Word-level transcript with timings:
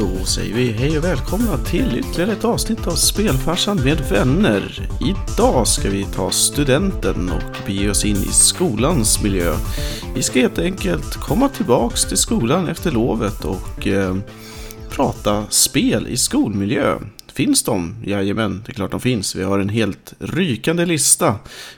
Då 0.00 0.24
säger 0.24 0.54
vi 0.54 0.72
hej 0.72 0.98
och 0.98 1.04
välkomna 1.04 1.58
till 1.58 1.98
ytterligare 1.98 2.32
ett 2.32 2.44
avsnitt 2.44 2.86
av 2.86 2.94
Spelfarsan 2.94 3.76
med 3.76 4.00
vänner. 4.10 4.88
Idag 5.00 5.66
ska 5.66 5.90
vi 5.90 6.04
ta 6.04 6.30
studenten 6.30 7.30
och 7.30 7.66
bege 7.66 7.90
oss 7.90 8.04
in 8.04 8.16
i 8.16 8.32
skolans 8.32 9.22
miljö. 9.22 9.54
Vi 10.14 10.22
ska 10.22 10.40
helt 10.40 10.58
enkelt 10.58 11.14
komma 11.14 11.48
tillbaks 11.48 12.04
till 12.04 12.16
skolan 12.16 12.68
efter 12.68 12.90
lovet 12.90 13.44
och 13.44 13.86
eh, 13.86 14.16
prata 14.90 15.44
spel 15.50 16.08
i 16.08 16.16
skolmiljö. 16.16 16.98
Finns 17.32 17.62
de? 17.62 17.96
Jajamän, 18.04 18.62
det 18.66 18.72
är 18.72 18.74
klart 18.74 18.90
de 18.90 19.00
finns. 19.00 19.36
Vi 19.36 19.42
har 19.42 19.58
en 19.58 19.68
helt 19.68 20.14
rykande 20.18 20.86
lista 20.86 21.34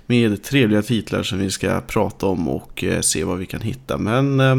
med 0.07 0.43
trevliga 0.43 0.83
titlar 0.83 1.23
som 1.23 1.39
vi 1.39 1.51
ska 1.51 1.81
prata 1.81 2.27
om 2.27 2.49
och 2.49 2.85
eh, 2.85 3.01
se 3.01 3.25
vad 3.25 3.39
vi 3.39 3.47
kan 3.47 3.61
hitta. 3.61 3.99
Men 3.99 4.41
eh, 4.41 4.57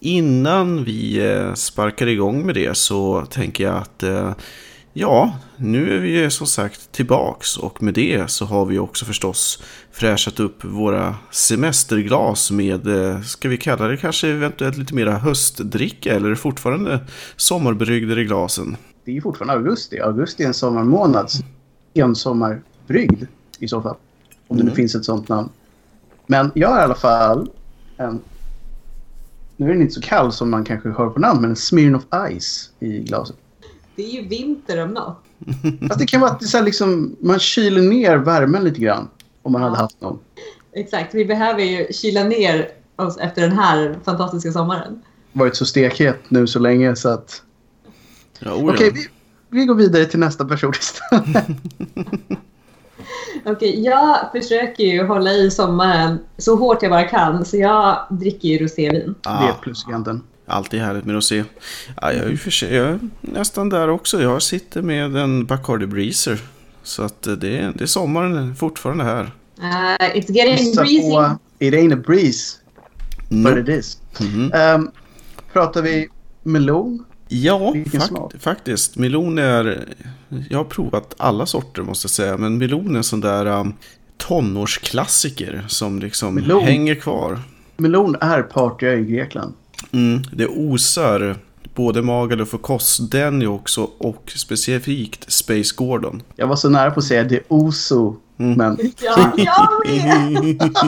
innan 0.00 0.84
vi 0.84 1.26
eh, 1.30 1.54
sparkar 1.54 2.06
igång 2.06 2.46
med 2.46 2.54
det 2.54 2.76
så 2.76 3.26
tänker 3.30 3.64
jag 3.64 3.76
att 3.76 4.02
eh, 4.02 4.32
ja, 4.92 5.32
nu 5.56 5.96
är 5.96 6.00
vi 6.00 6.30
som 6.30 6.46
sagt 6.46 6.92
tillbaks 6.92 7.56
och 7.56 7.82
med 7.82 7.94
det 7.94 8.30
så 8.30 8.44
har 8.44 8.64
vi 8.64 8.78
också 8.78 9.04
förstås 9.04 9.62
fräschat 9.92 10.40
upp 10.40 10.64
våra 10.64 11.14
semesterglas 11.30 12.50
med, 12.50 12.86
eh, 12.86 13.20
ska 13.20 13.48
vi 13.48 13.56
kalla 13.56 13.88
det 13.88 13.96
kanske 13.96 14.28
eventuellt 14.28 14.76
lite 14.76 14.94
mera 14.94 15.18
höstdricka 15.18 16.14
eller 16.14 16.26
är 16.26 16.30
det 16.30 16.36
fortfarande 16.36 17.00
sommarbrygder 17.36 18.18
i 18.18 18.24
glasen? 18.24 18.76
Det 19.04 19.10
är 19.10 19.14
ju 19.14 19.20
fortfarande 19.20 19.54
augusti. 19.54 20.00
Augusti 20.00 20.42
är 20.42 20.46
en 20.46 20.54
sommarmånad. 20.54 21.30
En 21.94 22.16
sommarbrygd 22.16 23.26
i 23.58 23.68
så 23.68 23.82
fall. 23.82 23.96
Om 24.48 24.56
det 24.56 24.62
nu 24.62 24.68
Mm. 24.70 24.76
finns 24.76 24.94
ett 24.94 25.04
sånt 25.04 25.28
namn. 25.28 25.48
Men 26.26 26.50
jag 26.54 26.68
har 26.68 26.80
i 26.80 26.82
alla 26.82 26.94
fall 26.94 27.50
en... 27.96 28.20
Nu 29.60 29.66
är 29.66 29.72
den 29.72 29.82
inte 29.82 29.94
så 29.94 30.00
kall 30.00 30.32
som 30.32 30.50
man 30.50 30.64
kanske 30.64 30.88
hör 30.88 31.10
på 31.10 31.20
namn, 31.20 31.40
men 31.40 31.50
en 31.50 31.56
Smirnoff 31.56 32.02
Ice 32.40 32.70
i 32.80 32.98
glaset. 33.00 33.36
Det 33.96 34.02
är 34.04 34.10
ju 34.10 34.28
vinter 34.28 34.82
om 34.82 34.90
något. 34.90 35.22
Fast 35.88 35.98
det 35.98 36.06
kan 36.06 36.20
vara 36.20 36.30
att 36.30 36.40
det 36.40 36.46
så 36.46 36.56
här 36.56 36.64
liksom, 36.64 37.16
man 37.20 37.38
kyler 37.38 37.82
ner 37.82 38.16
värmen 38.16 38.64
lite 38.64 38.80
grann. 38.80 39.08
Om 39.42 39.52
man 39.52 39.62
hade 39.62 39.74
Ja. 39.76 39.80
haft 39.82 40.00
någon. 40.00 40.18
Exakt, 40.72 41.14
vi 41.14 41.24
behöver 41.24 41.62
ju 41.62 41.86
kyla 41.92 42.24
ner 42.24 42.68
oss 42.96 43.18
efter 43.18 43.42
den 43.42 43.52
här 43.52 43.98
fantastiska 44.04 44.52
sommaren. 44.52 45.02
Varit 45.32 45.56
så 45.56 45.66
stekhet 45.66 46.18
nu 46.28 46.46
så 46.46 46.58
länge 46.58 46.96
så 46.96 47.08
att... 47.08 47.42
Ja, 48.38 48.52
Okej, 48.54 48.90
vi, 48.94 49.06
vi 49.50 49.64
går 49.64 49.74
vidare 49.74 50.04
till 50.04 50.18
nästa 50.20 50.44
person 50.44 50.72
istället. 50.80 51.46
Okej, 53.44 53.84
jag 53.84 54.18
försöker 54.32 54.84
ju 54.84 55.04
hålla 55.06 55.32
i 55.32 55.50
sommaren 55.50 56.18
så 56.38 56.56
hårt 56.56 56.82
jag 56.82 56.90
bara 56.90 57.04
kan, 57.04 57.44
så 57.44 57.56
jag 57.56 58.06
dricker 58.10 58.48
ju 58.48 58.58
rosévin. 58.58 59.14
Det 59.22 59.28
Ah, 59.30 59.48
är 59.48 59.52
pluskanten. 59.62 60.22
alltid 60.46 60.80
härligt 60.80 61.04
med 61.04 61.16
att 61.16 61.24
se. 61.24 61.44
Ja, 62.00 62.12
jag, 62.12 62.24
är 62.26 62.28
ju 62.30 62.36
för 62.36 62.50
sig, 62.50 62.74
jag 62.74 62.88
är 62.88 62.98
nästan 63.20 63.68
där 63.68 63.88
också. 63.90 64.22
Jag 64.22 64.42
sitter 64.42 64.82
med 64.82 65.16
en 65.16 65.46
Bacardi 65.46 65.86
Breezer. 65.86 66.38
Så 66.82 67.02
att 67.02 67.26
eh, 67.26 67.32
det, 67.32 67.58
är- 67.58 67.72
det 67.74 67.84
är 67.84 67.86
sommaren 67.86 68.56
fortfarande 68.56 69.04
här. 69.04 69.22
Uh, 69.58 70.16
it's 70.16 70.32
getting 70.32 70.74
breezy. 70.74 71.00
på 71.10 71.38
It 71.58 71.74
ain't 71.74 71.94
a 71.98 72.02
breeze, 72.06 72.56
but 73.28 73.54
No. 73.54 73.58
it 73.58 73.68
is. 73.68 73.98
Mhm. 74.20 74.52
Um, 74.54 74.90
pratar 75.52 75.82
vi 75.82 76.08
melon? 76.42 77.04
Ja, 77.28 77.74
fakt- 77.92 78.06
smak? 78.06 78.34
faktiskt. 78.40 78.96
Melon 78.96 79.38
är... 79.38 79.84
Jag 80.50 80.58
har 80.58 80.64
provat 80.64 81.14
alla 81.16 81.46
sorter 81.46 81.82
måste 81.82 82.04
jag 82.06 82.10
säga. 82.10 82.36
Men 82.36 82.58
melon 82.58 82.92
är 82.94 82.96
en 82.96 83.04
sån 83.04 83.20
där 83.20 83.46
um, 83.46 83.74
tonårsklassiker 84.16 85.64
som 85.68 85.98
liksom 85.98 86.34
Melon? 86.34 86.62
hänger 86.64 86.94
kvar. 86.94 87.38
Melon 87.76 88.16
är 88.20 88.42
partyö 88.42 88.94
i 88.98 89.04
Grekland. 89.04 89.54
Mm, 89.92 90.22
det 90.32 90.46
osar 90.46 91.36
både 91.74 92.02
Magaluf 92.02 92.54
och 92.54 92.62
Kos, 92.62 92.98
den 93.10 93.42
är 93.42 93.46
också 93.46 93.82
och 93.98 94.32
specifikt 94.36 95.32
Space 95.32 95.74
Gordon. 95.76 96.22
Jag 96.36 96.46
var 96.46 96.56
så 96.56 96.68
nära 96.68 96.90
på 96.90 97.00
att 97.00 97.06
säga 97.06 97.24
det 97.24 97.40
oso, 97.48 98.16
Mm. 98.40 98.58
men 98.58 98.78
Ja, 99.02 99.32
jag 99.36 99.68
med! 99.86 100.70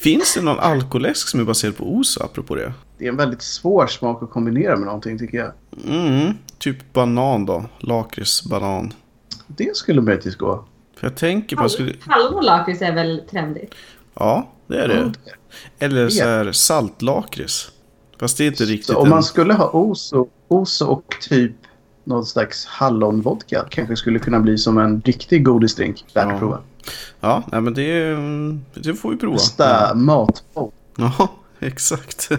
Finns 0.00 0.34
det 0.34 0.40
någon 0.42 0.58
alkoläsk 0.58 1.28
som 1.28 1.40
är 1.40 1.44
baserad 1.44 1.76
på 1.76 1.94
oso 1.94 2.22
apropå 2.24 2.54
det? 2.54 2.72
det 2.98 3.04
är 3.04 3.08
en 3.08 3.16
väldigt 3.16 3.42
svår 3.42 3.86
smak 3.86 4.22
att 4.22 4.30
kombinera 4.30 4.76
med 4.76 4.86
någonting 4.86 5.18
tycker 5.18 5.38
jag. 5.38 5.52
Mm, 5.88 6.34
typ 6.58 6.92
banan 6.92 7.46
då. 7.46 7.64
Lakritsbanan. 7.78 8.92
Det 9.46 9.76
skulle 9.76 10.00
möjligtvis 10.00 10.36
gå. 10.36 10.64
För 10.96 11.06
jag 11.06 11.16
tänker 11.16 11.56
på... 11.56 11.68
Skulle... 11.68 11.94
Hallon 12.06 12.34
och 12.34 12.44
lakrits 12.44 12.82
är 12.82 12.92
väl 12.92 13.22
trendigt? 13.30 13.74
Ja, 14.14 14.48
det 14.66 14.82
är 14.82 14.88
det. 14.88 15.12
Eller 15.78 16.08
så 16.08 16.24
här 16.24 16.52
saltlakrits. 16.52 17.72
Fast 18.20 18.38
det 18.38 18.44
är 18.44 18.48
inte 18.48 18.64
riktigt 18.64 18.86
Så 18.86 18.96
om 18.98 19.04
en- 19.06 19.10
man 19.10 19.22
skulle 19.22 19.54
ha 19.54 19.70
oso, 19.70 20.28
oso 20.48 20.84
och 20.86 21.14
typ 21.28 21.52
någon 22.04 22.26
slags 22.26 22.66
hallonvodka 22.66 23.64
kanske 23.70 23.96
skulle 23.96 24.18
kunna 24.18 24.40
bli 24.40 24.58
som 24.58 24.78
en 24.78 25.00
riktig 25.00 25.44
godisdrink. 25.44 26.04
Värt 26.14 26.26
Ja. 26.28 26.32
att 26.32 26.38
prova. 26.38 26.58
Ja, 27.20 27.42
nej, 27.52 27.60
men 27.60 27.74
det, 27.74 28.16
det 28.74 28.94
får 28.94 29.10
vi 29.10 29.16
prova. 29.16 29.34
Bästa 29.34 29.94
matpodd. 29.94 30.72
Ja, 30.96 31.28
exakt. 31.58 32.30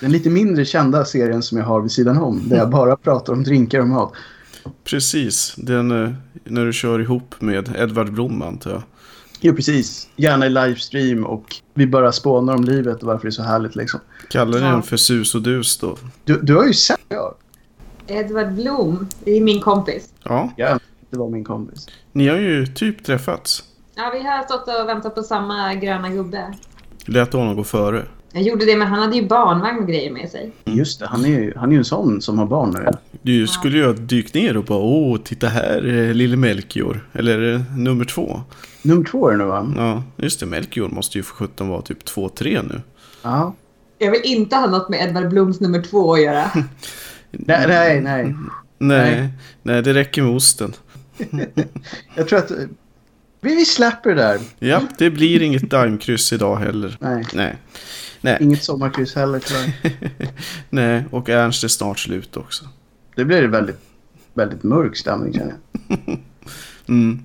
Den 0.00 0.12
lite 0.12 0.30
mindre 0.30 0.64
kända 0.64 1.04
serien 1.04 1.42
som 1.42 1.58
jag 1.58 1.64
har 1.64 1.80
vid 1.80 1.92
sidan 1.92 2.18
om. 2.18 2.48
Där 2.48 2.56
jag 2.56 2.70
bara 2.70 2.96
pratar 2.96 3.32
om 3.32 3.44
drinkar 3.44 3.80
och 3.80 3.88
mat. 3.88 4.12
Precis. 4.84 5.54
Den 5.56 6.04
eh, 6.04 6.12
när 6.44 6.64
du 6.64 6.72
kör 6.72 6.98
ihop 6.98 7.34
med 7.40 7.76
Edvard 7.76 8.12
Blom 8.12 8.42
antar 8.42 8.70
jag. 8.70 8.82
Jo, 9.40 9.54
precis. 9.54 10.08
Gärna 10.16 10.46
i 10.46 10.50
livestream 10.50 11.26
och 11.26 11.56
vi 11.74 11.86
bara 11.86 12.12
spånar 12.12 12.54
om 12.54 12.64
livet 12.64 13.02
och 13.02 13.06
varför 13.06 13.22
det 13.22 13.28
är 13.28 13.30
så 13.30 13.42
härligt 13.42 13.76
liksom. 13.76 14.00
Kallar 14.30 14.60
ni 14.60 14.64
den 14.64 14.82
för 14.82 14.96
sus 14.96 15.34
och 15.34 15.42
dus 15.42 15.78
då? 15.78 15.96
Du, 16.24 16.40
du 16.42 16.56
har 16.56 16.64
ju 16.66 16.74
sett 16.74 17.00
ja. 17.08 17.34
Edvard 18.06 18.52
Blom, 18.52 19.08
det 19.24 19.30
är 19.30 19.40
min 19.40 19.60
kompis. 19.60 20.08
Ja, 20.24 20.52
Ja, 20.56 20.78
det 21.12 21.18
var 21.18 21.28
min 21.28 21.44
kompis. 21.44 21.86
ni 22.12 22.28
har 22.28 22.36
ju 22.36 22.66
typ 22.66 23.04
träffats. 23.04 23.64
Ja, 23.94 24.10
vi 24.14 24.22
har 24.22 24.42
stått 24.42 24.68
och 24.80 24.88
väntat 24.88 25.14
på 25.14 25.22
samma 25.22 25.74
gröna 25.74 26.08
gubbe. 26.10 26.54
Lät 27.06 27.32
honom 27.32 27.56
gå 27.56 27.64
före. 27.64 28.04
Jag 28.32 28.42
gjorde 28.42 28.64
det, 28.64 28.76
men 28.76 28.88
han 28.88 28.98
hade 28.98 29.16
ju 29.16 29.26
barnvagn 29.26 29.78
och 29.78 29.88
grejer 29.88 30.10
med 30.10 30.30
sig. 30.30 30.52
Just 30.64 31.00
det, 31.00 31.06
han 31.06 31.24
är 31.24 31.28
ju 31.28 31.52
han 31.56 31.68
är 31.68 31.72
ju 31.72 31.78
en 31.78 31.84
sån 31.84 32.22
som 32.22 32.38
har 32.38 32.46
barn 32.46 32.70
nu. 32.70 32.90
Du 33.22 33.46
skulle 33.46 33.76
ju 33.78 33.86
ha 33.86 33.92
dykt 33.92 34.34
ner 34.34 34.56
och 34.56 34.64
bara 34.64 34.78
åh, 34.78 35.18
titta 35.24 35.48
här 35.48 35.88
eh, 35.88 36.14
lille 36.14 36.36
Melchior. 36.36 37.08
Eller 37.12 37.54
eh, 37.54 37.76
nummer 37.76 38.04
två. 38.04 38.40
Nummer 38.82 39.04
två 39.04 39.28
är 39.28 39.32
det 39.32 39.38
nu 39.38 39.44
va? 39.44 39.72
Ja, 39.76 40.02
just 40.16 40.40
det. 40.40 40.46
Melchior 40.46 40.88
måste 40.88 41.18
ju 41.18 41.22
för 41.24 41.34
sjutton 41.34 41.68
vara 41.68 41.82
typ 41.82 42.04
två, 42.04 42.28
tre 42.28 42.62
nu. 42.62 42.80
Ja. 43.22 43.54
Jag 43.98 44.10
vill 44.10 44.20
inte 44.24 44.56
ha 44.56 44.66
något 44.66 44.88
med 44.88 45.08
Edvard 45.08 45.28
Bloms 45.28 45.60
nummer 45.60 45.82
två 45.82 46.14
att 46.14 46.22
göra. 46.22 46.44
Nej, 47.30 47.64
nej, 47.68 48.00
nej. 48.00 48.34
Nej, 48.78 49.10
Nej. 49.10 49.28
nej, 49.62 49.82
det 49.82 49.94
räcker 49.94 50.22
med 50.22 50.36
osten. 50.36 50.72
Jag 52.14 52.28
tror 52.28 52.38
att... 52.38 52.50
Vi, 53.40 53.54
vi 53.56 53.64
släpper 53.64 54.10
det 54.10 54.16
där. 54.16 54.40
Ja, 54.58 54.82
det 54.98 55.10
blir 55.10 55.42
inget 55.42 55.70
daimkryss 55.70 56.32
idag 56.32 56.56
heller. 56.56 56.96
Nej, 57.00 57.24
Nej. 57.34 57.56
Nej, 58.20 58.38
inget 58.40 58.64
sommarkryss 58.64 59.14
heller 59.14 59.38
tyvärr. 59.38 59.72
nej, 60.70 61.04
och 61.10 61.28
Ernst 61.28 61.64
är 61.64 61.68
snart 61.68 61.98
slut 61.98 62.36
också. 62.36 62.64
Det 63.16 63.24
blir 63.24 63.42
väldigt, 63.42 63.78
väldigt 64.34 64.62
mörk 64.62 64.96
stämning 64.96 65.32
känner 65.32 65.54
jag. 65.88 66.18
Mm. 66.88 67.18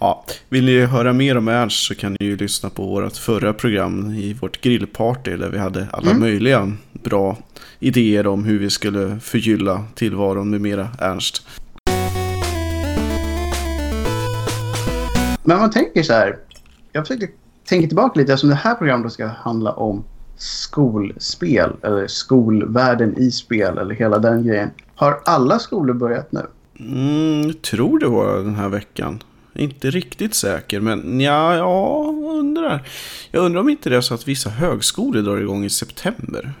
Ja, 0.00 0.24
vill 0.48 0.64
ni 0.64 0.80
höra 0.80 1.12
mer 1.12 1.36
om 1.36 1.48
Ernst 1.48 1.86
så 1.86 1.94
kan 1.94 2.12
ni 2.20 2.26
ju 2.26 2.36
lyssna 2.36 2.70
på 2.70 2.86
vårt 2.86 3.16
förra 3.16 3.52
program 3.52 4.14
i 4.14 4.32
vårt 4.32 4.60
grillparty 4.60 5.36
där 5.36 5.48
vi 5.48 5.58
hade 5.58 5.86
alla 5.92 6.10
Mm. 6.10 6.20
möjliga 6.20 6.72
bra 6.92 7.38
idéer 7.78 8.26
om 8.26 8.44
hur 8.44 8.58
vi 8.58 8.70
skulle 8.70 9.20
förgylla 9.20 9.84
tillvaron 9.94 10.50
med 10.50 10.60
mera 10.60 10.88
Ernst. 10.98 11.46
Men 15.42 15.58
man 15.58 15.70
tänker 15.70 16.02
så 16.02 16.12
här. 16.12 16.38
Jag 16.92 17.06
försöker 17.06 17.28
tänka 17.64 17.86
tillbaka 17.86 18.20
lite 18.20 18.32
eftersom 18.32 18.50
det 18.50 18.56
här 18.56 18.74
programmet 18.74 19.12
ska 19.12 19.26
handla 19.26 19.72
om 19.72 20.04
skolspel. 20.36 21.72
Eller 21.82 22.06
skolvärlden 22.06 23.18
i 23.18 23.30
spel 23.30 23.78
eller 23.78 23.94
hela 23.94 24.18
den 24.18 24.46
grejen. 24.46 24.70
Har 24.94 25.20
alla 25.24 25.58
skolor 25.58 25.94
börjat 25.94 26.32
nu? 26.32 26.46
Mm, 26.80 27.46
jag 27.46 27.62
tror 27.62 27.98
det 27.98 28.08
var 28.08 28.36
den 28.36 28.54
här 28.54 28.68
veckan. 28.68 29.22
Inte 29.54 29.90
riktigt 29.90 30.34
säker, 30.34 30.80
men 30.80 31.20
ja, 31.20 31.56
ja, 31.56 32.12
undrar. 32.38 32.88
Jag 33.30 33.44
undrar 33.44 33.60
om 33.60 33.68
inte 33.68 33.90
det 33.90 33.96
är 33.96 34.00
så 34.00 34.14
att 34.14 34.28
vissa 34.28 34.50
högskolor 34.50 35.22
drar 35.22 35.36
igång 35.36 35.64
i 35.64 35.70
september. 35.70 36.52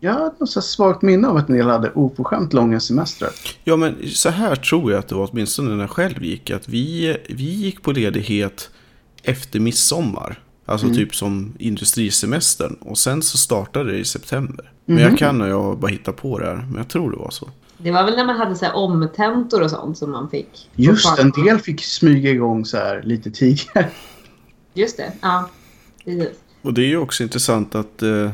Jag 0.00 0.12
har 0.12 0.32
något 0.40 0.50
så 0.50 0.62
svagt 0.62 1.02
minne 1.02 1.28
av 1.28 1.36
att 1.36 1.48
en 1.48 1.56
del 1.56 1.66
hade 1.68 1.90
oförskämt 1.90 2.52
långa 2.52 2.80
semestrar. 2.80 3.30
Ja, 3.64 3.76
men 3.76 3.96
så 4.14 4.28
här 4.28 4.56
tror 4.56 4.92
jag 4.92 4.98
att 4.98 5.08
det 5.08 5.14
var 5.14 5.28
åtminstone 5.32 5.70
när 5.70 5.80
jag 5.80 5.90
själv 5.90 6.24
gick. 6.24 6.50
Att 6.50 6.68
vi, 6.68 7.16
vi 7.28 7.42
gick 7.44 7.82
på 7.82 7.92
ledighet 7.92 8.70
efter 9.22 9.60
midsommar. 9.60 10.42
Alltså 10.66 10.86
Mm. 10.86 10.96
typ 10.98 11.14
som 11.14 11.52
industrisemestern. 11.58 12.74
Och 12.80 12.98
sen 12.98 13.22
så 13.22 13.38
startade 13.38 13.92
det 13.92 13.98
i 13.98 14.04
september. 14.04 14.72
Men 14.84 14.96
Mhm. 14.96 15.04
jag 15.04 15.18
kan 15.18 15.40
och 15.40 15.48
jag 15.48 15.78
bara 15.78 15.86
hitta 15.90 16.12
på 16.12 16.38
det 16.38 16.46
här. 16.46 16.54
Men 16.56 16.74
jag 16.76 16.88
tror 16.88 17.10
det 17.10 17.16
var 17.16 17.30
så. 17.30 17.48
Det 17.78 17.90
var 17.90 18.04
väl 18.04 18.16
när 18.16 18.24
man 18.26 18.36
hade 18.36 18.54
så 18.56 18.64
här 18.64 18.74
omtentor 18.76 19.62
och 19.62 19.70
sånt 19.70 19.98
som 19.98 20.10
man 20.10 20.30
fick. 20.30 20.70
Just 20.74 21.18
en 21.18 21.30
del 21.30 21.58
fick 21.58 21.84
smyga 21.84 22.30
igång 22.30 22.64
så 22.64 22.76
här 22.76 23.02
lite 23.02 23.30
tidigare. 23.30 23.88
Just 24.74 24.96
det, 24.96 25.12
ja. 25.20 25.50
Precis. 26.04 26.28
Och 26.62 26.74
det 26.74 26.82
är 26.82 26.86
ju 26.86 26.96
också 26.98 27.22
intressant 27.22 27.74
att 27.74 28.02
eh, 28.02 28.30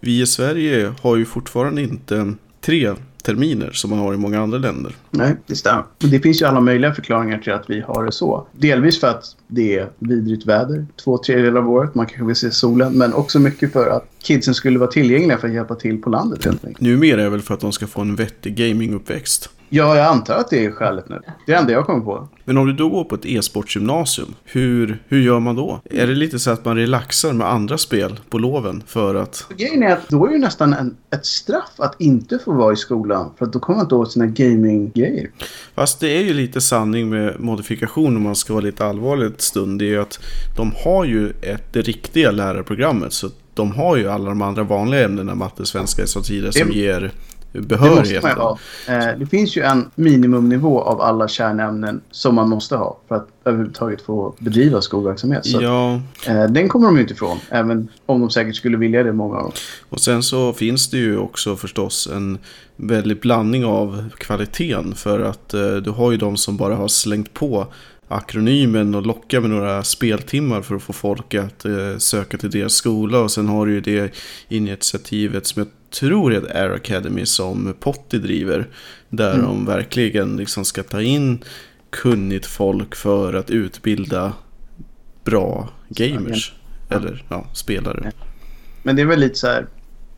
vi 0.00 0.20
i 0.22 0.26
Sverige 0.26 0.92
har 1.00 1.16
ju 1.16 1.24
fortfarande 1.24 1.82
inte 1.82 2.34
tre 2.60 2.94
terminer 3.22 3.70
som 3.72 3.90
man 3.90 3.98
har 3.98 4.14
i 4.14 4.16
många 4.16 4.40
andra 4.40 4.58
länder. 4.58 4.96
Nej, 5.10 5.36
det 5.46 5.56
stämmer. 5.56 5.84
Det 5.98 6.20
finns 6.20 6.42
ju 6.42 6.46
alla 6.46 6.60
möjliga 6.60 6.94
förklaringar 6.94 7.38
till 7.38 7.52
att 7.52 7.70
vi 7.70 7.80
har 7.80 8.04
det 8.04 8.12
så. 8.12 8.46
Delvis 8.52 9.00
för 9.00 9.06
att 9.08 9.24
det 9.46 9.78
är 9.78 9.90
vidrigt 9.98 10.46
väder 10.46 10.86
två 11.04 11.18
tredjedelar 11.18 11.60
av 11.60 11.70
året. 11.70 11.94
Man 11.94 12.06
kanske 12.06 12.24
vill 12.24 12.36
se 12.36 12.50
solen. 12.50 12.98
Men 12.98 13.14
också 13.14 13.38
mycket 13.38 13.72
för 13.72 13.90
att 13.90 14.04
kidsen 14.22 14.54
skulle 14.54 14.78
vara 14.78 14.90
tillgängliga 14.90 15.38
för 15.38 15.48
att 15.48 15.54
hjälpa 15.54 15.74
till 15.74 16.02
på 16.02 16.10
landet 16.10 16.44
helt 16.44 16.64
enkelt. 16.64 16.80
Numera 16.80 17.20
är 17.20 17.24
det 17.24 17.30
väl 17.30 17.42
för 17.42 17.54
att 17.54 17.60
de 17.60 17.72
ska 17.72 17.86
få 17.86 18.00
en 18.00 18.16
vettig 18.16 18.56
gaminguppväxt. 18.56 19.50
Ja, 19.68 19.96
jag 19.96 20.06
antar 20.06 20.34
att 20.34 20.50
det 20.50 20.64
är 20.64 20.70
skälet 20.70 21.08
nu. 21.08 21.20
Det 21.46 21.52
är 21.52 21.56
det 21.56 21.60
enda 21.60 21.72
jag 21.72 21.86
kommer 21.86 22.00
på. 22.04 22.28
Men 22.44 22.58
om 22.58 22.66
du 22.66 22.72
då 22.72 22.88
går 22.88 23.04
på 23.04 23.14
ett 23.14 23.26
e-sportgymnasium, 23.26 24.34
hur, 24.44 25.02
hur 25.08 25.20
gör 25.20 25.40
man 25.40 25.56
då? 25.56 25.80
Är 25.84 26.06
det 26.06 26.14
lite 26.14 26.38
så 26.38 26.50
att 26.50 26.64
man 26.64 26.76
relaxar 26.76 27.32
med 27.32 27.46
andra 27.52 27.78
spel 27.78 28.20
på 28.30 28.38
loven 28.38 28.82
för 28.86 29.14
att... 29.14 29.46
Grejen 29.56 29.82
är 29.82 29.92
att 29.92 30.08
då 30.08 30.26
är 30.26 30.32
det 30.32 30.38
nästan 30.38 30.72
en, 30.72 30.96
ett 31.10 31.26
straff 31.26 31.70
att 31.76 32.00
inte 32.00 32.38
få 32.38 32.52
vara 32.52 32.72
i 32.72 32.76
skolan. 32.76 33.30
För 33.38 33.46
att 33.46 33.52
då 33.52 33.58
kommer 33.58 33.76
man 33.76 33.84
inte 33.86 33.94
åt 33.94 34.12
sina 34.12 34.26
gaming-grejer. 34.26 35.30
Fast 35.74 36.00
det 36.00 36.08
är 36.18 36.22
ju 36.22 36.34
lite 36.34 36.60
sanning 36.60 37.08
med 37.08 37.40
modifikation 37.40 38.16
om 38.16 38.22
man 38.22 38.34
ska 38.36 38.52
vara 38.52 38.64
lite 38.64 38.84
allvarlig 38.84 39.26
ett 39.26 39.40
stund. 39.40 39.78
Det 39.78 39.84
är 39.84 39.88
ju 39.88 40.00
att 40.00 40.18
de 40.56 40.72
har 40.84 41.04
ju 41.04 41.30
ett, 41.42 41.72
det 41.72 41.82
riktiga 41.82 42.30
lärarprogrammet. 42.30 43.12
Så 43.12 43.28
de 43.54 43.72
har 43.72 43.96
ju 43.96 44.08
alla 44.08 44.28
de 44.28 44.42
andra 44.42 44.62
vanliga 44.62 45.04
ämnena, 45.04 45.34
matte, 45.34 45.66
svenska 45.66 46.02
och 46.02 46.08
så 46.08 46.20
vidare, 46.32 46.52
som 46.52 46.68
Det- 46.68 47.10
ger 47.52 47.60
Det 47.60 47.80
måste 47.80 48.20
man 48.22 48.36
ha. 48.36 48.58
Eh, 48.88 49.18
det 49.18 49.26
finns 49.26 49.56
ju 49.56 49.62
en 49.62 49.90
minimumnivå 49.94 50.80
av 50.80 51.00
alla 51.00 51.28
kärnämnen 51.28 52.00
som 52.10 52.34
man 52.34 52.48
måste 52.48 52.76
ha 52.76 52.98
för 53.08 53.14
att 53.14 53.28
överhuvudtaget 53.44 54.02
få 54.02 54.34
bedriva 54.38 54.80
skolverksamhet. 54.80 55.46
Så 55.46 55.62
Ja, 55.62 56.00
eh, 56.26 56.44
den 56.44 56.68
kommer 56.68 56.86
de 56.86 56.96
ju 56.96 57.02
inte 57.02 57.14
ifrån, 57.14 57.38
även 57.50 57.88
om 58.06 58.20
de 58.20 58.30
säkert 58.30 58.56
skulle 58.56 58.76
vilja 58.76 59.02
det 59.02 59.12
många 59.12 59.36
av 59.36 59.42
dem. 59.42 59.52
och 59.88 60.00
sen 60.00 60.22
så 60.22 60.52
finns 60.52 60.90
det 60.90 60.98
ju 60.98 61.18
också 61.18 61.56
förstås 61.56 62.08
en 62.12 62.38
väldig 62.76 63.20
blandning 63.20 63.64
av 63.64 64.08
kvaliteten. 64.18 64.94
För 64.94 65.20
att 65.20 65.54
eh, 65.54 65.76
du 65.76 65.90
har 65.90 66.10
ju 66.10 66.16
de 66.16 66.36
som 66.36 66.56
bara 66.56 66.76
har 66.76 66.88
slängt 66.88 67.34
på 67.34 67.66
akronymen 68.08 68.94
och 68.94 69.06
lockar 69.06 69.40
med 69.40 69.50
några 69.50 69.84
speltimmar 69.84 70.62
för 70.62 70.74
att 70.74 70.82
få 70.82 70.92
folk 70.92 71.34
att 71.34 71.64
eh, 71.64 71.96
söka 71.98 72.38
till 72.38 72.50
deras 72.50 72.72
skola. 72.72 73.20
Och 73.20 73.30
sen 73.30 73.48
har 73.48 73.66
du 73.66 73.72
ju 73.72 73.80
det 73.80 74.14
initiativet 74.48 75.46
som 75.46 75.60
jag 75.60 75.68
tror 75.90 76.34
är 76.34 76.56
Air 76.56 76.70
Academy 76.74 77.26
som 77.26 77.74
Potti 77.80 78.18
driver. 78.18 78.66
Där 79.08 79.34
Mm. 79.34 79.46
de 79.46 79.64
verkligen 79.66 80.36
liksom 80.36 80.64
ska 80.64 80.82
ta 80.82 81.02
in 81.02 81.44
kunnigt 81.90 82.46
folk 82.46 82.94
för 82.94 83.34
att 83.34 83.50
utbilda 83.50 84.32
bra 85.24 85.68
gamers. 85.88 86.52
Ja. 86.88 86.96
Eller 86.96 87.24
ja, 87.28 87.44
spelare. 87.52 88.12
Men 88.82 88.96
det 88.96 89.02
är 89.02 89.06
väl 89.06 89.20
lite 89.20 89.34
så 89.34 89.46
här 89.46 89.66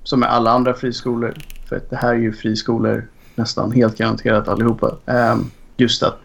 som 0.02 0.20
med 0.20 0.32
alla 0.32 0.50
andra 0.50 0.74
friskolor. 0.74 1.34
För 1.68 1.76
att 1.76 1.90
det 1.90 1.96
här 1.96 2.14
är 2.14 2.18
ju 2.18 2.32
friskolor 2.32 3.08
nästan 3.34 3.72
helt 3.72 3.98
garanterat 3.98 4.48
allihopa. 4.48 4.96
Ehm, 5.06 5.50
just 5.76 6.02
att 6.02 6.18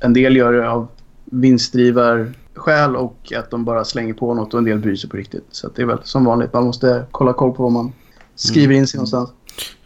en 0.00 0.12
del 0.12 0.36
gör 0.36 0.52
det 0.52 0.70
av 0.70 0.88
vinstdrivarskäl 1.24 2.96
och 2.96 3.32
att 3.36 3.50
de 3.50 3.64
bara 3.64 3.84
slänger 3.84 4.14
på 4.14 4.34
något 4.34 4.54
och 4.54 4.58
en 4.58 4.64
del 4.64 4.78
bryr 4.78 4.96
sig 4.96 5.10
på 5.10 5.16
riktigt. 5.16 5.46
Så 5.50 5.68
det 5.74 5.82
är 5.82 5.86
väl 5.86 5.98
som 6.02 6.24
vanligt. 6.24 6.52
Man 6.52 6.64
måste 6.64 7.04
kolla 7.10 7.32
koll 7.32 7.52
på 7.52 7.62
vad 7.62 7.72
man 7.72 7.92
skriver 8.34 8.74
in 8.74 8.86
sig 8.86 8.98
någonstans. 8.98 9.30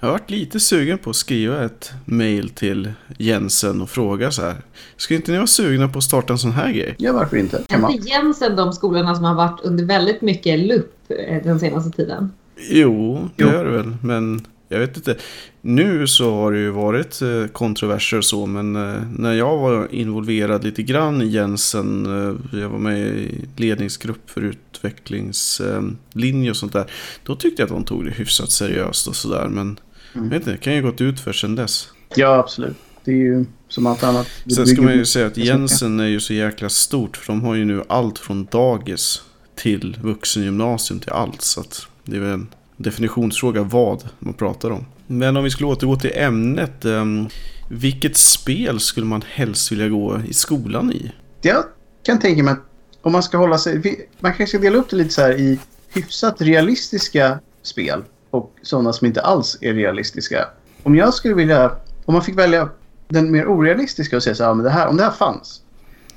Jag 0.01 0.07
har 0.09 0.13
varit 0.13 0.31
lite 0.31 0.61
sugen 0.61 0.99
på 0.99 1.11
att 1.11 1.17
skriva 1.17 1.65
ett 1.65 1.93
mail 2.05 2.49
till 2.51 2.93
Jensen 3.19 3.83
och 3.83 3.91
fråga 3.91 4.31
så 4.31 4.43
här. 4.43 4.57
Skulle 4.97 5.17
inte 5.17 5.31
ni 5.31 5.37
vara 5.37 5.47
sugna 5.47 5.89
på 5.89 5.99
att 5.99 6.05
starta 6.05 6.33
en 6.33 6.39
sån 6.39 6.53
här 6.53 6.73
grej? 6.73 6.95
Ja, 6.99 7.13
varför 7.13 7.37
inte? 7.37 7.63
Är 7.69 7.91
inte 7.91 8.09
Jensen 8.09 8.57
de 8.57 8.73
skolorna 8.73 9.15
som 9.15 9.25
har 9.25 9.35
varit 9.35 9.61
under 9.65 9.85
väldigt 9.85 10.21
mycket 10.23 10.59
lupp 10.59 10.95
eh, 11.09 11.43
den 11.45 11.61
senaste 11.61 11.91
tiden? 11.91 12.33
Jo, 12.71 13.29
det 13.37 13.45
Jo. 13.45 13.51
gör 13.51 13.65
det 13.65 13.71
väl. 13.71 13.97
Men 14.03 14.47
jag 14.69 14.79
vet 14.79 14.97
inte. 14.97 15.17
Nu 15.61 16.07
så 16.07 16.35
har 16.35 16.53
det 16.53 16.59
ju 16.59 16.71
varit 16.71 17.23
eh, 17.23 17.47
kontroverser 17.47 18.19
och 18.19 18.25
så. 18.25 18.47
Men 18.47 18.77
eh, 18.77 19.03
när 19.19 19.33
jag 19.33 19.59
var 19.59 19.95
involverad 19.95 20.65
lite 20.65 20.83
grann 20.83 21.23
i 21.23 21.27
Jensen. 21.27 22.07
eh, 22.53 22.61
Jag 22.61 22.69
var 22.69 22.79
med 22.79 22.99
i 23.01 23.45
ledningsgrupp 23.57 24.31
för 24.31 24.41
utvecklingslinje 24.41 26.51
och 26.51 26.57
sånt 26.57 26.73
där. 26.73 26.91
Då 27.23 27.37
tyckte 27.37 27.63
jag 27.63 27.67
att 27.67 27.73
de 27.73 27.85
tog 27.85 28.05
det 28.05 28.11
hyfsat 28.11 28.51
seriöst 28.51 29.09
och 29.09 29.17
sådär. 29.17 29.49
Men 29.49 29.79
jag 30.13 30.23
vet 30.23 30.33
inte, 30.35 30.51
det 30.51 30.57
kan 30.57 30.75
ju 30.75 30.83
gått 30.83 31.01
ut 31.01 31.21
för 31.21 31.33
sedan 31.33 31.55
dess. 31.55 31.89
Ja, 32.15 32.35
absolut. 32.35 32.77
Det 33.05 33.11
är 33.11 33.17
ju 33.17 33.45
som 33.69 33.87
allt 33.87 34.03
annat. 34.05 34.27
Sen 34.55 34.67
ska 34.67 34.83
man 34.83 34.95
ju 34.95 35.05
säga 35.05 35.27
att. 35.27 35.37
Jensen 35.37 36.01
är 36.01 36.07
ju 36.07 36.21
så 36.21 36.35
jäkla 36.35 36.69
stort. 36.69 37.17
För 37.17 37.27
de 37.33 37.43
har 37.43 37.55
ju 37.55 37.65
nu 37.65 37.83
allt 37.89 38.19
från 38.19 38.45
dagis 38.45 39.23
till 39.55 39.99
vuxengymnasium 40.03 41.01
till 41.01 41.13
allt. 41.13 41.43
Så 41.43 41.61
att 41.61 41.87
det 42.05 42.17
är 42.17 42.21
väl 42.21 42.31
en 42.31 42.47
definitionsfråga 42.77 43.63
vad 43.63 44.09
man 44.19 44.35
pratar 44.35 44.71
om. 44.71 44.87
Men 45.07 45.37
om 45.37 45.45
vi 45.45 45.51
skulle 45.51 45.69
återgå 45.69 45.97
till 45.97 46.13
ämnet. 46.15 46.85
Ehm, 46.85 47.29
vilket 47.69 48.17
spel 48.17 48.81
skulle 48.81 49.07
man 49.07 49.23
helst 49.29 49.73
vilja 49.73 49.89
gå 49.89 50.21
i 50.29 50.33
skolan 50.33 50.93
i? 50.93 51.13
Jag 51.43 51.65
kan 52.03 52.19
tänka 52.19 52.43
mig 52.43 52.53
att 52.53 52.63
om 53.03 53.13
man 53.13 53.23
ska 53.23 53.39
hålla 53.39 53.59
sig... 53.59 54.09
Man 54.21 54.33
kanske 54.33 54.47
ska 54.47 54.59
dela 54.59 54.79
upp 54.79 54.91
det 54.91 54.97
lite 54.97 55.11
så 55.11 55.21
här 55.21 55.33
i 55.33 55.59
hyfsat 55.89 56.41
realistiska 56.41 57.39
spel 57.63 58.05
och 58.31 58.55
sådana 58.63 58.93
som 58.93 59.07
inte 59.07 59.21
alls 59.21 59.59
är 59.61 59.75
realistiska. 59.75 60.49
Om 60.83 60.97
jag 60.97 61.15
skulle 61.15 61.35
vilja... 61.35 61.73
Om 62.05 62.15
man 62.15 62.23
fick 62.23 62.39
välja 62.39 62.69
den 63.09 63.33
mer 63.33 63.47
orealistiska 63.47 64.17
och 64.17 64.23
säga 64.23 64.35
så 64.35 64.45
här, 64.45 64.55
men 64.55 64.65
det 64.65 64.71
här, 64.71 64.89
om 64.89 64.97
det 64.97 65.03
här 65.03 65.11
fanns. 65.11 65.63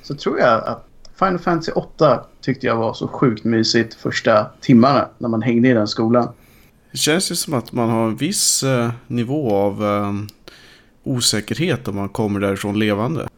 Så 0.02 0.14
tror 0.14 0.38
jag 0.38 0.64
att 0.64 0.86
Final 1.18 1.38
Fantasy 1.38 1.72
8 1.72 2.24
tyckte 2.40 2.66
jag 2.66 2.76
var 2.76 2.94
så 2.94 3.08
sjukt 3.08 3.44
mysigt 3.44 3.94
första 3.94 4.46
timmarna 4.60 5.08
när 5.18 5.28
man 5.28 5.42
hängde 5.42 5.68
i 5.68 5.72
den 5.72 5.88
skolan. 5.88 6.28
Det 6.92 6.98
känns 6.98 7.30
ju 7.30 7.34
som 7.34 7.54
att 7.54 7.72
man 7.72 7.90
har 7.90 8.04
en 8.08 8.16
viss 8.16 8.62
eh, 8.62 8.90
nivå 9.06 9.54
av 9.56 9.84
eh, 9.84 10.12
osäkerhet 11.04 11.88
om 11.88 11.96
man 11.96 12.08
kommer 12.08 12.40
därifrån 12.40 12.78
levande. 12.78 13.28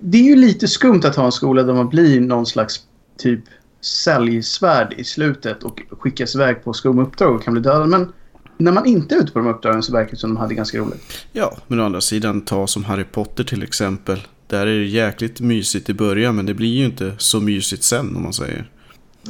Det 0.00 0.18
är 0.18 0.22
ju 0.22 0.36
lite 0.36 0.68
skumt 0.68 1.00
att 1.04 1.16
ha 1.16 1.24
en 1.24 1.32
skola 1.32 1.62
där 1.62 1.74
man 1.74 1.88
blir 1.88 2.20
någon 2.20 2.46
slags 2.46 2.80
typ 3.18 3.40
säljsvärd 3.80 4.94
i 4.98 5.04
slutet 5.04 5.62
och 5.62 5.80
skickas 5.90 6.34
iväg 6.34 6.64
på 6.64 6.72
skumma 6.72 7.02
uppdrag 7.02 7.34
och 7.34 7.42
kan 7.44 7.52
bli 7.52 7.62
dödad. 7.62 7.88
Men 7.88 8.12
när 8.58 8.72
man 8.72 8.86
inte 8.86 9.14
är 9.14 9.18
ute 9.18 9.32
på 9.32 9.38
de 9.38 9.48
uppdragen 9.48 9.82
så 9.82 9.92
verkar 9.92 10.10
det 10.10 10.16
som 10.16 10.30
de 10.34 10.36
hade 10.40 10.54
ganska 10.54 10.78
roligt. 10.78 11.26
Ja, 11.32 11.56
men 11.66 11.80
å 11.80 11.84
andra 11.84 12.00
sidan 12.00 12.40
ta 12.40 12.66
som 12.66 12.84
Harry 12.84 13.04
Potter 13.04 13.44
till 13.44 13.62
exempel. 13.62 14.20
Där 14.46 14.66
är 14.66 14.78
det 14.78 14.84
jäkligt 14.84 15.40
mysigt 15.40 15.88
i 15.88 15.94
början 15.94 16.36
men 16.36 16.46
det 16.46 16.54
blir 16.54 16.68
ju 16.74 16.84
inte 16.84 17.14
så 17.18 17.40
mysigt 17.40 17.82
sen 17.82 18.16
om 18.16 18.22
man 18.22 18.32
säger. 18.32 18.70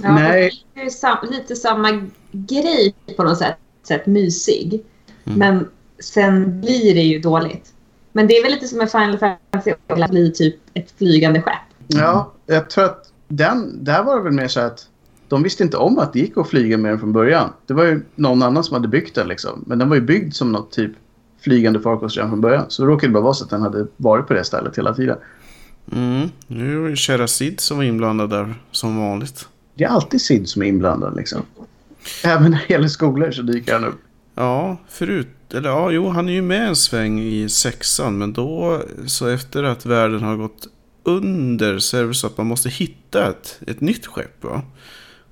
Ja, 0.02 0.14
Nej. 0.14 0.52
Det 0.74 0.80
är 0.80 0.84
ju 0.84 0.90
sam- 0.90 1.26
lite 1.30 1.56
samma 1.56 2.08
grej 2.32 2.94
på 3.16 3.24
något 3.24 3.38
sätt, 3.38 3.56
sätt 3.82 4.06
mysig. 4.06 4.84
Mm. 5.24 5.38
Men 5.38 5.68
sen 5.98 6.60
blir 6.60 6.94
det 6.94 7.02
ju 7.02 7.18
dåligt. 7.18 7.72
Men 8.12 8.26
det 8.26 8.34
är 8.34 8.42
väl 8.42 8.52
lite 8.52 8.68
som 8.68 8.78
med 8.78 8.90
Final 8.90 9.18
Fantasy 9.18 9.72
att 9.86 10.10
bli 10.10 10.32
typ 10.32 10.56
ett 10.74 10.94
flygande 10.98 11.42
skepp. 11.42 11.54
Ja, 11.86 12.32
jag 12.46 12.70
tror 12.70 12.84
att 12.84 13.12
den, 13.28 13.84
där 13.84 14.02
var 14.02 14.16
det 14.16 14.22
väl 14.22 14.32
mer 14.32 14.48
så 14.48 14.60
att 14.60 14.86
de 15.28 15.42
visste 15.42 15.62
inte 15.62 15.76
om 15.76 15.98
att 15.98 16.12
det 16.12 16.18
gick 16.18 16.36
att 16.36 16.48
flyga 16.48 16.78
med 16.78 16.92
den 16.92 17.00
från 17.00 17.12
början. 17.12 17.52
Det 17.66 17.74
var 17.74 17.84
ju 17.84 18.02
någon 18.14 18.42
annan 18.42 18.64
som 18.64 18.74
hade 18.74 18.88
byggt 18.88 19.14
den 19.14 19.28
liksom. 19.28 19.64
Men 19.66 19.78
den 19.78 19.88
var 19.88 19.96
ju 19.96 20.02
byggd 20.02 20.34
som 20.34 20.52
något 20.52 20.72
typ 20.72 20.92
flygande 21.40 21.80
farkost 21.80 22.16
redan 22.16 22.30
från 22.30 22.40
början. 22.40 22.64
Så 22.68 22.82
det 22.82 22.88
råkade 22.88 23.12
bara 23.12 23.22
vara 23.22 23.34
så 23.34 23.44
att 23.44 23.50
den 23.50 23.62
hade 23.62 23.86
varit 23.96 24.26
på 24.26 24.34
det 24.34 24.44
stället 24.44 24.78
hela 24.78 24.94
tiden. 24.94 25.18
Mm. 25.92 26.28
Nu 26.46 26.86
är 26.86 26.90
det 26.90 26.96
Sherazid 26.96 27.60
som 27.60 27.76
var 27.76 27.84
inblandad 27.84 28.30
där 28.30 28.54
som 28.70 28.96
vanligt. 29.00 29.48
Det 29.74 29.84
är 29.84 29.88
alltid 29.88 30.22
Sid 30.22 30.48
som 30.48 30.62
är 30.62 30.66
inblandad 30.66 31.16
liksom. 31.16 31.42
Även 32.24 32.50
när 32.50 32.64
det 32.68 32.74
gäller 32.74 32.88
skolor 32.88 33.30
så 33.30 33.42
dyker 33.42 33.72
han 33.72 33.84
upp. 33.84 34.00
Ja, 34.34 34.76
förut... 34.88 35.28
Eller 35.54 35.68
ja, 35.68 35.90
jo, 35.90 36.08
han 36.08 36.28
är 36.28 36.32
ju 36.32 36.42
med 36.42 36.68
en 36.68 36.76
sväng 36.76 37.20
i 37.20 37.48
sexan. 37.48 38.18
Men 38.18 38.32
då, 38.32 38.82
så 39.06 39.28
efter 39.28 39.62
att 39.62 39.86
världen 39.86 40.22
har 40.22 40.36
gått 40.36 40.66
under 41.04 41.78
så 41.78 41.96
är 41.96 42.04
det 42.04 42.14
så 42.14 42.26
att 42.26 42.36
man 42.36 42.46
måste 42.46 42.68
hitta 42.68 43.30
ett, 43.30 43.60
ett 43.66 43.80
nytt 43.80 44.06
skepp 44.06 44.44
va? 44.44 44.62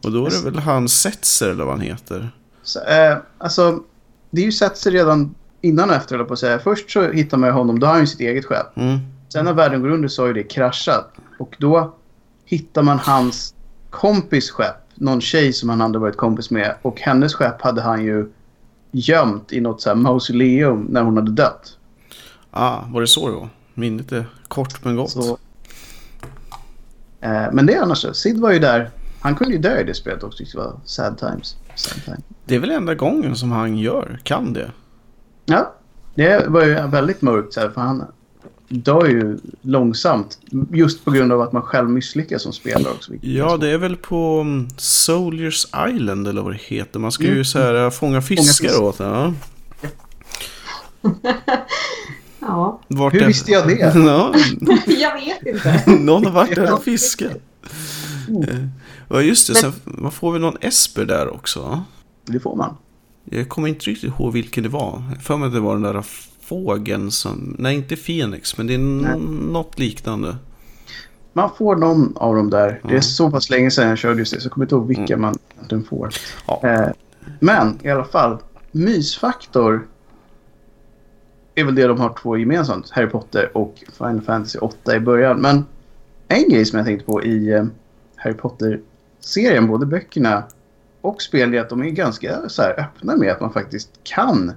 Och 0.04 0.12
då 0.12 0.26
är 0.26 0.30
det 0.30 0.50
väl 0.50 0.58
han 0.58 0.88
Setzer 0.88 1.50
eller 1.50 1.64
vad 1.64 1.74
han 1.74 1.80
heter. 1.80 2.30
Så, 2.62 2.80
eh, 2.84 3.16
alltså, 3.38 3.82
det 4.30 4.40
är 4.40 4.44
ju 4.44 4.52
sig 4.52 4.92
redan 4.92 5.34
innan 5.60 5.90
och 5.90 5.96
efter, 5.96 6.18
jag 6.18 6.28
på 6.28 6.32
att 6.32 6.38
säga. 6.38 6.58
Först 6.58 6.90
så 6.90 7.12
hittar 7.12 7.38
man 7.38 7.52
honom, 7.52 7.80
då 7.80 7.86
har 7.86 7.94
han 7.94 8.02
ju 8.02 8.06
sitt 8.06 8.20
eget 8.20 8.44
skepp. 8.44 8.76
Mm. 8.76 8.98
Sen 9.32 9.44
när 9.44 9.52
världen 9.52 9.82
går 9.82 9.88
under 9.90 10.08
så 10.08 10.22
har 10.22 10.26
ju 10.26 10.34
det 10.34 10.42
kraschat. 10.42 11.12
Och 11.38 11.56
då 11.58 11.94
hittar 12.44 12.82
man 12.82 12.98
hans 12.98 13.54
kompis 13.90 14.50
skepp. 14.50 14.89
Någon 15.00 15.20
tjej 15.20 15.52
som 15.52 15.68
han 15.68 15.80
hade 15.80 15.98
varit 15.98 16.16
kompis 16.16 16.50
med. 16.50 16.74
Och 16.82 17.00
hennes 17.00 17.34
skepp 17.34 17.62
hade 17.62 17.82
han 17.82 18.04
ju 18.04 18.32
gömt 18.90 19.52
i 19.52 19.60
något 19.60 19.82
så 19.82 19.88
här 19.88 19.96
mausoleum 19.96 20.86
när 20.90 21.02
hon 21.02 21.16
hade 21.16 21.30
dött. 21.30 21.76
Ah, 22.50 22.78
var 22.88 23.00
det 23.00 23.06
så 23.06 23.28
då? 23.28 23.48
Minnet 23.74 24.12
är 24.12 24.24
kort 24.48 24.84
men 24.84 24.96
gott. 24.96 25.10
Så, 25.10 25.38
eh, 27.20 27.52
men 27.52 27.66
det 27.66 27.74
är 27.74 27.82
annars 27.82 27.98
så. 27.98 28.14
Sid 28.14 28.38
var 28.40 28.52
ju 28.52 28.58
där. 28.58 28.90
Han 29.20 29.34
kunde 29.34 29.54
ju 29.54 29.60
dö 29.60 29.80
i 29.80 29.84
det 29.84 29.94
spelet 29.94 30.22
också. 30.22 30.44
Det 30.44 30.58
var 30.58 30.72
sad 30.84 31.18
times. 31.18 31.56
Sad 31.74 32.04
times. 32.04 32.24
Det 32.44 32.54
är 32.54 32.58
väl 32.58 32.70
enda 32.70 32.94
gången 32.94 33.36
som 33.36 33.50
han 33.50 33.78
gör, 33.78 34.20
kan 34.22 34.52
det. 34.52 34.70
Ja, 35.44 35.74
det 36.14 36.48
var 36.48 36.64
ju 36.64 36.74
väldigt 36.74 37.22
mörkt 37.22 37.52
så 37.52 37.60
här, 37.60 37.70
för 37.70 37.80
han 37.80 38.04
dör 38.72 39.06
ju 39.06 39.38
långsamt. 39.62 40.38
Just 40.72 41.04
på 41.04 41.10
grund 41.10 41.32
av 41.32 41.40
att 41.40 41.52
man 41.52 41.62
själv 41.62 41.88
misslyckas 41.90 42.42
som 42.42 42.52
spelare 42.52 42.92
också. 42.92 43.12
Ja, 43.20 43.56
det 43.56 43.68
är 43.70 43.78
väl 43.78 43.96
på 43.96 44.40
um, 44.40 44.68
Soldiers 44.76 45.66
Island 45.88 46.28
eller 46.28 46.42
vad 46.42 46.52
det 46.52 46.60
heter. 46.62 46.98
Man 47.00 47.12
ska 47.12 47.24
Mm. 47.24 47.36
ju 47.36 47.44
så 47.44 47.58
här, 47.58 47.84
äh, 47.84 47.90
fånga 47.90 48.22
fiskar 48.22 48.68
fisk. 48.68 48.80
åt 48.80 48.98
det. 48.98 49.34
Ja. 52.40 52.80
Vart 52.88 53.14
Hur 53.14 53.22
är- 53.22 53.26
visste 53.26 53.50
jag 53.52 53.68
det? 53.68 53.74
Ja, 53.94 54.34
jag 54.86 55.14
vet 55.14 55.46
inte. 55.46 55.84
någon 55.86 56.24
har 56.24 56.32
varit 56.32 56.54
där 56.54 56.72
och 56.74 56.84
fiskat. 56.84 57.32
Eh, 58.48 58.64
Ja, 59.12 59.22
just 59.22 59.46
det. 59.48 59.54
Sen 59.54 59.72
vad 59.84 60.12
får 60.14 60.32
vi 60.32 60.38
någon 60.38 60.56
Esper 60.60 61.04
där 61.04 61.34
också. 61.34 61.84
Det 62.26 62.40
får 62.40 62.56
man. 62.56 62.76
Jag 63.24 63.48
kommer 63.48 63.68
inte 63.68 63.84
riktigt 63.90 64.08
ihåg 64.18 64.32
vilken 64.32 64.62
det 64.62 64.68
var. 64.68 65.02
Jag 65.14 65.22
för 65.22 65.36
mig 65.36 65.46
att 65.46 65.52
det 65.52 65.60
var 65.60 65.72
den 65.74 65.82
där 65.82 66.04
fågeln 66.50 67.10
som... 67.10 67.56
Nej, 67.58 67.76
inte 67.76 67.96
Fenix, 67.96 68.58
men 68.58 68.66
det 68.66 68.74
är 68.74 68.78
Nej. 68.78 69.18
något 69.52 69.78
liknande. 69.78 70.36
Man 71.32 71.50
får 71.58 71.76
någon 71.76 72.16
av 72.16 72.34
dem 72.34 72.50
där. 72.50 72.80
Det 72.88 72.96
är 72.96 73.00
så 73.00 73.30
pass 73.30 73.50
länge 73.50 73.70
sedan 73.70 73.88
jag 73.88 73.98
körde 73.98 74.18
just 74.18 74.34
det, 74.34 74.40
så 74.40 74.46
jag 74.46 74.52
kommer 74.52 74.64
inte 74.64 74.74
ihåg 74.74 74.86
vilka 74.86 75.16
man 75.16 75.38
den 75.68 75.84
får. 75.84 76.10
Ja. 76.46 76.60
Eh, 76.64 76.88
men 77.40 77.78
i 77.82 77.90
alla 77.90 78.04
fall, 78.04 78.38
mysfaktor 78.70 79.86
är 81.54 81.64
väl 81.64 81.74
det 81.74 81.86
de 81.86 82.00
har 82.00 82.14
två 82.22 82.36
gemensamt. 82.36 82.90
Harry 82.90 83.06
Potter 83.06 83.56
och 83.56 83.74
Final 83.98 84.20
Fantasy 84.20 84.58
8 84.58 84.96
i 84.96 85.00
början. 85.00 85.40
Men 85.40 85.64
en 86.28 86.48
grej 86.48 86.64
som 86.64 86.76
jag 86.76 86.86
tänkte 86.86 87.06
på 87.06 87.24
i 87.24 87.52
eh, 87.52 87.64
Harry 88.16 88.34
Potter-serien, 88.34 89.66
både 89.66 89.86
böckerna 89.86 90.44
och 91.00 91.22
spel, 91.22 91.54
är 91.54 91.60
att 91.60 91.68
de 91.68 91.82
är 91.82 91.90
ganska 91.90 92.48
så 92.48 92.62
här, 92.62 92.80
öppna 92.80 93.16
med 93.16 93.32
att 93.32 93.40
man 93.40 93.52
faktiskt 93.52 93.90
kan 94.02 94.52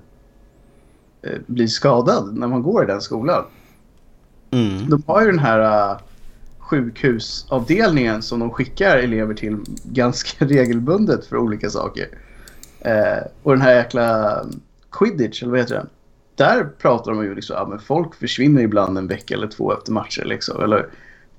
eh, 1.23 1.39
bli 1.47 1.67
skadad 1.67 2.37
när 2.37 2.47
man 2.47 2.63
går 2.63 2.83
i 2.83 2.87
den 2.87 3.01
skolan. 3.01 3.43
Mm. 4.51 4.89
De 4.89 5.03
har 5.07 5.21
ju 5.21 5.27
den 5.27 5.39
här 5.39 5.91
uh, 5.91 5.99
sjukhusavdelningen 6.59 8.21
som 8.21 8.39
de 8.39 8.51
skickar 8.51 8.97
elever 8.97 9.33
till 9.33 9.57
ganska 9.83 10.45
regelbundet 10.45 11.25
för 11.25 11.37
olika 11.37 11.69
saker. 11.69 12.07
Eh, 12.79 13.23
och 13.43 13.51
den 13.51 13.61
här 13.61 13.75
jäkla 13.75 14.39
quidditch, 14.91 15.41
eller 15.41 15.51
vad 15.51 15.59
heter 15.59 15.75
den? 15.75 15.89
Där 16.35 16.63
pratar 16.63 17.11
de 17.11 17.23
ju 17.23 17.35
liksom, 17.35 17.55
ja, 17.55 17.67
men 17.69 17.79
folk 17.79 18.15
försvinner 18.15 18.61
ibland 18.61 18.97
en 18.97 19.07
vecka 19.07 19.33
eller 19.33 19.47
två 19.47 19.73
efter 19.73 19.91
matcher 19.91 20.23
liksom. 20.25 20.63
Eller 20.63 20.89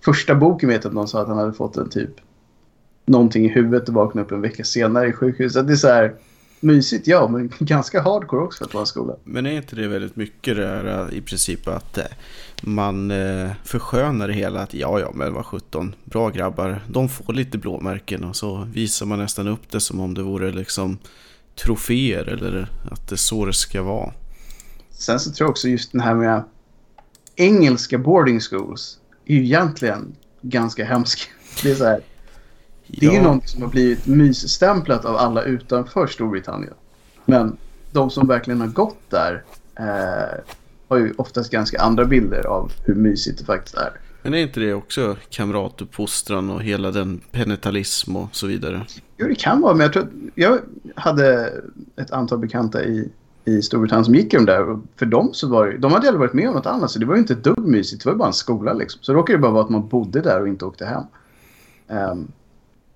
första 0.01 0.35
boken 0.35 0.69
vet 0.69 0.85
jag 0.85 0.91
att 0.91 0.95
någon 0.95 1.09
sa 1.09 1.21
att 1.21 1.29
han 1.29 1.39
hade 1.39 1.53
fått 1.53 1.77
en 1.77 1.89
typ 1.89 2.11
någonting 3.07 3.45
i 3.45 3.49
huvudet 3.49 3.89
och 3.89 3.95
vaknade 3.95 4.27
upp 4.27 4.33
en 4.33 4.41
vecka 4.41 4.65
senare 4.65 5.09
i 5.09 5.13
sjukhuset. 5.13 5.67
Det 5.67 5.73
är 5.73 5.77
så 5.77 5.89
här 5.89 6.15
mysigt, 6.65 7.07
ja, 7.07 7.29
men 7.29 7.53
ganska 7.59 8.03
hardcore 8.03 8.43
också 8.43 8.59
för 8.59 8.65
att 8.65 8.75
vara 8.75 8.83
en 8.83 8.87
skola. 8.87 9.17
Men 9.25 9.47
är 9.47 9.53
inte 9.53 9.77
det 9.77 9.89
väldigt 9.89 10.17
mycket 10.17 10.57
det 10.57 10.67
här 10.67 11.15
i 11.15 11.21
princip 11.21 11.69
att 11.69 11.99
eh, 11.99 12.05
man 12.63 13.11
eh, 13.11 13.51
förskönar 13.65 14.29
det 14.29 14.35
hela 14.35 14.61
att 14.61 14.75
ja, 14.75 15.01
ja, 15.01 15.11
men 15.15 15.35
vad 15.35 15.47
17 15.47 15.95
bra 16.05 16.31
grabbar, 16.31 16.81
de 16.89 17.09
får 17.09 17.33
lite 17.33 17.59
blåmärken 17.59 18.25
och 18.25 18.37
så 18.37 18.69
visar 18.73 19.07
man 19.07 19.19
nästan 19.19 19.49
upp 19.49 19.71
det 19.71 19.81
som 19.81 20.01
om 20.01 20.15
det 20.15 20.23
vore 20.23 20.53
liksom 20.53 20.99
troféer 21.65 22.29
eller 22.29 22.69
att 22.91 23.09
det 23.09 23.15
är 23.15 23.17
så 23.17 23.47
det 23.47 23.53
ska 23.53 23.83
vara. 23.83 24.13
Sen 24.91 25.21
så 25.21 25.31
tror 25.31 25.47
jag 25.47 25.51
också 25.51 25.69
just 25.69 25.93
den 25.93 26.01
här 26.01 26.15
med 26.15 26.43
engelska 27.37 27.99
boarding 27.99 28.41
schools 28.41 28.99
är 29.27 29.35
ju 29.35 29.45
egentligen 29.45 30.17
ganska 30.41 30.85
hemsk. 30.85 31.31
Det 31.63 31.71
är 31.71 31.75
så 31.75 31.85
här, 31.85 32.01
det 32.87 33.07
är 33.07 33.11
ju 33.11 33.17
Ja. 33.17 33.23
något 33.23 33.49
som 33.49 33.63
har 33.63 33.69
blivit 33.69 34.07
mysstämplat 34.07 35.05
av 35.05 35.17
alla 35.17 35.43
utanför 35.43 36.07
Storbritannien. 36.07 36.75
Men 37.25 37.57
de 37.93 38.11
som 38.11 38.27
verkligen 38.27 38.61
har 38.61 38.69
gått 38.69 39.11
där 39.11 39.43
eh, 39.79 40.41
har 40.89 40.97
ju 40.97 41.15
oftast 41.17 41.51
ganska 41.51 41.81
andra 41.81 42.05
bilder 42.05 42.47
av 42.47 42.73
hur 42.85 42.95
mysigt 42.95 43.39
det 43.39 43.45
faktiskt 43.45 43.77
är. 43.77 43.91
Men 44.23 44.35
är 44.35 44.39
inte 44.39 44.61
det 44.61 44.75
också 44.75 45.17
kamratuppfostran 45.31 46.51
och 46.51 46.63
hela 46.63 46.91
den 46.91 47.21
penetalism 47.33 48.17
och 48.17 48.29
så 48.37 48.47
vidare? 48.47 48.87
Jo, 49.17 49.27
det 49.29 49.35
kan 49.35 49.61
vara, 49.61 49.75
men 49.75 49.81
jag 49.85 49.93
tror 49.93 50.03
att 50.03 50.09
jag 50.35 50.59
hade 50.97 51.53
ett 51.97 52.11
antal 52.11 52.39
bekanta 52.39 52.85
i, 52.85 53.11
i 53.45 53.63
Storbritannien 53.63 54.05
som 54.05 54.15
gick 54.15 54.35
i 54.35 54.37
de 54.37 54.45
där. 54.47 54.69
Och 54.71 54.79
för 54.97 55.07
dem 55.07 55.31
så 55.33 55.49
var 55.49 55.67
det, 55.67 55.79
de 55.79 55.93
hade 55.93 56.07
aldrig 56.09 56.21
varit 56.21 56.33
med 56.33 56.49
om 56.49 56.55
något 56.55 56.67
annat, 56.67 56.91
så 56.91 56.99
det 56.99 57.07
var 57.07 57.15
ju 57.15 57.21
inte 57.21 57.33
ett 57.33 57.45
dugg 57.45 57.59
mysigt. 57.59 58.03
Det 58.03 58.09
var 58.09 58.15
ju 58.15 58.19
bara 58.19 58.29
en 58.29 58.33
skola 58.35 58.73
liksom. 58.73 58.99
Så 59.03 59.13
råkade 59.15 59.39
det 59.39 59.43
bara 59.43 59.53
vara 59.53 59.65
att 59.65 59.71
man 59.71 59.89
bodde 59.89 60.21
där 60.21 60.41
och 60.41 60.49
inte 60.49 60.65
åkte 60.65 60.87
hem. 60.87 61.03
Ehm, 61.89 62.29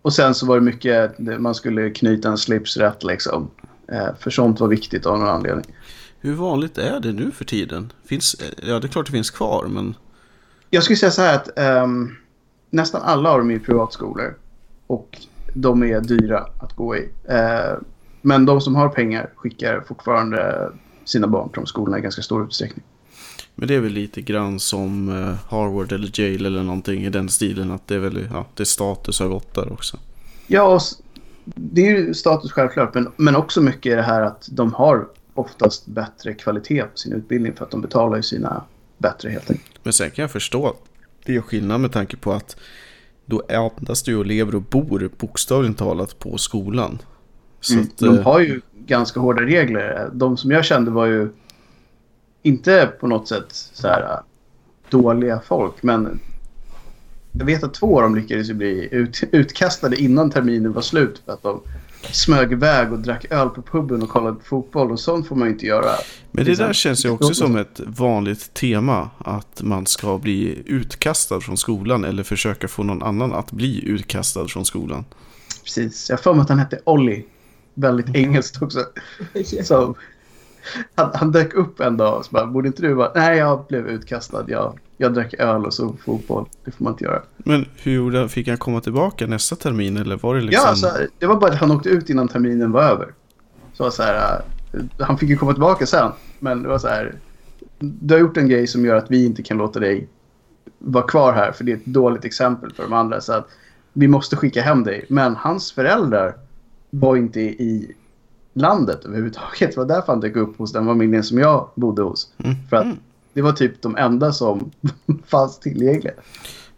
och 0.08 0.14
sen 0.14 0.34
så 0.34 0.46
var 0.46 0.54
det 0.54 0.60
mycket, 0.60 1.18
man 1.18 1.54
skulle 1.54 1.90
knyta 1.90 2.28
en 2.28 2.38
slips 2.38 2.76
rätt 2.76 3.04
liksom. 3.04 3.50
Eh, 3.92 4.08
för 4.18 4.30
sånt 4.30 4.60
var 4.60 4.68
viktigt 4.68 5.06
av 5.06 5.18
någon 5.18 5.28
anledning. 5.28 5.74
Hur 6.20 6.34
vanligt 6.34 6.78
är 6.78 7.00
det 7.00 7.12
nu 7.12 7.30
för 7.30 7.44
tiden? 7.44 7.92
Finns, 8.04 8.36
ja, 8.62 8.80
det 8.80 8.86
är 8.86 8.88
klart 8.88 9.06
det 9.06 9.12
finns 9.12 9.30
kvar, 9.30 9.66
men 9.68 9.96
Jag 10.70 10.82
skulle 10.82 10.96
säga 10.96 11.10
så 11.10 11.22
här 11.22 11.34
att 11.34 11.58
ehm, 11.58 12.16
nästan 12.70 13.02
alla 13.02 13.30
av 13.30 13.38
dem 13.38 13.50
är 13.50 13.58
privatskolor. 13.58 14.36
Och 14.86 15.18
de 15.54 15.82
är 15.82 16.00
dyra 16.00 16.46
att 16.58 16.76
gå 16.76 16.96
i. 16.96 17.08
Eh, 17.28 17.78
men 18.22 18.46
de 18.46 18.60
som 18.60 18.74
har 18.74 18.88
pengar 18.88 19.30
skickar 19.36 19.84
fortfarande 19.88 20.70
sina 21.04 21.26
barn 21.26 21.48
till 21.48 21.60
de 21.60 21.66
skolorna 21.66 21.98
i 21.98 22.00
ganska 22.00 22.22
stor 22.22 22.44
utsträckning. 22.44 22.84
Men 23.60 23.68
det 23.68 23.74
är 23.74 23.80
väl 23.80 23.92
lite 23.92 24.20
grann 24.20 24.60
som 24.60 25.08
eh, 25.08 25.34
Harvard 25.48 25.92
eller 25.92 26.20
Yale 26.20 26.46
eller 26.46 26.62
någonting 26.62 27.04
i 27.04 27.10
den 27.10 27.28
stilen. 27.28 27.70
Att 27.70 27.86
det 27.86 27.94
är 27.94 27.98
väl 27.98 28.28
ja, 28.32 28.46
det 28.54 28.62
är 28.62 28.64
status 28.64 29.18
gått 29.18 29.54
där 29.54 29.72
också. 29.72 29.96
Ja, 30.46 30.80
det 31.44 31.86
är 31.86 31.96
ju 31.96 32.14
status 32.14 32.52
självklart. 32.52 32.94
Men, 32.94 33.12
men 33.16 33.36
också 33.36 33.60
mycket 33.60 33.96
det 33.96 34.02
här 34.02 34.22
att 34.22 34.48
de 34.50 34.72
har 34.72 35.08
oftast 35.34 35.86
bättre 35.86 36.34
kvalitet 36.34 36.82
på 36.82 36.98
sin 36.98 37.12
utbildning 37.12 37.52
för 37.56 37.64
att 37.64 37.70
de 37.70 37.80
betalar 37.80 38.16
ju 38.16 38.22
sina 38.22 38.62
bättre 38.98 39.30
helt 39.30 39.50
enkelt. 39.50 39.78
Men 39.82 39.92
sen 39.92 40.10
kan 40.10 40.22
jag 40.22 40.30
förstå 40.30 40.66
att 40.66 40.82
det 41.24 41.36
är 41.36 41.40
skillnad 41.40 41.80
med 41.80 41.92
tanke 41.92 42.16
på 42.16 42.32
att 42.32 42.56
då 43.26 43.42
andas 43.48 44.02
du 44.02 44.16
och 44.16 44.26
lever 44.26 44.54
och 44.54 44.62
bor 44.62 45.10
bokstavligt 45.18 45.78
talat 45.78 46.18
på 46.18 46.38
skolan. 46.38 46.98
Mm. 47.72 47.84
att, 47.84 47.98
De 47.98 48.18
eh, 48.18 48.24
har 48.24 48.40
ju 48.40 48.60
ganska 48.86 49.20
hårda 49.20 49.42
regler. 49.42 50.10
De 50.12 50.36
som 50.36 50.50
jag 50.50 50.64
kände 50.64 50.90
var 50.90 51.06
ju 51.06 51.28
inte 52.42 52.92
på 53.00 53.06
något 53.06 53.28
sätt 53.28 53.46
så 53.50 53.88
här 53.88 54.02
äh, 54.02 54.18
dåliga 54.90 55.40
folk. 55.40 55.82
Men 55.82 56.20
jag 57.32 57.44
vet 57.46 57.64
att 57.64 57.74
två 57.74 57.96
av 57.96 58.02
dem 58.02 58.14
lyckades 58.14 58.50
ju 58.50 58.54
bli 58.54 58.88
ut, 58.90 59.22
utkastade 59.32 59.96
innan 59.96 60.30
terminen 60.30 60.72
var 60.72 60.82
slut. 60.82 61.22
För 61.24 61.32
att 61.32 61.42
de 61.42 61.60
smög 62.02 62.52
iväg 62.52 62.92
och 62.92 62.98
drack 62.98 63.26
öl 63.30 63.48
på 63.48 63.62
puben 63.62 64.02
och 64.02 64.08
kollade 64.08 64.36
på 64.36 64.44
fotboll. 64.44 64.92
Och 64.92 65.00
sånt 65.00 65.28
får 65.28 65.36
man 65.36 65.48
ju 65.48 65.52
inte 65.52 65.66
göra. 65.66 65.90
Men 66.30 66.44
det 66.44 66.54
där 66.54 66.72
känns 66.72 67.04
ju 67.04 67.10
också 67.10 67.34
som 67.34 67.56
ett 67.56 67.80
vanligt 67.86 68.54
tema. 68.54 69.10
Att 69.18 69.62
man 69.62 69.86
ska 69.86 70.18
bli 70.18 70.62
utkastad 70.66 71.40
från 71.40 71.56
skolan 71.56 72.04
eller 72.04 72.22
försöka 72.22 72.68
få 72.68 72.82
någon 72.82 73.02
annan 73.02 73.32
att 73.32 73.52
bli 73.52 73.88
utkastad 73.88 74.48
från 74.48 74.64
skolan. 74.64 75.04
Precis. 75.64 76.08
Jag 76.08 76.16
har 76.16 76.22
för 76.22 76.34
mig 76.34 76.42
att 76.42 76.48
han 76.48 76.58
hette 76.58 76.80
Ollie. 76.84 77.24
Väldigt 77.74 78.14
engelskt 78.14 78.62
också. 78.62 78.84
Så 79.64 79.96
han, 80.94 81.10
han 81.14 81.32
dök 81.32 81.54
upp 81.54 81.80
en 81.80 81.96
dag 81.96 82.18
och 82.18 82.24
så 82.24 82.30
bara, 82.30 82.46
borde 82.46 82.68
inte 82.68 82.82
du 82.82 82.94
vara... 82.94 83.12
Nej, 83.14 83.38
jag 83.38 83.64
blev 83.68 83.88
utkastad. 83.88 84.44
Jag, 84.48 84.78
jag 84.96 85.14
drack 85.14 85.34
öl 85.38 85.66
och 85.66 85.74
så 85.74 85.96
fotboll. 86.04 86.46
Det 86.64 86.70
får 86.70 86.84
man 86.84 86.92
inte 86.92 87.04
göra. 87.04 87.22
Men 87.36 87.66
hur 87.82 87.92
gjorde 87.92 88.18
han? 88.18 88.28
Fick 88.28 88.48
han 88.48 88.56
komma 88.56 88.80
tillbaka 88.80 89.26
nästa 89.26 89.56
termin 89.56 89.96
eller 89.96 90.16
var 90.16 90.34
det 90.34 90.40
liksom? 90.40 90.62
Ja, 90.64 90.68
alltså, 90.68 90.90
det 91.18 91.26
var 91.26 91.36
bara 91.36 91.52
att 91.52 91.58
han 91.58 91.70
åkte 91.70 91.88
ut 91.88 92.10
innan 92.10 92.28
terminen 92.28 92.72
var 92.72 92.82
över. 92.82 93.12
Så, 93.72 93.90
så 93.90 94.02
här, 94.02 94.42
äh, 94.72 94.84
han 94.98 95.18
fick 95.18 95.28
ju 95.28 95.36
komma 95.36 95.52
tillbaka 95.52 95.86
sen. 95.86 96.12
Men 96.38 96.62
det 96.62 96.68
var 96.68 96.78
så 96.78 96.88
här. 96.88 97.14
Du 97.78 98.14
har 98.14 98.20
gjort 98.20 98.36
en 98.36 98.48
grej 98.48 98.66
som 98.66 98.84
gör 98.84 98.94
att 98.94 99.10
vi 99.10 99.26
inte 99.26 99.42
kan 99.42 99.58
låta 99.58 99.80
dig 99.80 100.08
vara 100.78 101.06
kvar 101.06 101.32
här. 101.32 101.52
För 101.52 101.64
det 101.64 101.72
är 101.72 101.76
ett 101.76 101.86
dåligt 101.86 102.24
exempel 102.24 102.72
för 102.72 102.82
de 102.82 102.92
andra. 102.92 103.20
Så 103.20 103.32
att 103.32 103.48
vi 103.92 104.08
måste 104.08 104.36
skicka 104.36 104.62
hem 104.62 104.84
dig. 104.84 105.06
Men 105.08 105.36
hans 105.36 105.72
föräldrar 105.72 106.34
var 106.90 107.16
inte 107.16 107.40
i 107.40 107.94
landet 108.60 109.04
överhuvudtaget. 109.04 109.70
Det 109.70 109.76
var 109.76 109.84
därför 109.84 110.12
han 110.12 110.20
dök 110.20 110.36
upp 110.36 110.58
hos 110.58 110.72
den 110.72 110.86
familjen 110.86 111.24
som 111.24 111.38
jag 111.38 111.70
bodde 111.74 112.02
hos. 112.02 112.32
Mm. 112.38 112.56
För 112.70 112.76
att 112.76 112.86
det 113.32 113.42
var 113.42 113.52
typ 113.52 113.82
de 113.82 113.96
enda 113.96 114.32
som 114.32 114.70
fanns 115.26 115.58
tillgängliga. 115.58 116.12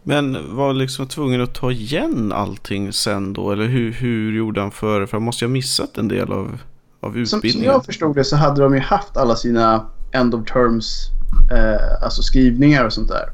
Men 0.03 0.55
var 0.55 0.73
liksom 0.73 1.07
tvungen 1.07 1.41
att 1.41 1.53
ta 1.53 1.71
igen 1.71 2.31
allting 2.31 2.93
sen 2.93 3.33
då? 3.33 3.51
Eller 3.51 3.65
hur, 3.65 3.91
hur 3.91 4.37
gjorde 4.37 4.61
han 4.61 4.71
för? 4.71 5.05
För 5.05 5.17
han 5.17 5.23
måste 5.23 5.45
ju 5.45 5.49
ha 5.49 5.53
missat 5.53 5.97
en 5.97 6.07
del 6.07 6.31
av, 6.31 6.59
av 6.99 7.11
Som, 7.11 7.25
som 7.25 7.37
utbildningen. 7.37 7.71
jag 7.71 7.85
förstod 7.85 8.15
det 8.15 8.23
så 8.23 8.35
hade 8.35 8.61
de 8.61 8.73
ju 8.73 8.79
haft 8.79 9.17
alla 9.17 9.35
sina 9.35 9.85
end 10.11 10.35
of 10.35 10.45
terms, 10.45 11.07
eh, 11.51 12.03
alltså 12.03 12.21
skrivningar 12.21 12.85
och 12.85 12.93
sånt 12.93 13.09
där. 13.09 13.29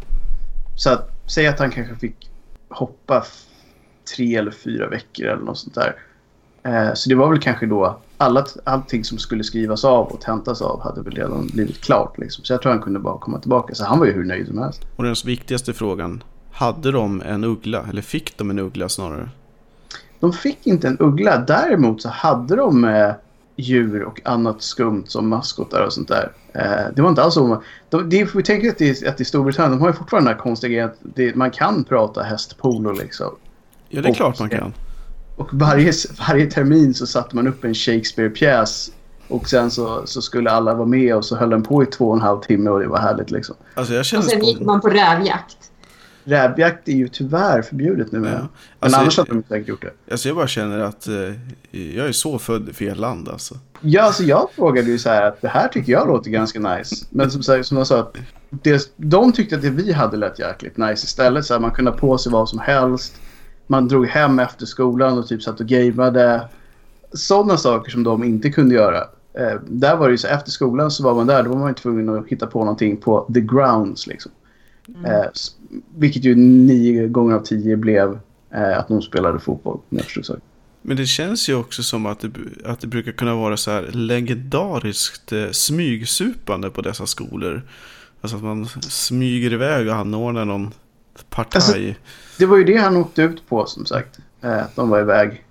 Så 0.76 0.90
att, 0.90 1.10
säg 1.26 1.48
att 1.48 1.60
han 1.60 1.72
kanske 1.72 1.96
fick 1.96 2.30
hoppa 2.70 3.24
tre 4.16 4.36
eller 4.36 4.52
fyra 4.52 4.90
veckor 4.90 5.26
eller 5.26 5.44
något 5.44 5.58
sånt 5.58 5.76
där. 5.76 5.96
Eh, 6.68 6.94
så 6.94 7.10
det 7.10 7.16
var 7.16 7.30
väl 7.30 7.40
kanske 7.40 7.66
då 7.66 7.98
alla, 8.18 8.46
allting 8.64 9.04
som 9.04 9.18
skulle 9.18 9.44
skrivas 9.44 9.86
av 9.86 10.08
och 10.08 10.22
tentas 10.22 10.62
av 10.62 10.82
hade 10.82 11.02
väl 11.02 11.14
redan 11.14 11.48
blivit 11.48 11.82
klart. 11.82 12.18
Liksom. 12.18 12.44
Så 12.44 12.54
jag 12.54 12.62
tror 12.62 12.72
han 12.72 12.82
kunde 12.82 13.00
bara 13.00 13.18
komma 13.18 13.40
tillbaka. 13.40 13.76
Så 13.76 13.86
han 13.86 14.00
var 14.00 14.06
ju 14.06 14.12
hur 14.12 14.26
nöjd 14.26 14.48
som 14.48 14.58
helst. 14.58 14.82
Och 14.96 15.04
den 15.04 15.16
viktigaste 15.26 15.74
frågan. 15.74 16.24
Hade 16.52 16.92
de 16.92 17.22
en 17.22 17.44
uggla? 17.44 17.86
Eller 17.90 18.02
fick 18.02 18.38
de 18.38 18.50
en 18.50 18.60
uggla 18.60 18.90
snarare? 18.90 19.30
De 20.20 20.34
fick 20.34 20.68
inte 20.68 20.88
en 20.88 20.98
uggla. 21.00 21.38
Däremot 21.38 22.02
så 22.02 22.10
hade 22.10 22.56
de 22.56 22.84
eh, 22.86 23.12
djur 23.56 24.04
och 24.04 24.22
annat 24.26 24.62
skumt 24.62 25.04
som 25.08 25.30
maskotar 25.30 25.86
och 25.86 25.94
sånt 25.94 26.08
där. 26.08 26.32
Eh, 26.54 26.94
det 26.96 27.02
var 27.02 27.10
inte 27.10 27.24
alls 27.24 27.34
så. 27.34 27.64
De, 27.90 28.10
det, 28.10 28.26
får 28.26 28.40
vi 28.40 28.44
tänka 28.44 28.70
att, 28.70 28.78
det, 28.78 29.08
att 29.08 29.22
i 29.22 29.26
Storbritannien 29.26 29.72
de 29.72 29.82
har 29.82 29.90
ju 29.90 29.94
fortfarande 29.94 30.30
den 30.30 30.38
här 30.38 30.44
konstiga 30.44 30.70
grejen 30.70 30.90
att 30.90 31.16
det, 31.16 31.36
man 31.36 31.52
kan 31.52 31.84
prata 31.84 32.24
hästpolo 32.24 32.92
liksom. 32.92 33.36
Ja, 33.90 34.02
det 34.02 34.08
är 34.08 34.10
Och- 34.10 34.16
klart 34.16 34.40
man 34.40 34.50
kan. 34.50 34.74
Och 35.38 35.50
varje, 35.52 35.92
varje 36.28 36.52
termin 36.52 36.94
så 36.94 37.08
satte 37.08 37.36
man 37.36 37.48
upp 37.48 37.64
en 37.64 37.74
Shakespeare-pjäs 37.74 38.92
Och 39.28 39.50
sen 39.50 39.72
så, 39.72 40.02
så 40.06 40.22
skulle 40.22 40.52
alla 40.52 40.74
vara 40.74 40.88
med 40.88 41.16
och 41.16 41.26
så 41.26 41.36
höll 41.36 41.50
den 41.50 41.64
på 41.64 41.84
i 41.84 41.86
två 41.86 42.08
och 42.08 42.16
en 42.16 42.22
halv 42.22 42.42
timme 42.42 42.70
och 42.70 42.80
det 42.80 42.88
var 42.88 43.00
härligt 43.00 43.32
liksom. 43.32 43.56
Alltså 43.74 43.94
jag 43.94 44.00
Och 44.00 44.24
sen 44.24 44.46
gick 44.46 44.60
man 44.60 44.82
på 44.82 44.90
rävjakt. 44.90 45.58
Rävjakt 46.24 46.88
är 46.88 46.94
ju 46.94 47.08
tyvärr 47.08 47.62
förbjudet 47.62 48.12
nu. 48.12 48.18
Ja. 48.18 48.24
Men 48.24 48.48
Alltså, 48.80 49.00
annars 49.00 49.18
hade 49.18 49.30
de 49.34 49.44
säkert 49.50 49.68
gjort 49.68 49.82
det. 49.82 50.12
Alltså 50.12 50.28
jag 50.28 50.36
bara 50.36 50.48
känner 50.48 50.80
att 50.80 51.08
eh, 51.08 51.14
jag 51.96 52.08
är 52.08 52.12
så 52.12 52.40
född 52.40 52.70
i 52.70 52.74
fel 52.74 53.00
land 53.00 53.30
alltså. 53.30 53.56
Ja, 53.82 54.02
alltså 54.02 54.24
jag 54.24 54.50
frågade 54.56 54.92
ju 54.92 55.00
så 55.00 55.10
här 55.10 55.22
att 55.22 55.42
det 55.42 55.48
här 55.48 55.68
tycker 55.68 55.92
jag 55.92 56.08
låter 56.08 56.30
ganska 56.30 56.60
nice. 56.60 57.06
Men 57.10 57.32
som, 57.32 57.44
sagt, 57.44 57.66
som 57.66 57.78
jag 57.78 57.88
sa, 57.88 58.00
att 58.00 58.18
det, 58.50 58.92
de 58.96 59.32
tyckte 59.32 59.56
att 59.56 59.62
det 59.62 59.70
vi 59.70 59.92
hade 59.92 60.18
lät 60.18 60.40
jäkligt 60.40 60.78
nice 60.78 61.06
istället. 61.06 61.46
Så 61.46 61.54
här, 61.54 61.62
man 61.62 61.72
kunde 61.72 61.92
ha 61.92 61.98
på 61.98 62.18
sig 62.18 62.32
vad 62.32 62.50
som 62.50 62.60
helst. 62.60 63.16
Man 63.68 63.88
drog 63.88 64.08
hem 64.08 64.40
efter 64.40 64.66
skolan 64.66 65.18
och 65.18 65.28
typ 65.28 65.44
satt 65.44 65.60
och 65.60 65.68
gameade. 65.68 66.48
Sådana 67.14 67.58
saker 67.58 67.92
som 67.92 68.04
de 68.04 68.24
inte 68.24 68.50
kunde 68.50 68.76
göra. 68.76 68.98
Eh, 69.34 69.60
där 69.68 69.98
var 69.98 70.08
det 70.08 70.12
ju 70.12 70.18
så 70.18 70.28
efter 70.28 70.52
skolan 70.52 70.92
så 70.92 71.04
var 71.04 71.16
man 71.16 71.28
där. 71.28 71.44
Då 71.44 71.50
var 71.50 71.58
man 71.58 71.68
ju 71.68 71.74
tvungen 71.74 72.10
att 72.10 72.28
hitta 72.28 72.48
på 72.48 72.60
någonting 72.60 72.98
på 72.98 73.30
the 73.34 73.42
grounds 73.42 74.08
liksom. 74.08 74.32
Eh, 75.06 75.26
s- 75.34 75.52
vilket 75.98 76.24
ju 76.24 76.36
nio 76.36 77.08
gånger 77.08 77.36
av 77.36 77.40
tio 77.44 77.76
blev 77.78 78.20
eh, 78.54 78.78
att 78.80 78.88
de 78.88 79.02
spelade 79.02 79.40
fotboll. 79.40 79.80
Jag. 79.90 80.40
Men 80.82 80.98
det 80.98 81.06
känns 81.06 81.50
ju 81.50 81.56
också 81.56 81.84
som 81.84 82.06
att 82.06 82.20
det, 82.20 82.32
att 82.66 82.80
det 82.82 82.88
brukar 82.88 83.12
kunna 83.12 83.36
vara 83.36 83.58
så 83.58 83.72
här 83.72 83.90
legendariskt 83.92 85.32
eh, 85.34 85.50
smygsupande 85.52 86.70
på 86.70 86.82
dessa 86.82 87.06
skolor. 87.06 87.62
Alltså 88.22 88.38
att 88.38 88.44
man 88.44 88.66
smyger 88.82 89.54
iväg 89.54 89.88
och 89.88 89.96
anordnar 89.96 90.46
någon 90.46 90.72
partaj. 91.30 91.58
Alltså- 91.58 92.02
Det 92.40 92.46
var 92.46 92.58
ju 92.58 92.64
det 92.64 92.76
han 92.78 92.98
åkte 92.98 93.22
ut 93.22 93.50
på 93.50 93.66
som 93.66 93.86
sagt. 93.86 94.20
Eh, 94.42 94.62
de 94.76 94.90
var 94.90 95.00
iväg. 95.00 95.44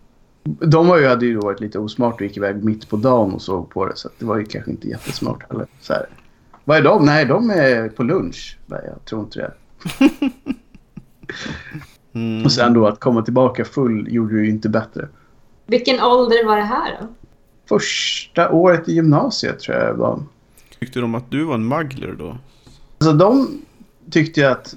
De 0.44 0.86
var 0.88 0.98
ju, 0.98 1.06
hade 1.06 1.26
ju 1.26 1.36
varit 1.36 1.60
lite 1.60 1.78
osmart 1.78 2.14
och 2.14 2.20
gick 2.22 2.36
iväg 2.36 2.64
mitt 2.64 2.88
på 2.88 2.96
dagen 2.96 3.32
och 3.32 3.42
såg 3.42 3.70
på 3.70 3.86
det. 3.86 3.96
Så 3.96 4.08
det 4.18 4.24
var 4.24 4.36
ju 4.36 4.44
kanske 4.44 4.70
inte 4.70 4.88
jättesmart 4.88 5.50
heller. 5.50 5.66
Så 5.80 5.92
här. 5.92 6.06
Vad 6.64 6.76
är 6.78 6.82
de? 6.82 7.04
Nej, 7.04 7.24
de 7.24 7.50
är 7.50 7.88
på 7.88 8.02
lunch. 8.02 8.58
Nej, 8.66 8.80
jag 8.86 9.04
tror 9.04 9.22
inte 9.22 9.38
det. 9.38 9.52
Mm. 12.12 12.44
Och 12.44 12.52
sen 12.52 12.74
då 12.74 12.86
att 12.86 13.00
komma 13.00 13.22
tillbaka 13.22 13.64
full 13.64 14.06
gjorde 14.14 14.34
ju 14.34 14.48
inte 14.50 14.68
bättre. 14.68 15.08
Vilken 15.66 16.00
ålder 16.00 16.46
var 16.46 16.56
det 16.56 16.62
här 16.62 16.98
då? 17.00 17.06
Första 17.68 18.50
året 18.50 18.88
i 18.88 18.92
gymnasiet 18.92 19.58
tror 19.60 19.76
jag 19.76 19.94
var. 19.94 20.22
Tyckte 20.78 21.00
de 21.00 21.14
att 21.14 21.30
du 21.30 21.44
var 21.44 21.54
en 21.54 21.68
muggler 21.68 22.14
då? 22.18 22.38
Alltså 22.98 23.12
de 23.12 23.60
tyckte 24.10 24.40
ju 24.40 24.46
att, 24.46 24.76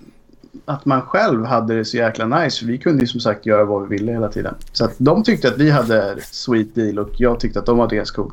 att 0.65 0.86
man 0.86 1.01
själv 1.01 1.46
hade 1.46 1.75
det 1.75 1.86
så 1.86 1.98
jäkla 1.98 2.25
nice. 2.25 2.65
Vi 2.65 2.77
kunde 2.77 3.01
ju 3.01 3.08
som 3.08 3.20
sagt 3.20 3.46
göra 3.46 3.65
vad 3.65 3.88
vi 3.88 3.98
ville 3.98 4.12
hela 4.12 4.29
tiden. 4.29 4.56
Så 4.72 4.86
att 4.86 4.96
de 4.98 5.24
tyckte 5.24 5.48
att 5.48 5.58
vi 5.58 5.70
hade 5.70 6.18
sweet 6.22 6.75
deal 6.75 7.00
och 7.00 7.10
jag 7.18 7.39
tyckte 7.39 7.60
att 7.60 7.65
de 7.65 7.79
hade 7.79 7.96
ganska 7.96 8.15
cool. 8.15 8.32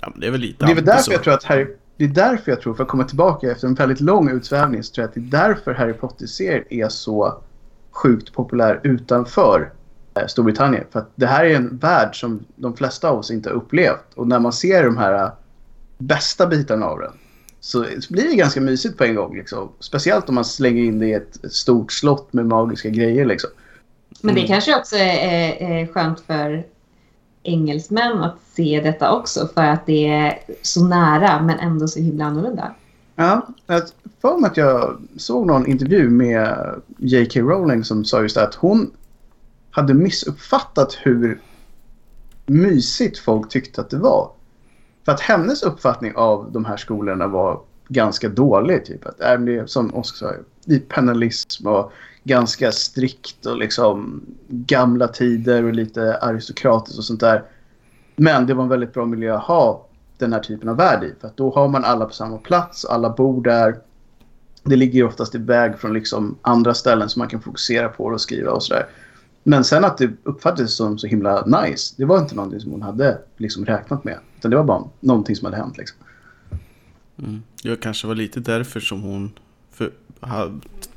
Ja, 0.00 0.08
men 0.10 0.20
det 0.20 0.26
är 0.26 0.30
väl 0.30 0.40
lite 0.40 0.66
Det 0.66 0.72
är 0.72 0.74
väl 0.74 0.84
därför 0.84 1.02
så. 1.02 1.12
jag 1.12 1.22
tror 1.22 1.34
att 1.34 1.44
Harry... 1.44 1.66
Det 1.96 2.04
är 2.04 2.08
därför 2.08 2.52
jag 2.52 2.60
tror, 2.60 2.74
för 2.74 2.82
att 2.82 2.88
komma 2.88 3.04
tillbaka 3.04 3.50
efter 3.50 3.66
en 3.66 3.74
väldigt 3.74 4.00
lång 4.00 4.30
utsvävning, 4.30 4.82
så 4.82 4.94
tror 4.94 5.02
jag 5.02 5.08
att 5.08 5.14
det 5.14 5.20
är 5.20 5.48
därför 5.48 5.74
Harry 5.74 5.92
Potter-serien 5.92 6.64
är 6.70 6.88
så 6.88 7.42
sjukt 7.90 8.32
populär 8.32 8.80
utanför 8.82 9.72
eh, 10.14 10.26
Storbritannien. 10.26 10.84
För 10.90 10.98
att 11.00 11.10
det 11.14 11.26
här 11.26 11.44
är 11.44 11.56
en 11.56 11.78
värld 11.78 12.20
som 12.20 12.44
de 12.56 12.76
flesta 12.76 13.08
av 13.08 13.18
oss 13.18 13.30
inte 13.30 13.48
har 13.48 13.56
upplevt. 13.56 14.14
Och 14.14 14.28
när 14.28 14.38
man 14.38 14.52
ser 14.52 14.84
de 14.84 14.96
här 14.96 15.24
eh, 15.24 15.30
bästa 15.98 16.46
bitarna 16.46 16.86
av 16.86 16.98
den 16.98 17.12
så 17.60 17.84
blir 18.08 18.28
det 18.30 18.36
ganska 18.36 18.60
mysigt 18.60 18.98
på 18.98 19.04
en 19.04 19.14
gång. 19.14 19.36
Liksom. 19.36 19.68
Speciellt 19.80 20.28
om 20.28 20.34
man 20.34 20.44
slänger 20.44 20.82
in 20.82 20.98
det 20.98 21.06
i 21.06 21.12
ett, 21.12 21.38
stort 21.52 21.92
slott 21.92 22.32
med 22.32 22.46
magiska 22.46 22.88
grejer. 22.88 23.24
Liksom. 23.26 23.50
Men 24.22 24.34
det 24.34 24.40
Mm. 24.40 24.48
kanske 24.48 24.76
också 24.78 24.96
är, 24.96 25.62
är, 25.62 25.86
skönt 25.86 26.20
för 26.20 26.66
engelsmän 27.42 28.18
att 28.18 28.36
se 28.52 28.80
detta 28.84 29.12
också 29.12 29.48
för 29.54 29.62
att 29.62 29.86
det 29.86 30.08
är 30.08 30.38
så 30.62 30.84
nära 30.84 31.42
men 31.42 31.58
ändå 31.58 31.88
så 31.88 32.00
himla 32.00 32.24
annorlunda. 32.24 32.74
Ja, 33.16 33.46
jag 33.66 33.82
för 34.20 34.38
mig 34.38 34.50
att 34.50 34.56
jag 34.56 35.00
såg 35.16 35.46
någon 35.46 35.66
intervju 35.66 36.08
med 36.10 36.74
J.K. 36.98 37.40
Rowling 37.40 37.84
som 37.84 38.04
sa 38.04 38.22
just 38.22 38.36
att 38.36 38.54
hon 38.54 38.90
hade 39.70 39.94
missuppfattat 39.94 40.98
hur 41.02 41.40
mysigt 42.46 43.18
folk 43.18 43.48
tyckte 43.48 43.80
att 43.80 43.90
det 43.90 43.96
var. 43.96 44.30
För 45.08 45.12
att 45.12 45.20
hennes 45.20 45.62
uppfattning 45.62 46.12
av 46.16 46.52
de 46.52 46.64
här 46.64 46.76
skolorna 46.76 47.26
var 47.26 47.60
ganska 47.88 48.28
dålig. 48.28 48.84
Typ. 48.84 49.06
Att, 49.06 49.20
äh, 49.20 49.64
som 49.66 49.94
Oskar 49.94 50.26
sa, 50.26 50.34
i 50.74 50.78
penalism 50.78 51.66
och 51.66 51.92
ganska 52.24 52.72
strikt 52.72 53.46
och 53.46 53.56
liksom 53.56 54.22
gamla 54.48 55.08
tider 55.08 55.64
och 55.64 55.72
lite 55.72 56.18
aristokratiskt 56.18 56.98
och 56.98 57.04
sånt 57.04 57.20
där. 57.20 57.42
Men 58.16 58.46
det 58.46 58.54
var 58.54 58.62
en 58.62 58.68
väldigt 58.68 58.94
bra 58.94 59.06
miljö 59.06 59.36
att 59.36 59.42
ha 59.42 59.86
den 60.18 60.32
här 60.32 60.40
typen 60.40 60.68
av 60.68 60.76
värld 60.76 61.04
i. 61.04 61.14
För 61.20 61.28
att 61.28 61.36
då 61.36 61.54
har 61.54 61.68
man 61.68 61.84
alla 61.84 62.04
på 62.04 62.14
samma 62.14 62.38
plats, 62.38 62.84
alla 62.84 63.10
bor 63.10 63.42
där. 63.42 63.78
Det 64.62 64.76
ligger 64.76 65.04
oftast 65.04 65.04
oftast 65.04 65.34
iväg 65.34 65.78
från 65.78 65.92
liksom 65.92 66.38
andra 66.42 66.74
ställen 66.74 67.08
som 67.08 67.20
man 67.20 67.28
kan 67.28 67.40
fokusera 67.40 67.88
på 67.88 68.04
och 68.04 68.20
skriva 68.20 68.50
och 68.50 68.62
sådär. 68.62 68.86
Men 69.42 69.64
sen 69.64 69.84
att 69.84 69.98
det 69.98 70.10
uppfattades 70.22 70.74
som 70.76 70.98
så 70.98 71.06
himla 71.06 71.44
nice, 71.46 71.94
det 71.98 72.04
var 72.04 72.18
inte 72.18 72.34
någonting 72.34 72.60
som 72.60 72.70
hon 72.72 72.82
hade 72.82 73.18
liksom 73.36 73.64
räknat 73.64 74.04
med. 74.04 74.18
Utan 74.38 74.50
det 74.50 74.56
var 74.56 74.64
bara 74.64 74.84
någonting 75.00 75.36
som 75.36 75.44
hade 75.44 75.56
hänt 75.56 75.78
liksom. 75.78 75.98
Mm. 77.18 77.42
Det 77.62 77.80
kanske 77.80 78.06
var 78.06 78.14
lite 78.14 78.40
därför 78.40 78.80
som 78.80 79.02
hon 79.02 79.30
för, 79.72 79.90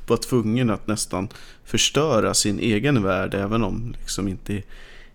var 0.06 0.16
tvungen 0.16 0.70
att 0.70 0.86
nästan 0.86 1.28
förstöra 1.64 2.34
sin 2.34 2.58
egen 2.58 3.02
värld. 3.02 3.34
Även 3.34 3.62
om 3.64 3.94
liksom 3.98 4.28
inte 4.28 4.62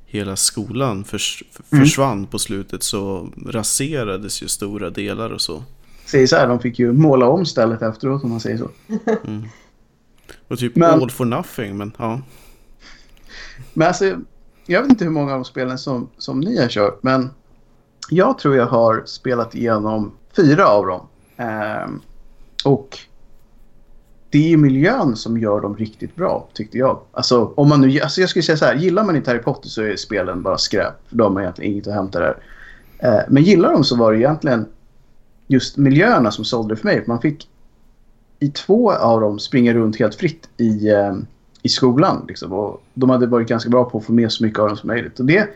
hela 0.05 0.35
skolan 0.35 1.03
förs, 1.03 1.43
Mm. 1.71 1.85
försvann 1.85 2.25
på 2.27 2.39
slutet 2.39 2.83
så 2.83 3.29
raserades 3.45 4.43
ju 4.43 4.47
stora 4.47 4.89
delar 4.89 5.29
och 5.29 5.41
så. 5.41 5.63
Säger 6.05 6.27
så 6.27 6.35
här, 6.35 6.47
de 6.47 6.59
fick 6.59 6.79
ju 6.79 6.91
måla 6.93 7.27
om 7.27 7.45
stället 7.45 7.81
efteråt 7.81 8.23
om 8.23 8.29
man 8.29 8.39
säger 8.39 8.57
så. 8.57 8.69
Och 10.47 10.59
typ 10.59 10.75
Men- 10.75 10.89
all 11.01 11.09
for 11.11 11.25
nothing, 11.25 11.77
men 11.77 11.91
ja. 11.97 12.21
Men 13.77 13.87
alltså, 13.87 14.19
jag 14.65 14.81
vet 14.81 14.89
inte 14.89 15.03
hur 15.03 15.11
många 15.11 15.35
av 15.35 15.43
spelen 15.43 15.77
som, 15.77 16.09
som 16.17 16.39
ni 16.39 16.61
har 16.61 16.67
kört, 16.67 17.03
men 17.03 17.29
jag 18.09 18.37
tror 18.37 18.55
jag 18.55 18.65
har 18.65 19.03
spelat 19.05 19.55
igenom 19.55 20.11
fyra 20.35 20.67
av 20.67 20.85
dem. 20.85 21.07
Eh, 21.37 21.89
och 22.65 22.97
det 24.29 24.53
är 24.53 24.57
miljön 24.57 25.15
som 25.15 25.37
gör 25.37 25.61
dem 25.61 25.77
riktigt 25.77 26.15
bra, 26.15 26.49
tyckte 26.53 26.77
jag. 26.77 27.01
Alltså, 27.11 27.53
om 27.55 27.69
man 27.69 27.81
nu, 27.81 27.99
alltså 27.99 28.21
jag 28.21 28.29
skulle 28.29 28.43
säga 28.43 28.57
så 28.57 28.65
här, 28.65 28.75
gillar 28.75 29.03
man 29.03 29.15
inte 29.15 29.31
Harry 29.31 29.41
Potter 29.41 29.69
så 29.69 29.81
är 29.81 29.95
spelen 29.95 30.43
bara 30.43 30.57
skräp. 30.57 31.09
För 31.09 31.15
de 31.15 31.35
har 31.35 31.41
egentligen 31.41 31.71
inget 31.71 31.87
att 31.87 31.93
hämta 31.93 32.19
där. 32.19 32.37
Eh, 32.99 33.19
men 33.29 33.43
gillar 33.43 33.71
de 33.71 33.83
så 33.83 33.95
var 33.95 34.11
det 34.11 34.19
egentligen 34.19 34.65
just 35.47 35.77
miljöerna 35.77 36.31
som 36.31 36.45
sålde 36.45 36.75
det 36.75 36.77
för 36.77 36.85
mig. 36.85 37.03
Man 37.07 37.21
fick 37.21 37.49
i 38.39 38.47
två 38.47 38.91
av 38.91 39.21
dem 39.21 39.39
springa 39.39 39.73
runt 39.73 39.99
helt 39.99 40.15
fritt 40.15 40.49
i, 40.57 40.89
eh, 40.89 41.15
i 41.67 41.69
skolan. 41.69 42.25
Liksom. 42.27 42.53
Och 42.53 42.83
de 42.93 43.09
hade 43.09 43.27
varit 43.27 43.47
ganska 43.47 43.69
bra 43.69 43.89
på 43.89 43.97
att 43.97 44.05
få 44.05 44.13
med 44.13 44.31
så 44.31 44.43
mycket 44.43 44.59
av 44.59 44.67
dem 44.67 44.77
som 44.77 44.87
möjligt. 44.87 45.19
Och 45.19 45.25
det 45.25 45.49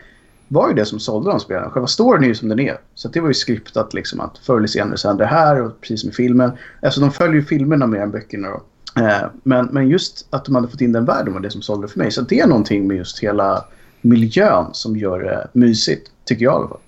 var 0.48 0.68
ju 0.68 0.74
det 0.74 0.84
som 0.84 1.00
sålde 1.00 1.30
de 1.30 1.40
spelarna. 1.40 1.70
Själva 1.70 1.86
storyn 1.86 2.24
är 2.24 2.28
ju 2.28 2.34
som 2.34 2.48
den 2.48 2.60
är. 2.60 2.78
Så 2.94 3.08
att 3.08 3.14
det 3.14 3.20
var 3.20 3.28
ju 3.28 3.34
skriptat 3.34 3.94
liksom 3.94 4.20
att 4.20 4.38
förr 4.38 4.56
eller 4.56 4.66
senare 4.66 4.96
så 4.96 5.08
händer 5.08 5.24
det 5.24 5.30
här 5.30 5.62
och 5.62 5.80
precis 5.80 6.00
som 6.00 6.10
i 6.10 6.12
filmen. 6.12 6.52
Alltså 6.82 7.00
de 7.00 7.10
följer 7.10 7.34
ju 7.34 7.44
filmerna 7.44 7.86
mer 7.86 8.00
än 8.00 8.10
böckerna 8.10 8.48
då. 8.48 8.62
Eh, 9.02 9.22
men, 9.42 9.66
men 9.66 9.88
just 9.88 10.26
att 10.30 10.44
de 10.44 10.54
hade 10.54 10.68
fått 10.68 10.80
in 10.80 10.92
den 10.92 11.04
världen 11.04 11.32
var 11.34 11.40
det 11.40 11.50
som 11.50 11.62
sålde 11.62 11.88
för 11.88 11.98
mig. 11.98 12.10
Så 12.10 12.20
det 12.20 12.40
är 12.40 12.46
någonting 12.46 12.86
med 12.86 12.96
just 12.96 13.22
hela 13.22 13.64
miljön 14.00 14.66
som 14.72 14.96
gör 14.96 15.20
det 15.20 15.48
mysigt. 15.52 16.10
Tycker 16.24 16.44
jag 16.44 16.52
i 16.52 16.56
alla 16.56 16.68
fall. 16.68 16.78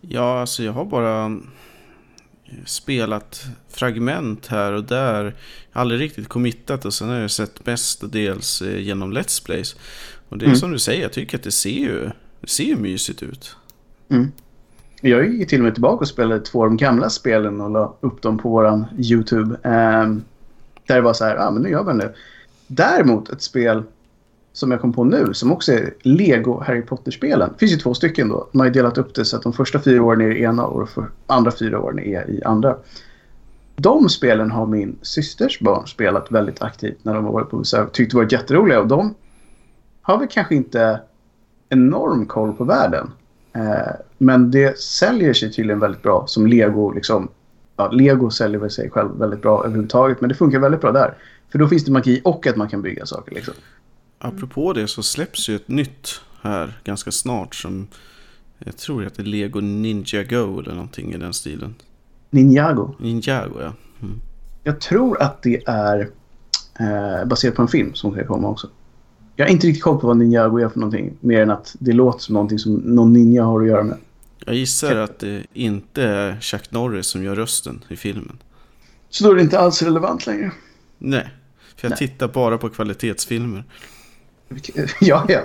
Ja, 0.00 0.40
alltså 0.40 0.62
jag 0.62 0.72
har 0.72 0.84
bara 0.84 1.36
spelat 2.64 3.44
fragment 3.68 4.46
här 4.46 4.72
och 4.72 4.84
där. 4.84 5.34
Aldrig 5.72 6.00
riktigt 6.00 6.28
committat 6.28 6.84
och 6.84 6.94
sen 6.94 7.08
har 7.08 7.16
jag 7.16 7.30
sett 7.30 7.66
mestadels 7.66 8.62
eh, 8.62 8.78
genom 8.78 9.12
Let's 9.12 9.44
Plays. 9.44 9.76
Och 10.28 10.38
det 10.38 10.44
är 10.44 10.46
Mm. 10.46 10.56
som 10.58 10.72
du 10.72 10.78
säger, 10.78 11.02
jag 11.02 11.12
tycker 11.12 11.38
att 11.38 11.44
det 11.44 11.52
ser 11.52 11.70
ju, 11.70 12.10
det 12.40 12.48
ser 12.48 12.64
ju 12.64 12.76
mysigt 12.76 13.22
ut. 13.22 13.56
Jag 15.00 15.28
gick 15.28 15.48
till 15.48 15.60
och 15.60 15.64
med 15.64 15.74
tillbaka 15.74 16.00
och 16.00 16.08
spelade 16.08 16.40
två 16.40 16.62
av 16.62 16.68
de 16.68 16.76
gamla 16.76 17.10
spelen 17.10 17.60
och 17.60 17.70
la 17.70 17.96
upp 18.00 18.22
dem 18.22 18.38
på 18.38 18.48
våran 18.48 18.86
YouTube. 18.98 19.56
Ehm, 19.62 20.22
där 20.86 20.94
det 20.94 21.00
var 21.00 21.14
så 21.14 21.24
här, 21.24 21.34
ja 21.36 21.46
ah, 21.46 21.50
men 21.50 21.62
nu 21.62 21.68
gör 21.70 21.84
man 21.84 21.98
det. 21.98 22.14
Däremot 22.66 23.28
ett 23.28 23.42
spel 23.42 23.82
som 24.56 24.70
jag 24.70 24.80
kom 24.80 24.92
på 24.92 25.04
nu 25.04 25.34
som 25.34 25.52
också 25.52 25.72
är 25.72 25.94
Lego 26.02 26.60
Harry 26.60 26.82
Potter-spelen. 26.82 27.50
Det 27.52 27.58
finns 27.58 27.72
ju 27.72 27.76
två 27.76 27.94
stycken 27.94 28.28
då. 28.28 28.48
De 28.52 28.58
har 28.58 28.66
ju 28.66 28.72
delat 28.72 28.98
upp 28.98 29.14
det 29.14 29.24
så 29.24 29.36
att 29.36 29.42
de 29.42 29.52
första 29.52 29.80
fyra 29.80 30.02
åren 30.02 30.20
är 30.20 30.30
i 30.30 30.42
ena 30.42 30.66
och 30.66 30.88
de 30.94 31.06
andra 31.26 31.50
fyra 31.50 31.80
åren 31.80 31.98
är 31.98 32.30
i 32.30 32.42
andra. 32.44 32.76
De 33.76 34.08
spelen 34.08 34.50
har 34.50 34.66
min 34.66 34.98
systers 35.02 35.60
barn 35.60 35.86
spelat 35.86 36.32
väldigt 36.32 36.62
aktivt 36.62 36.98
när 37.02 37.14
de 37.14 37.24
har 37.24 37.32
varit 37.32 37.50
på 37.50 37.56
besök. 37.56 37.92
Tyckte 37.92 38.16
varit 38.16 38.32
jätteroliga 38.32 38.80
och 38.80 38.86
de 38.86 39.14
har 40.02 40.18
väl 40.18 40.28
kanske 40.30 40.54
inte 40.54 41.00
enorm 41.68 42.26
koll 42.26 42.52
på 42.52 42.64
världen. 42.64 43.10
Eh, 43.52 43.92
men 44.18 44.50
det 44.50 44.78
säljer 44.78 45.32
sig 45.32 45.52
tydligen 45.52 45.80
väldigt 45.80 46.02
bra 46.02 46.24
som 46.26 46.46
Lego. 46.46 46.90
Liksom, 46.90 47.28
ja, 47.76 47.90
Lego 47.90 48.30
säljer 48.30 48.60
väl 48.60 48.70
sig 48.70 48.90
själv 48.90 49.18
väldigt 49.18 49.42
bra 49.42 49.64
överhuvudtaget. 49.64 50.20
Men 50.20 50.28
det 50.28 50.34
funkar 50.34 50.58
väldigt 50.58 50.80
bra 50.80 50.92
där. 50.92 51.14
För 51.52 51.58
då 51.58 51.68
finns 51.68 51.84
det 51.84 51.92
magi 51.92 52.20
och 52.24 52.46
att 52.46 52.56
man 52.56 52.68
kan 52.68 52.82
bygga 52.82 53.06
saker. 53.06 53.34
Liksom. 53.34 53.54
Apropå 54.18 54.72
det 54.72 54.88
så 54.88 55.02
släpps 55.02 55.48
ju 55.48 55.56
ett 55.56 55.68
nytt 55.68 56.20
här 56.42 56.78
ganska 56.84 57.10
snart 57.10 57.54
som 57.54 57.88
Jag 58.58 58.76
tror 58.76 59.06
att 59.06 59.14
det 59.14 59.22
är 59.22 59.26
Lego 59.26 59.60
Ninjago 59.60 60.60
eller 60.60 60.74
någonting 60.74 61.12
i 61.12 61.18
den 61.18 61.32
stilen. 61.34 61.74
Ninjago. 62.30 62.94
Ninjago, 62.98 63.60
ja. 63.60 63.72
Jag 64.64 64.80
tror 64.80 65.22
att 65.22 65.42
det 65.42 65.62
är 65.66 66.10
eh, 66.80 67.24
baserat 67.26 67.54
på 67.54 67.62
en 67.62 67.68
film 67.68 67.94
som 67.94 68.12
ska 68.12 68.26
komma 68.26 68.48
också. 68.48 68.70
Jag 69.36 69.46
har 69.46 69.52
inte 69.52 69.66
riktigt 69.66 69.82
koll 69.82 70.00
på 70.00 70.06
vad 70.06 70.16
Ninjago 70.16 70.58
är 70.58 70.68
för 70.68 70.78
någonting. 70.80 71.16
Mer 71.20 71.42
än 71.42 71.50
att 71.50 71.76
det 71.78 71.92
låter 71.92 72.20
som 72.20 72.32
någonting 72.32 72.58
som 72.58 72.74
någon 72.74 73.12
ninja 73.12 73.44
har 73.44 73.62
att 73.62 73.68
göra 73.68 73.82
med. 73.82 73.98
Jag 74.44 74.54
gissar 74.54 74.96
att 74.96 75.18
det 75.18 75.46
inte 75.52 76.02
är 76.02 76.40
Chuck 76.40 76.70
Norris 76.70 77.06
som 77.06 77.24
gör 77.24 77.34
rösten 77.34 77.84
i 77.88 77.96
filmen. 77.96 78.38
Så 79.08 79.24
då 79.24 79.30
är 79.30 79.34
det 79.34 79.42
inte 79.42 79.58
alls 79.58 79.82
relevant 79.82 80.26
längre. 80.26 80.52
Nej, 80.98 81.28
för 81.76 81.88
jag 81.88 81.90
Nej. 81.90 82.08
tittar 82.08 82.28
bara 82.28 82.58
på 82.58 82.68
kvalitetsfilmer. 82.68 83.64
ja, 85.00 85.24
ja. 85.28 85.40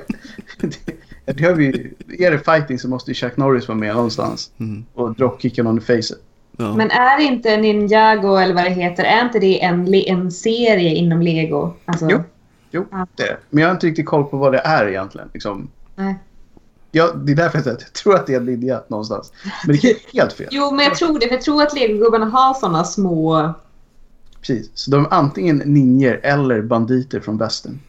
Det, 0.61 1.33
det 1.33 1.43
har 1.43 1.53
vi, 1.53 1.93
är 2.19 2.31
det 2.31 2.39
fighting 2.39 2.79
så 2.79 2.87
måste 2.87 3.11
ju 3.11 3.15
Chuck 3.15 3.37
Norris 3.37 3.67
vara 3.67 3.77
med 3.77 3.95
någonstans. 3.95 4.51
Mm. 4.59 4.85
Och 4.93 5.15
dropkicka 5.15 5.63
någon 5.63 5.77
i 5.77 5.81
facet. 5.81 6.17
Ja. 6.57 6.75
Men 6.75 6.91
är 6.91 7.19
inte 7.19 7.57
Ninjago 7.57 8.35
eller 8.37 8.53
vad 8.53 8.63
det 8.63 8.69
heter, 8.69 9.03
är 9.03 9.25
inte 9.25 9.39
det 9.39 9.63
en, 9.63 9.93
en 9.93 10.31
serie 10.31 10.95
inom 10.95 11.21
Lego? 11.21 11.73
Alltså, 11.85 12.07
Jo. 12.11 12.23
Jo, 12.71 12.85
Ja. 12.91 13.07
det 13.15 13.23
är 13.23 13.27
det. 13.27 13.37
Men 13.49 13.61
jag 13.61 13.69
har 13.69 13.73
inte 13.75 13.87
riktigt 13.87 14.05
koll 14.05 14.23
på 14.23 14.37
vad 14.37 14.51
det 14.51 14.59
är 14.59 14.87
egentligen. 14.87 15.29
Liksom. 15.33 15.69
Nej. 15.95 16.15
Ja, 16.91 17.11
det 17.13 17.31
är 17.31 17.35
därför 17.35 17.57
jag 17.57 17.63
säger 17.63 17.77
att 17.77 17.83
jag 17.83 17.93
tror 17.93 18.15
att 18.15 18.27
det 18.27 18.33
är 18.33 18.37
en 18.37 18.45
linje 18.45 18.79
någonstans. 18.87 19.33
Men 19.67 19.75
det 19.75 19.91
är 19.91 19.95
helt 20.13 20.33
fel. 20.33 20.47
Jo, 20.51 20.71
men 20.71 20.85
jag 20.85 20.95
tror 20.95 21.19
det. 21.19 21.27
För 21.27 21.35
jag 21.35 21.41
tror 21.41 21.63
att 21.63 21.73
legogubbarna 21.75 22.25
har 22.25 22.53
såna 22.53 22.83
små... 22.83 23.53
Precis. 24.41 24.71
Så 24.73 24.91
de 24.91 25.05
är 25.05 25.13
antingen 25.13 25.57
ninjer 25.57 26.19
eller 26.23 26.61
banditer 26.61 27.19
från 27.19 27.37
västern. 27.37 27.79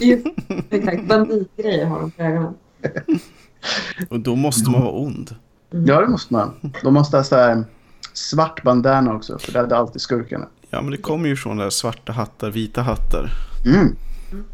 Just, 0.00 0.26
exakt, 0.70 1.08
banditgrejer 1.08 1.86
har 1.86 2.00
de 2.00 2.10
på 2.10 2.22
ögonen. 2.22 2.54
Och 4.08 4.20
då 4.20 4.36
måste 4.36 4.70
man 4.70 4.80
vara 4.82 4.92
ond. 4.92 5.36
Ja, 5.70 6.00
det 6.00 6.08
måste 6.08 6.32
man. 6.32 6.54
De 6.82 6.94
måste 6.94 7.16
ha 7.16 7.24
så 7.24 7.36
här 7.36 7.64
svart 8.12 8.62
bandana 8.62 9.14
också, 9.14 9.38
för 9.38 9.52
det 9.52 9.58
är 9.58 9.72
alltid 9.72 10.00
skurkarna. 10.00 10.48
Ja, 10.70 10.82
men 10.82 10.90
det 10.90 10.96
kommer 10.96 11.28
ju 11.28 11.36
från 11.36 11.56
där 11.56 11.70
svarta 11.70 12.12
hattar, 12.12 12.50
vita 12.50 12.82
hattar. 12.82 13.30
Mm. 13.66 13.96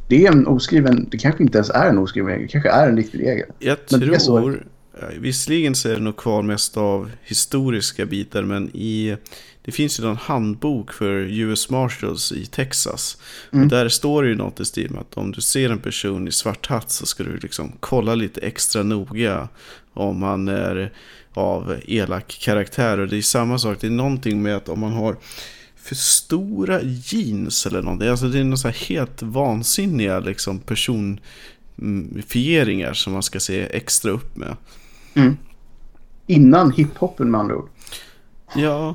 Det 0.08 0.26
är 0.26 0.32
en 0.32 0.46
oskriven, 0.46 1.08
det 1.10 1.18
kanske 1.18 1.42
inte 1.42 1.58
ens 1.58 1.70
är 1.70 1.88
en 1.88 1.98
oskriven 1.98 2.30
regel, 2.30 2.46
det 2.46 2.52
kanske 2.52 2.70
är 2.70 2.88
en 2.88 2.96
riktig 2.96 3.26
regel. 3.26 3.46
Jag 3.58 3.78
Men 3.90 4.00
det 4.00 4.14
är 4.14 4.18
så. 4.18 4.38
tror, 4.38 4.66
ja, 5.00 5.06
visserligen 5.18 5.74
så 5.74 5.88
är 5.88 5.94
det 5.94 6.00
nog 6.00 6.16
kvar 6.16 6.42
mest 6.42 6.76
av 6.76 7.10
historiska 7.22 8.06
bitar, 8.06 8.42
men 8.42 8.70
i, 8.74 9.16
det 9.68 9.72
finns 9.72 10.00
ju 10.00 10.10
en 10.10 10.16
handbok 10.16 10.92
för 10.92 11.12
US 11.12 11.70
Marshals 11.70 12.32
i 12.32 12.46
Texas. 12.46 13.18
Mm. 13.52 13.64
Och 13.64 13.70
där 13.70 13.88
står 13.88 14.22
det 14.22 14.28
ju 14.28 14.34
något 14.34 14.60
i 14.60 14.64
stil 14.64 14.90
med 14.90 15.00
att 15.00 15.16
om 15.16 15.32
du 15.32 15.40
ser 15.40 15.70
en 15.70 15.78
person 15.78 16.28
i 16.28 16.32
svart 16.32 16.66
hatt 16.66 16.90
så 16.90 17.06
ska 17.06 17.24
du 17.24 17.36
liksom 17.36 17.72
kolla 17.80 18.14
lite 18.14 18.40
extra 18.40 18.82
noga 18.82 19.48
om 19.92 20.22
han 20.22 20.48
är 20.48 20.92
av 21.32 21.76
elak 21.84 22.38
karaktär. 22.40 22.98
Och 22.98 23.08
det 23.08 23.16
är 23.16 23.22
samma 23.22 23.58
sak, 23.58 23.76
det 23.80 23.86
är 23.86 23.90
någonting 23.90 24.42
med 24.42 24.56
att 24.56 24.68
om 24.68 24.80
man 24.80 24.92
har 24.92 25.16
för 25.76 25.94
stora 25.94 26.82
jeans 26.82 27.66
eller 27.66 27.82
någonting. 27.82 28.08
Alltså 28.08 28.28
det 28.28 28.38
är 28.38 28.44
några 28.44 28.70
helt 28.70 29.22
vansinniga 29.22 30.20
liksom 30.20 30.60
personfieringar 30.60 32.92
som 32.92 33.12
man 33.12 33.22
ska 33.22 33.40
se 33.40 33.60
extra 33.60 34.10
upp 34.10 34.36
med. 34.36 34.56
Innan 36.26 36.72
hiphopen 36.72 37.30
med 37.30 37.40
andra 37.40 37.56
ord. 37.56 37.68
Ja, 38.56 38.94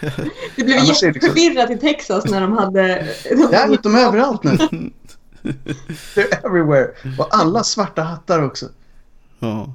Det 0.56 0.64
blev 0.64 0.82
liksom- 0.84 1.08
jätteförvirrat 1.08 1.70
i 1.70 1.78
Texas 1.78 2.24
när 2.24 2.40
de 2.40 2.52
hade... 2.52 3.08
Ja, 3.52 3.76
de 3.82 3.94
är 3.94 4.00
överallt 4.00 4.44
nu. 4.44 4.50
They're 6.14 6.46
everywhere. 6.46 6.90
Och 7.18 7.28
alla 7.30 7.64
svarta 7.64 8.02
hattar 8.02 8.42
också. 8.42 8.66
ja. 9.38 9.74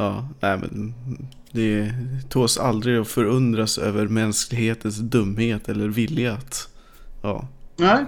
Ja, 0.00 0.28
nej 0.40 0.58
men 0.58 0.94
det 1.52 1.92
tås 2.28 2.58
aldrig 2.58 2.98
att 2.98 3.08
förundras 3.08 3.78
över 3.78 4.08
mänsklighetens 4.08 4.96
dumhet 4.96 5.68
eller 5.68 5.88
vilja 5.88 6.32
att... 6.32 6.68
Ja, 7.22 7.48
Nej. 7.76 8.04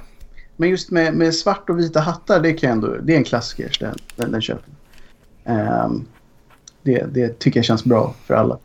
Men 0.56 0.68
just 0.68 0.90
med, 0.90 1.14
med 1.14 1.34
svart 1.34 1.70
och 1.70 1.78
vita 1.78 2.00
hattar, 2.00 2.40
det, 2.40 2.52
kan 2.52 2.68
jag 2.68 2.74
ändå, 2.74 2.96
det 3.02 3.12
är 3.12 3.16
en 3.16 3.24
klassiker. 3.24 3.76
Den, 3.80 3.94
den, 4.16 4.32
den 4.32 4.42
köper. 4.42 4.70
Ehm, 5.44 6.06
det, 6.82 7.06
det 7.14 7.38
tycker 7.38 7.58
jag 7.58 7.64
känns 7.64 7.84
bra 7.84 8.14
för 8.26 8.34
alla. 8.34 8.58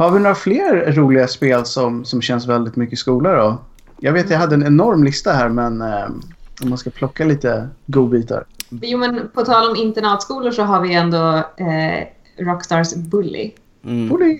Har 0.00 0.10
vi 0.10 0.20
några 0.20 0.34
fler 0.34 0.92
roliga 0.92 1.28
spel 1.28 1.64
som, 1.66 2.04
som 2.04 2.22
känns 2.22 2.46
väldigt 2.46 2.76
mycket 2.76 2.98
skola 2.98 3.32
då? 3.36 3.58
Jag 3.98 4.12
vet 4.12 4.30
jag 4.30 4.38
hade 4.38 4.54
en 4.54 4.66
enorm 4.66 5.04
lista 5.04 5.32
här 5.32 5.48
men 5.48 5.82
ehm, 5.82 6.20
om 6.62 6.68
man 6.68 6.78
ska 6.78 6.90
plocka 6.90 7.24
lite 7.24 7.68
godbitar. 7.86 8.44
Jo, 8.68 8.98
men 8.98 9.28
på 9.34 9.44
tal 9.44 9.70
om 9.70 9.76
internatskolor 9.76 10.50
så 10.50 10.62
har 10.62 10.80
vi 10.80 10.94
ändå 10.94 11.36
eh, 11.56 12.06
Rockstars 12.44 12.94
Bully. 12.94 13.50
mm. 13.84 14.08
Borde- 14.08 14.38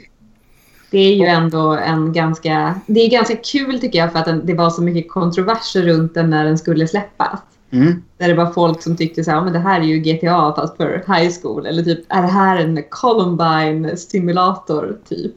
Det 0.90 0.98
är 0.98 1.14
ju 1.14 1.24
ändå 1.26 1.70
en 1.72 2.12
ganska... 2.12 2.74
Det 2.86 3.00
är 3.00 3.10
ganska 3.10 3.36
kul 3.36 3.80
tycker 3.80 3.98
jag 3.98 4.12
för 4.12 4.18
att 4.18 4.24
den, 4.24 4.46
det 4.46 4.54
var 4.54 4.70
så 4.70 4.82
mycket 4.82 5.12
kontroverser 5.12 5.82
runt 5.82 6.14
den 6.14 6.30
när 6.30 6.44
den 6.44 6.58
skulle 6.58 6.88
släppas. 6.88 7.40
Mm. 7.70 8.02
Där 8.18 8.28
det 8.28 8.34
var 8.34 8.50
folk 8.52 8.82
som 8.82 8.96
tyckte 8.96 9.24
så 9.24 9.30
här, 9.30 9.38
"Ja, 9.38 9.44
men 9.44 9.52
det 9.52 9.58
här 9.58 9.80
är 9.80 9.84
ju 9.84 9.98
GTA 9.98 10.54
fast 10.56 10.76
för 10.76 11.04
high 11.14 11.32
school. 11.42 11.66
Eller 11.66 11.82
typ, 11.82 12.04
är 12.08 12.22
det 12.22 12.28
här 12.28 12.56
en 12.56 12.82
Columbine 12.90 13.96
simulator 13.96 14.96
typ? 15.08 15.32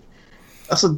Alltså, 0.73 0.95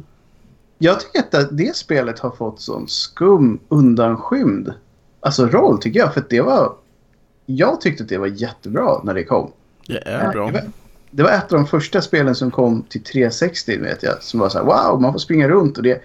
jag 0.78 1.00
tycker 1.00 1.18
att 1.18 1.30
det, 1.30 1.48
det 1.50 1.76
spelet 1.76 2.18
har 2.18 2.30
fått 2.30 2.60
sån 2.60 2.88
skum, 2.88 3.58
undanskymd 3.68 4.72
alltså, 5.20 5.46
roll 5.46 5.78
tycker 5.78 6.00
jag. 6.00 6.14
För 6.14 6.24
det 6.28 6.40
var... 6.40 6.72
Jag 7.46 7.80
tyckte 7.80 8.02
att 8.02 8.08
det 8.08 8.18
var 8.18 8.26
jättebra 8.26 9.00
när 9.04 9.14
det 9.14 9.24
kom. 9.24 9.52
Det 9.86 10.08
är 10.08 10.32
bra. 10.32 10.46
Det 10.46 10.52
var, 10.52 10.62
det 11.10 11.22
var 11.22 11.30
ett 11.30 11.52
av 11.52 11.58
de 11.58 11.66
första 11.66 12.00
spelen 12.00 12.34
som 12.34 12.50
kom 12.50 12.82
till 12.82 13.02
360 13.02 13.78
vet 13.78 14.02
jag. 14.02 14.22
Som 14.22 14.40
var 14.40 14.48
så 14.48 14.58
här, 14.58 14.64
wow, 14.64 15.00
man 15.00 15.12
får 15.12 15.18
springa 15.18 15.48
runt 15.48 15.76
och 15.76 15.82
det 15.82 15.92
är 15.92 16.00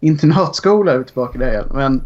internatskola 0.00 1.02
tillbaka 1.02 1.38
där 1.38 1.50
igen. 1.50 1.70
Men, 1.74 2.02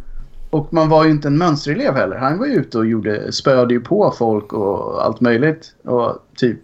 och 0.51 0.73
man 0.73 0.89
var 0.89 1.05
ju 1.05 1.11
inte 1.11 1.29
en 1.29 1.39
mönsterelev 1.39 1.95
heller. 1.95 2.17
Han 2.17 2.39
var 2.39 2.47
ju 2.47 2.55
ute 2.55 2.79
och 2.79 2.87
gjorde, 2.87 3.33
spöade 3.33 3.75
ju 3.75 3.81
på 3.81 4.15
folk 4.19 4.53
och 4.53 5.05
allt 5.05 5.21
möjligt. 5.21 5.75
Och 5.85 6.27
typ 6.37 6.59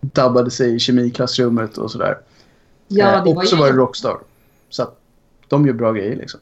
dabbade 0.00 0.50
sig 0.50 0.74
i 0.74 0.78
kemiklassrummet 0.78 1.78
och 1.78 1.90
sådär. 1.90 2.18
Ja, 2.98 3.06
Eh, 3.16 3.24
det 3.24 3.30
och 3.30 3.36
var 3.36 3.42
så 3.42 3.56
ju... 3.56 3.62
var 3.62 3.72
det 3.72 3.76
Rockstar. 3.76 4.16
Så 4.70 4.82
att 4.82 4.98
de 5.48 5.66
gör 5.66 5.72
bra 5.72 5.92
grejer 5.92 6.16
liksom. 6.16 6.40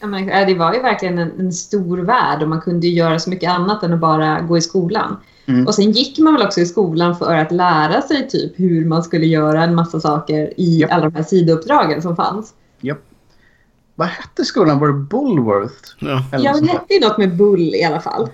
Ja, 0.00 0.06
men, 0.06 0.28
äh, 0.28 0.46
det 0.46 0.54
var 0.54 0.74
ju 0.74 0.80
verkligen 0.80 1.18
en, 1.18 1.40
en 1.40 1.52
stor 1.52 1.98
värld 1.98 2.42
och 2.42 2.48
man 2.48 2.60
kunde 2.60 2.86
ju 2.86 2.92
göra 2.92 3.18
så 3.18 3.30
mycket 3.30 3.50
annat 3.50 3.82
än 3.82 3.92
att 3.92 4.00
bara 4.00 4.40
gå 4.40 4.58
i 4.58 4.60
skolan. 4.60 5.16
Mm. 5.46 5.66
Och 5.66 5.74
sen 5.74 5.90
gick 5.90 6.18
man 6.18 6.34
väl 6.34 6.46
också 6.46 6.60
i 6.60 6.66
skolan 6.66 7.16
för 7.16 7.34
att 7.34 7.52
lära 7.52 8.02
sig 8.02 8.28
typ 8.28 8.52
hur 8.60 8.84
man 8.84 9.02
skulle 9.02 9.26
göra 9.26 9.64
en 9.64 9.74
massa 9.74 10.00
saker 10.00 10.52
i 10.60 10.80
Japp. 10.80 10.92
alla 10.92 11.10
de 11.10 11.14
här 11.16 11.22
sidouppdragen 11.22 12.02
som 12.02 12.16
fanns. 12.16 12.54
Vad 13.96 14.08
hette 14.08 14.44
skolan? 14.44 14.78
Var 14.78 14.86
det 14.86 14.92
Bullworth? 14.94 15.74
Ja. 16.00 16.24
Eller 16.32 16.44
Ja, 16.44 16.52
något 16.52 16.62
det 16.62 16.68
hette 16.68 16.94
ju 16.94 17.00
något 17.00 17.18
med 17.18 17.36
bull 17.36 17.74
i 17.74 17.84
alla 17.84 18.00
fall. 18.00 18.28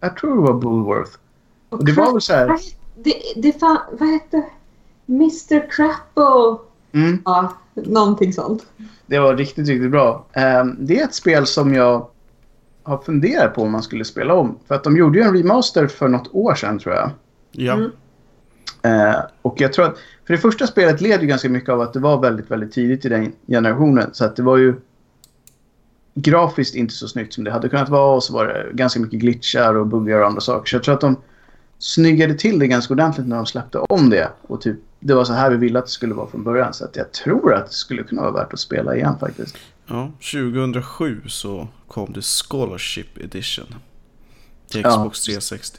Jag 0.00 0.16
tror 0.16 0.36
det 0.36 0.52
var 0.52 0.60
Bullworth. 0.60 1.10
Och 1.68 1.84
det 1.84 1.92
var 1.92 2.12
väl 2.12 2.20
så 2.20 2.32
här... 2.32 2.56
Det, 2.96 3.14
det 3.36 3.60
fan, 3.60 3.78
vad 3.92 4.08
hette... 4.08 4.42
Mr 5.08 5.70
Crapple? 5.70 6.66
Mm. 6.92 7.22
Ja, 7.24 7.52
någonting 7.74 8.32
sånt. 8.32 8.66
Det 9.06 9.18
var 9.18 9.36
riktigt, 9.36 9.68
riktigt 9.68 9.90
bra. 9.90 10.26
Ehm, 10.32 10.76
det 10.78 11.00
är 11.00 11.04
ett 11.04 11.14
spel 11.14 11.46
som 11.46 11.74
jag 11.74 12.06
har 12.82 12.98
funderat 12.98 13.54
på 13.54 13.62
om 13.62 13.72
man 13.72 13.82
skulle 13.82 14.04
spela 14.04 14.34
om. 14.34 14.58
För 14.68 14.74
att 14.74 14.84
de 14.84 14.96
gjorde 14.96 15.18
ju 15.18 15.24
en 15.24 15.36
remaster 15.36 15.86
för 15.86 16.08
något 16.08 16.28
år 16.32 16.54
sedan 16.54 16.78
tror 16.78 16.94
jag. 16.94 17.10
Ja. 17.52 17.72
Mm. 17.72 17.90
Eh, 18.82 19.16
och 19.42 19.60
jag 19.60 19.72
tror 19.72 19.84
att... 19.84 19.98
För 20.26 20.34
det 20.34 20.38
första 20.38 20.66
spelet 20.66 21.00
led 21.00 21.20
ju 21.20 21.26
ganska 21.26 21.48
mycket 21.48 21.68
av 21.68 21.80
att 21.80 21.92
det 21.92 21.98
var 21.98 22.20
väldigt, 22.20 22.50
väldigt 22.50 22.72
tidigt 22.72 23.04
i 23.04 23.08
den 23.08 23.32
generationen. 23.46 24.10
Så 24.12 24.24
att 24.24 24.36
det 24.36 24.42
var 24.42 24.56
ju 24.56 24.74
grafiskt 26.14 26.74
inte 26.74 26.94
så 26.94 27.08
snyggt 27.08 27.32
som 27.32 27.44
det 27.44 27.50
hade 27.50 27.68
kunnat 27.68 27.88
vara. 27.88 28.14
Och 28.14 28.22
så 28.22 28.32
var 28.32 28.46
det 28.46 28.66
ganska 28.72 29.00
mycket 29.00 29.20
glitchar 29.20 29.74
och 29.74 29.86
buggar 29.86 30.20
och 30.20 30.26
andra 30.26 30.40
saker. 30.40 30.68
Så 30.68 30.76
jag 30.76 30.82
tror 30.82 30.94
att 30.94 31.00
de 31.00 31.16
snyggade 31.78 32.34
till 32.34 32.58
det 32.58 32.66
ganska 32.66 32.94
ordentligt 32.94 33.26
när 33.26 33.36
de 33.36 33.46
släppte 33.46 33.78
om 33.78 34.10
det. 34.10 34.28
Och 34.42 34.60
typ, 34.60 34.76
det 35.06 35.14
var 35.14 35.24
så 35.24 35.32
här 35.32 35.50
vi 35.50 35.56
ville 35.56 35.78
att 35.78 35.84
det 35.84 35.90
skulle 35.90 36.14
vara 36.14 36.26
från 36.30 36.44
början. 36.44 36.74
Så 36.74 36.84
att 36.84 36.96
jag 36.96 37.12
tror 37.12 37.54
att 37.54 37.66
det 37.66 37.72
skulle 37.72 38.02
kunna 38.02 38.22
vara 38.22 38.32
värt 38.32 38.52
att 38.52 38.58
spela 38.60 38.96
igen 38.96 39.18
faktiskt. 39.20 39.56
ja. 39.86 40.10
2007 40.32 41.20
så 41.26 41.68
kom 41.88 42.12
det 42.12 42.22
Scholarship 42.24 43.18
Edition. 43.18 43.74
Till 44.70 44.80
Ja. 44.80 44.90
Xbox 44.90 45.20
360. 45.22 45.78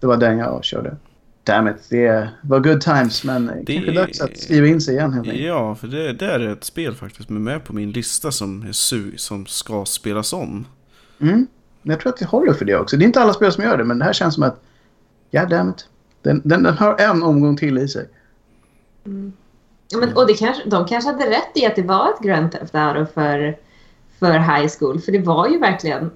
Det 0.00 0.06
var 0.06 0.16
den 0.16 0.38
jag 0.38 0.64
körde. 0.64 0.96
Damn 1.44 1.68
it, 1.68 1.76
det 1.88 2.28
var 2.42 2.60
good 2.60 2.80
times 2.80 3.24
men 3.24 3.46
det 3.46 3.72
kanske 3.74 3.90
är 3.90 3.94
dags 3.94 4.20
att 4.20 4.38
skriva 4.38 4.66
in 4.66 4.80
sig 4.80 4.94
igen 4.94 5.12
helt 5.12 5.26
enkelt. 5.26 5.46
Ja, 5.46 5.74
för 5.74 5.88
det, 5.88 6.12
det 6.12 6.26
är 6.26 6.40
ett 6.40 6.64
spel 6.64 6.94
faktiskt 6.94 7.28
med, 7.28 7.42
med 7.42 7.64
på 7.64 7.72
min 7.72 7.92
lista 7.92 8.32
som, 8.32 8.62
är 8.62 8.72
su 8.72 9.12
som 9.16 9.46
ska 9.46 9.84
spelas 9.84 10.32
om. 10.32 10.66
Mm. 11.20 11.46
Jag 11.82 12.00
tror 12.00 12.12
att 12.12 12.18
det 12.18 12.24
håller 12.24 12.52
för 12.52 12.64
det 12.64 12.76
också. 12.76 12.96
Det 12.96 13.04
är 13.04 13.06
inte 13.06 13.20
alla 13.20 13.32
spel 13.32 13.52
som 13.52 13.64
gör 13.64 13.78
det 13.78 13.84
men 13.84 13.98
det 13.98 14.04
här 14.04 14.12
känns 14.12 14.34
som 14.34 14.42
att 14.42 14.60
ja 15.30 15.46
damn 15.46 15.70
it. 15.70 15.86
Den, 16.22 16.40
den, 16.44 16.62
den 16.62 16.74
har 16.74 16.96
en 17.00 17.22
omgång 17.22 17.56
till 17.56 17.78
i 17.78 17.88
sig. 17.88 18.08
Ja, 19.88 19.98
men, 19.98 20.16
och 20.16 20.26
det 20.26 20.34
kanske, 20.34 20.68
de 20.68 20.86
kanske 20.86 21.10
hade 21.10 21.30
rätt 21.30 21.50
i 21.54 21.66
att 21.66 21.76
det 21.76 21.82
var 21.82 22.08
ett 22.10 22.20
Grand 22.20 22.52
Theft 22.52 22.74
Auto 22.74 23.06
för, 23.14 23.56
för 24.18 24.32
high 24.32 24.68
school. 24.78 25.00
För 25.00 25.12
det 25.12 25.18
var 25.18 25.48
ju 25.48 25.58
verkligen 25.58 26.10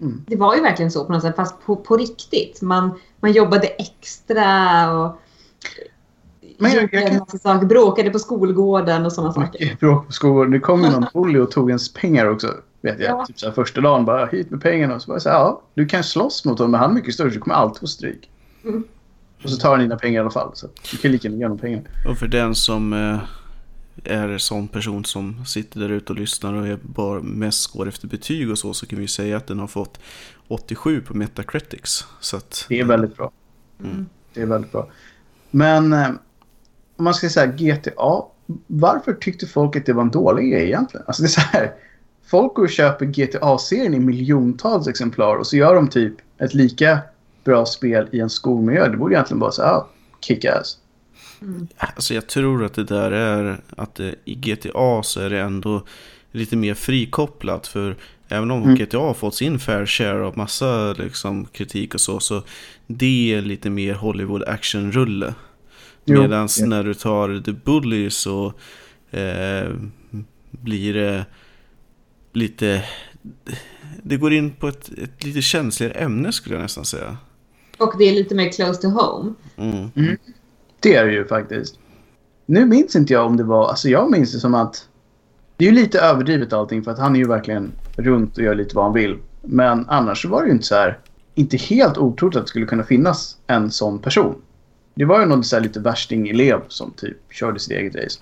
Mm. 0.00 0.22
Det 0.26 0.36
var 0.36 0.56
ju 0.56 0.62
verkligen 0.62 0.90
så 0.90 1.04
på 1.04 1.12
något 1.12 1.22
sätt, 1.22 1.36
fast 1.36 1.66
på, 1.66 1.76
på 1.76 1.96
riktigt. 1.96 2.62
Man, 2.62 2.90
man 3.20 3.32
jobbade 3.32 3.66
extra 3.66 4.44
och 4.92 5.16
Men 6.58 6.72
jag- 6.72 6.88
jag 6.92 7.02
en 7.02 7.08
kan- 7.10 7.18
massa 7.18 7.38
saker, 7.38 7.66
bråkade 7.66 8.10
på 8.10 8.18
skolgården 8.18 9.06
och 9.06 9.12
sådana 9.12 9.32
saker. 9.32 9.76
Bråk 9.80 10.06
på 10.06 10.12
skolan. 10.12 10.50
Det 10.50 10.60
kom 10.60 10.84
ju 10.84 10.90
någon 10.90 11.06
bully 11.14 11.38
och 11.38 11.50
tog 11.50 11.70
ens 11.70 11.92
pengar 11.92 12.26
också. 12.30 12.54
Vet 12.80 13.00
jag. 13.00 13.10
Ja. 13.10 13.26
Typ 13.26 13.38
så 13.38 13.52
första 13.52 13.80
dagen 13.80 14.04
bara 14.04 14.26
hit 14.26 14.50
med 14.50 14.62
pengarna. 14.62 14.94
Och 14.94 15.02
så 15.02 15.10
bara 15.10 15.20
så 15.20 15.28
här, 15.28 15.36
ja, 15.38 15.62
du 15.74 15.86
kan 15.86 16.04
slåss 16.04 16.44
mot 16.44 16.58
honom 16.58 16.70
men 16.70 16.80
han 16.80 16.90
är 16.90 16.94
mycket 16.94 17.14
större 17.14 17.30
så 17.30 17.34
du 17.34 17.40
kommer 17.40 17.56
alltid 17.56 17.80
få 17.80 17.86
stryk. 17.86 18.30
Mm. 18.64 18.84
Och 19.46 19.52
så 19.52 19.56
tar 19.56 19.70
han 19.70 19.80
dina 19.80 19.96
pengar 19.96 20.14
i 20.14 20.20
alla 20.20 20.30
fall. 20.30 20.50
Så 20.54 20.68
du 20.90 20.96
kan 20.96 21.12
lika 21.12 21.28
gärna 21.28 21.44
honom 21.44 21.58
pengarna. 21.58 21.84
Och 22.08 22.18
för 22.18 22.28
den 22.28 22.54
som 22.54 22.92
eh, 22.92 23.18
är 24.04 24.38
sån 24.38 24.68
person 24.68 25.04
som 25.04 25.44
sitter 25.44 25.80
där 25.80 25.88
ute 25.88 26.12
och 26.12 26.18
lyssnar 26.18 26.54
och 26.54 26.66
är 26.66 26.78
bara 26.82 27.20
mest 27.20 27.72
går 27.72 27.88
efter 27.88 28.08
betyg 28.08 28.50
och 28.50 28.58
så, 28.58 28.74
så 28.74 28.86
kan 28.86 28.98
vi 28.98 29.08
säga 29.08 29.36
att 29.36 29.46
den 29.46 29.58
har 29.58 29.66
fått 29.66 30.00
87 30.48 31.00
på 31.00 31.14
Metacritics. 31.16 32.06
Så 32.20 32.36
att, 32.36 32.66
Det 32.68 32.80
är 32.80 32.84
väldigt 32.84 33.16
bra. 33.16 33.30
Mm. 33.84 34.06
Det 34.34 34.42
är 34.42 34.46
väldigt 34.46 34.72
bra. 34.72 34.88
Men 35.50 35.92
eh, 35.92 36.08
om 36.96 37.04
man 37.04 37.14
ska 37.14 37.28
säga 37.28 37.46
GTA. 37.46 38.22
Varför 38.66 39.12
tyckte 39.12 39.46
folk 39.46 39.76
att 39.76 39.86
det 39.86 39.92
var 39.92 40.02
en 40.02 40.10
dålig 40.10 40.52
grej 40.52 40.64
egentligen? 40.64 41.06
Alltså 41.06 41.22
det 41.22 41.26
är 41.26 41.30
så 41.30 41.40
här. 41.40 41.72
Folk 42.26 42.54
går 42.54 42.62
och 42.62 42.70
köper 42.70 43.06
GTA-serien 43.06 43.94
i 43.94 44.00
miljontals 44.00 44.88
exemplar 44.88 45.36
och 45.36 45.46
så 45.46 45.56
gör 45.56 45.74
de 45.74 45.88
typ 45.88 46.14
ett 46.38 46.54
lika 46.54 46.98
bra 47.46 47.66
spel 47.66 48.08
i 48.12 48.20
en 48.20 48.30
skolmiljö. 48.30 48.88
Det 48.88 48.96
borde 48.96 49.14
egentligen 49.14 49.40
bara 49.40 49.52
säga 49.52 49.68
ah, 49.68 49.88
kick-ass. 50.20 50.78
Alltså 51.76 52.14
jag 52.14 52.26
tror 52.26 52.64
att 52.64 52.74
det 52.74 52.84
där 52.84 53.10
är 53.10 53.60
att 53.76 54.00
eh, 54.00 54.10
i 54.24 54.34
GTA 54.34 55.02
så 55.02 55.20
är 55.20 55.30
det 55.30 55.40
ändå 55.40 55.82
lite 56.32 56.56
mer 56.56 56.74
frikopplat. 56.74 57.66
För 57.66 57.96
även 58.28 58.50
om 58.50 58.62
Mm. 58.62 58.74
GTA 58.74 58.98
har 58.98 59.14
fått 59.14 59.34
sin 59.34 59.58
fair 59.58 59.86
share 59.86 60.24
av 60.24 60.38
massa 60.38 60.92
liksom, 60.92 61.44
kritik 61.44 61.94
och 61.94 62.00
så. 62.00 62.20
Så 62.20 62.42
det 62.86 63.34
är 63.34 63.42
lite 63.42 63.70
mer 63.70 63.94
Hollywood 63.94 64.42
action-rulle. 64.42 65.34
Medan 66.04 66.48
ja. 66.58 66.66
när 66.66 66.84
du 66.84 66.94
tar 66.94 67.42
The 67.44 67.52
Bully 67.52 68.10
så 68.10 68.52
eh, 69.10 69.70
blir 70.50 70.94
det 70.94 71.26
lite... 72.32 72.84
Det 74.02 74.16
går 74.16 74.32
in 74.32 74.50
på 74.52 74.68
ett, 74.68 74.88
ett 74.88 75.24
lite 75.24 75.42
känsligare 75.42 75.94
ämne 75.94 76.32
skulle 76.32 76.54
jag 76.54 76.62
nästan 76.62 76.84
säga. 76.84 77.16
Och 77.78 77.94
det 77.98 78.04
är 78.04 78.12
lite 78.12 78.34
mer 78.34 78.52
close 78.52 78.82
to 78.82 78.88
home. 78.88 79.32
Mm. 79.56 80.16
Det 80.80 80.94
är 80.94 81.06
det 81.06 81.12
ju 81.12 81.24
faktiskt. 81.24 81.78
Nu 82.46 82.64
minns 82.64 82.96
inte 82.96 83.12
jag 83.12 83.26
om 83.26 83.36
det 83.36 83.44
var... 83.44 83.68
Alltså 83.68 83.88
jag 83.88 84.10
minns 84.10 84.32
det 84.32 84.38
som 84.38 84.54
att... 84.54 84.88
Det 85.56 85.64
är 85.64 85.68
ju 85.68 85.74
lite 85.74 86.00
överdrivet 86.00 86.52
allting 86.52 86.84
för 86.84 86.90
att 86.90 86.98
han 86.98 87.14
är 87.14 87.20
ju 87.20 87.28
verkligen 87.28 87.72
runt 87.96 88.38
och 88.38 88.44
gör 88.44 88.54
lite 88.54 88.76
vad 88.76 88.84
han 88.84 88.94
vill. 88.94 89.18
Men 89.42 89.84
annars 89.88 90.22
så 90.22 90.28
var 90.28 90.42
det 90.42 90.46
ju 90.46 90.52
inte 90.52 90.66
så 90.66 90.74
här... 90.74 90.98
Inte 91.34 91.56
helt 91.56 91.98
otroligt 91.98 92.36
att 92.36 92.42
det 92.42 92.48
skulle 92.48 92.66
kunna 92.66 92.84
finnas 92.84 93.36
en 93.46 93.70
sån 93.70 93.98
person. 93.98 94.34
Det 94.94 95.04
var 95.04 95.20
ju 95.20 95.26
någon 95.26 95.44
så 95.44 95.56
här 95.56 95.62
lite 95.62 95.80
värsting-elev 95.80 96.60
som 96.68 96.90
typ 96.90 97.16
körde 97.30 97.58
sitt 97.58 97.72
eget 97.72 97.96
race. 97.96 98.20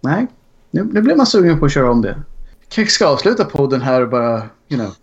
Nej, 0.00 0.26
nu, 0.70 0.84
nu 0.84 1.02
blev 1.02 1.16
man 1.16 1.26
sugen 1.26 1.58
på 1.58 1.66
att 1.66 1.72
köra 1.72 1.90
om 1.90 2.02
det. 2.02 2.22
Kanske 2.68 2.92
ska 2.92 3.06
avsluta 3.06 3.44
podden 3.44 3.80
här 3.80 4.02
och 4.02 4.08
bara, 4.08 4.42
you 4.68 4.80
know. 4.80 4.94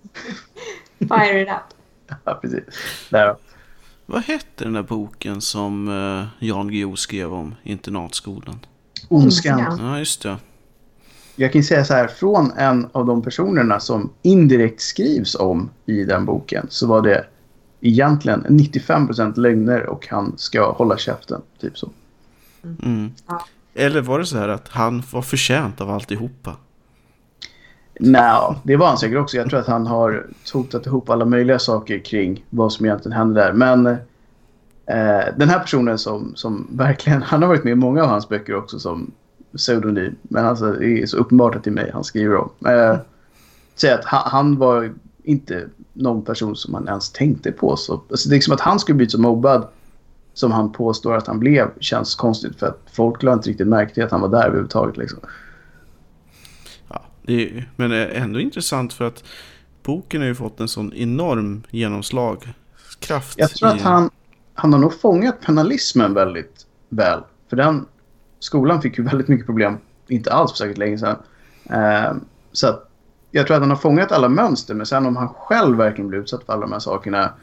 Fire 0.99 1.41
it 1.41 1.47
up. 1.47 1.77
Ja, 2.23 2.39
precis. 2.41 2.63
Där 3.10 3.27
då. 3.27 3.38
Vad 4.06 4.22
hette 4.24 4.63
den 4.63 4.74
där 4.74 4.84
boken 4.84 5.42
som 5.42 5.88
eh, 5.88 6.48
Jan 6.48 6.68
Guillou 6.68 6.96
skrev 6.96 7.34
om 7.34 7.56
internatskolan? 7.63 8.60
Ondskan. 9.08 9.78
Ja, 9.80 10.00
just 10.00 10.22
det. 10.22 10.38
Jag 11.36 11.54
kan 11.54 11.63
säga 11.63 11.86
så 11.86 11.94
här, 11.94 12.08
från 12.08 12.52
en 12.52 12.89
av 12.92 13.06
de 13.06 13.22
personerna 13.22 13.80
som 13.80 14.13
indirekt 14.22 14.82
skrivs 14.82 15.36
om 15.36 15.70
i 15.86 16.04
den 16.04 16.26
boken 16.26 16.68
så 16.70 16.88
var 16.88 17.02
det 17.02 17.26
egentligen 17.82 18.46
95% 18.46 19.39
lögner 19.39 19.86
och 19.86 20.08
han 20.08 20.34
ska 20.38 20.72
hålla 20.72 20.98
käften. 20.98 21.42
Typ 21.62 21.78
så. 21.78 21.89
Mm. 22.63 23.12
Eller 23.74 24.02
var 24.02 24.20
det 24.20 24.26
så 24.26 24.38
här 24.38 24.50
att 24.50 24.68
han 24.68 25.04
var 25.12 25.22
förtjänt 25.22 25.82
av 25.82 25.89
alltihopa? 25.89 26.56
Nej, 27.99 28.56
det 28.63 28.75
var 28.75 28.88
han 28.88 28.97
säkert 28.97 29.17
också. 29.17 29.38
Jag 29.38 29.49
tror 29.49 29.60
att 29.60 29.67
han 29.67 29.88
har 29.88 30.27
totat 30.45 30.86
ihop 30.86 31.10
alla 31.10 31.25
möjliga 31.25 31.60
saker 31.60 31.99
kring 31.99 32.45
vad 32.49 32.73
som 32.73 32.86
egentligen 32.86 33.17
hände 33.17 33.41
där. 33.41 33.53
Men 33.53 33.86
eh, 34.86 35.25
den 35.38 35.49
här 35.49 35.60
personen 35.60 35.97
som, 35.97 36.32
som 36.36 36.67
verkligen... 36.71 37.21
Han 37.21 37.41
har 37.41 37.49
varit 37.49 37.63
med 37.63 37.71
i 37.71 37.75
många 37.75 38.03
av 38.03 38.10
hans 38.10 38.29
böcker 38.29 38.56
också 38.56 38.79
som 38.79 39.12
pseudonym. 39.58 40.15
Men 40.21 40.45
alltså, 40.45 40.71
det 40.71 41.01
är 41.01 41.06
så 41.06 41.17
uppenbart 41.17 41.56
att 41.56 41.63
det 41.63 41.69
är 41.69 41.71
mig 41.71 41.91
han 41.93 42.03
skriver 42.03 42.36
om. 42.36 42.49
Eh, 42.67 42.97
säga 43.75 43.95
att 43.95 44.06
han, 44.06 44.21
han 44.25 44.58
var 44.58 44.93
inte 45.23 45.67
någon 45.93 46.21
person 46.21 46.56
som 46.56 46.71
man 46.71 46.88
ens 46.88 47.12
tänkte 47.12 47.51
på. 47.51 47.75
Så, 47.75 48.01
alltså, 48.10 48.29
det 48.29 48.36
är 48.36 48.41
som 48.41 48.53
att 48.53 48.62
han 48.62 48.79
skulle 48.79 48.95
bli 48.95 49.10
så 49.10 49.21
mobbad 49.21 49.67
som 50.34 50.51
han 50.51 50.71
påstår 50.71 51.15
att 51.15 51.27
han 51.27 51.39
blev 51.39 51.79
känns 51.79 52.15
konstigt. 52.15 52.60
För 52.60 52.67
att 52.67 52.82
folk 52.91 53.23
lade 53.23 53.36
inte 53.36 53.49
riktigt 53.49 53.67
märke 53.67 53.93
till 53.93 54.03
att 54.03 54.12
han 54.12 54.21
var 54.21 54.29
där 54.29 54.45
överhuvudtaget. 54.45 54.97
Liksom. 54.97 55.19
Det 57.23 57.43
är, 57.43 57.69
men 57.75 57.89
det 57.89 57.97
är 57.97 58.21
ändå 58.21 58.39
intressant 58.39 58.93
för 58.93 59.05
att 59.05 59.23
boken 59.83 60.21
har 60.21 60.27
ju 60.27 60.36
fått 60.36 60.59
en 60.59 60.67
sån 60.67 60.93
enorm 60.93 61.63
genomslagskraft. 61.69 63.33
Jag 63.38 63.49
tror 63.49 63.69
att 63.69 63.81
han, 63.81 64.09
han 64.53 64.73
har 64.73 64.79
nog 64.79 64.99
fångat 64.99 65.41
penalismen 65.41 66.13
väldigt 66.13 66.65
väl. 66.89 67.19
För 67.49 67.55
den 67.55 67.86
skolan 68.39 68.81
fick 68.81 68.97
ju 68.97 69.03
väldigt 69.03 69.27
mycket 69.27 69.45
problem, 69.45 69.77
inte 70.07 70.33
alls 70.33 70.51
för 70.51 70.57
säkert 70.57 70.77
länge 70.77 70.97
sedan. 70.97 71.17
Eh, 71.69 72.13
så 72.51 72.67
att 72.67 72.89
jag 73.31 73.47
tror 73.47 73.55
att 73.55 73.62
han 73.62 73.69
har 73.69 73.77
fångat 73.77 74.12
alla 74.12 74.29
mönster, 74.29 74.73
men 74.73 74.86
sen 74.86 75.05
om 75.05 75.15
han 75.15 75.29
själv 75.29 75.77
verkligen 75.77 76.09
blir 76.09 76.19
utsatt 76.19 76.43
för 76.43 76.53
alla 76.53 76.62
de 76.62 76.71
här 76.71 76.79
sakerna 76.79 77.33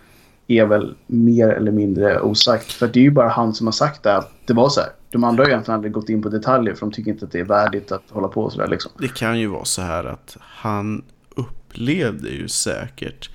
är 0.59 0.67
väl 0.67 0.95
mer 1.07 1.49
eller 1.49 1.73
mindre 1.73 2.21
osagt. 2.21 2.73
För 2.73 2.89
det 2.89 3.01
är 3.01 3.03
ju 3.03 3.11
bara 3.11 3.29
han 3.29 3.55
som 3.55 3.67
har 3.67 3.73
sagt 3.73 4.03
det, 4.03 4.17
att 4.17 4.33
det 4.47 4.53
var 4.53 4.69
så 4.69 4.81
här. 4.81 4.91
De 5.11 5.25
andra 5.25 5.43
har 5.43 5.49
ju 5.49 5.53
egentligen 5.53 5.77
aldrig 5.77 5.93
gått 5.93 6.09
in 6.09 6.23
på 6.23 6.29
detaljer 6.29 6.75
för 6.75 6.81
de 6.81 6.93
tycker 6.93 7.11
inte 7.11 7.25
att 7.25 7.33
det 7.33 7.41
är 7.41 7.45
värdigt 7.45 7.93
att 7.93 8.03
hålla 8.11 8.29
på 8.29 8.51
sådär 8.51 8.69
liksom. 8.69 8.93
Det 8.99 9.15
kan 9.15 9.41
ju 9.41 9.47
vara 9.47 9.65
så 9.65 9.83
här 9.83 10.05
att 10.05 10.37
han 10.41 11.03
upplevde 11.37 12.29
ju 12.29 12.49
säkert 12.49 13.31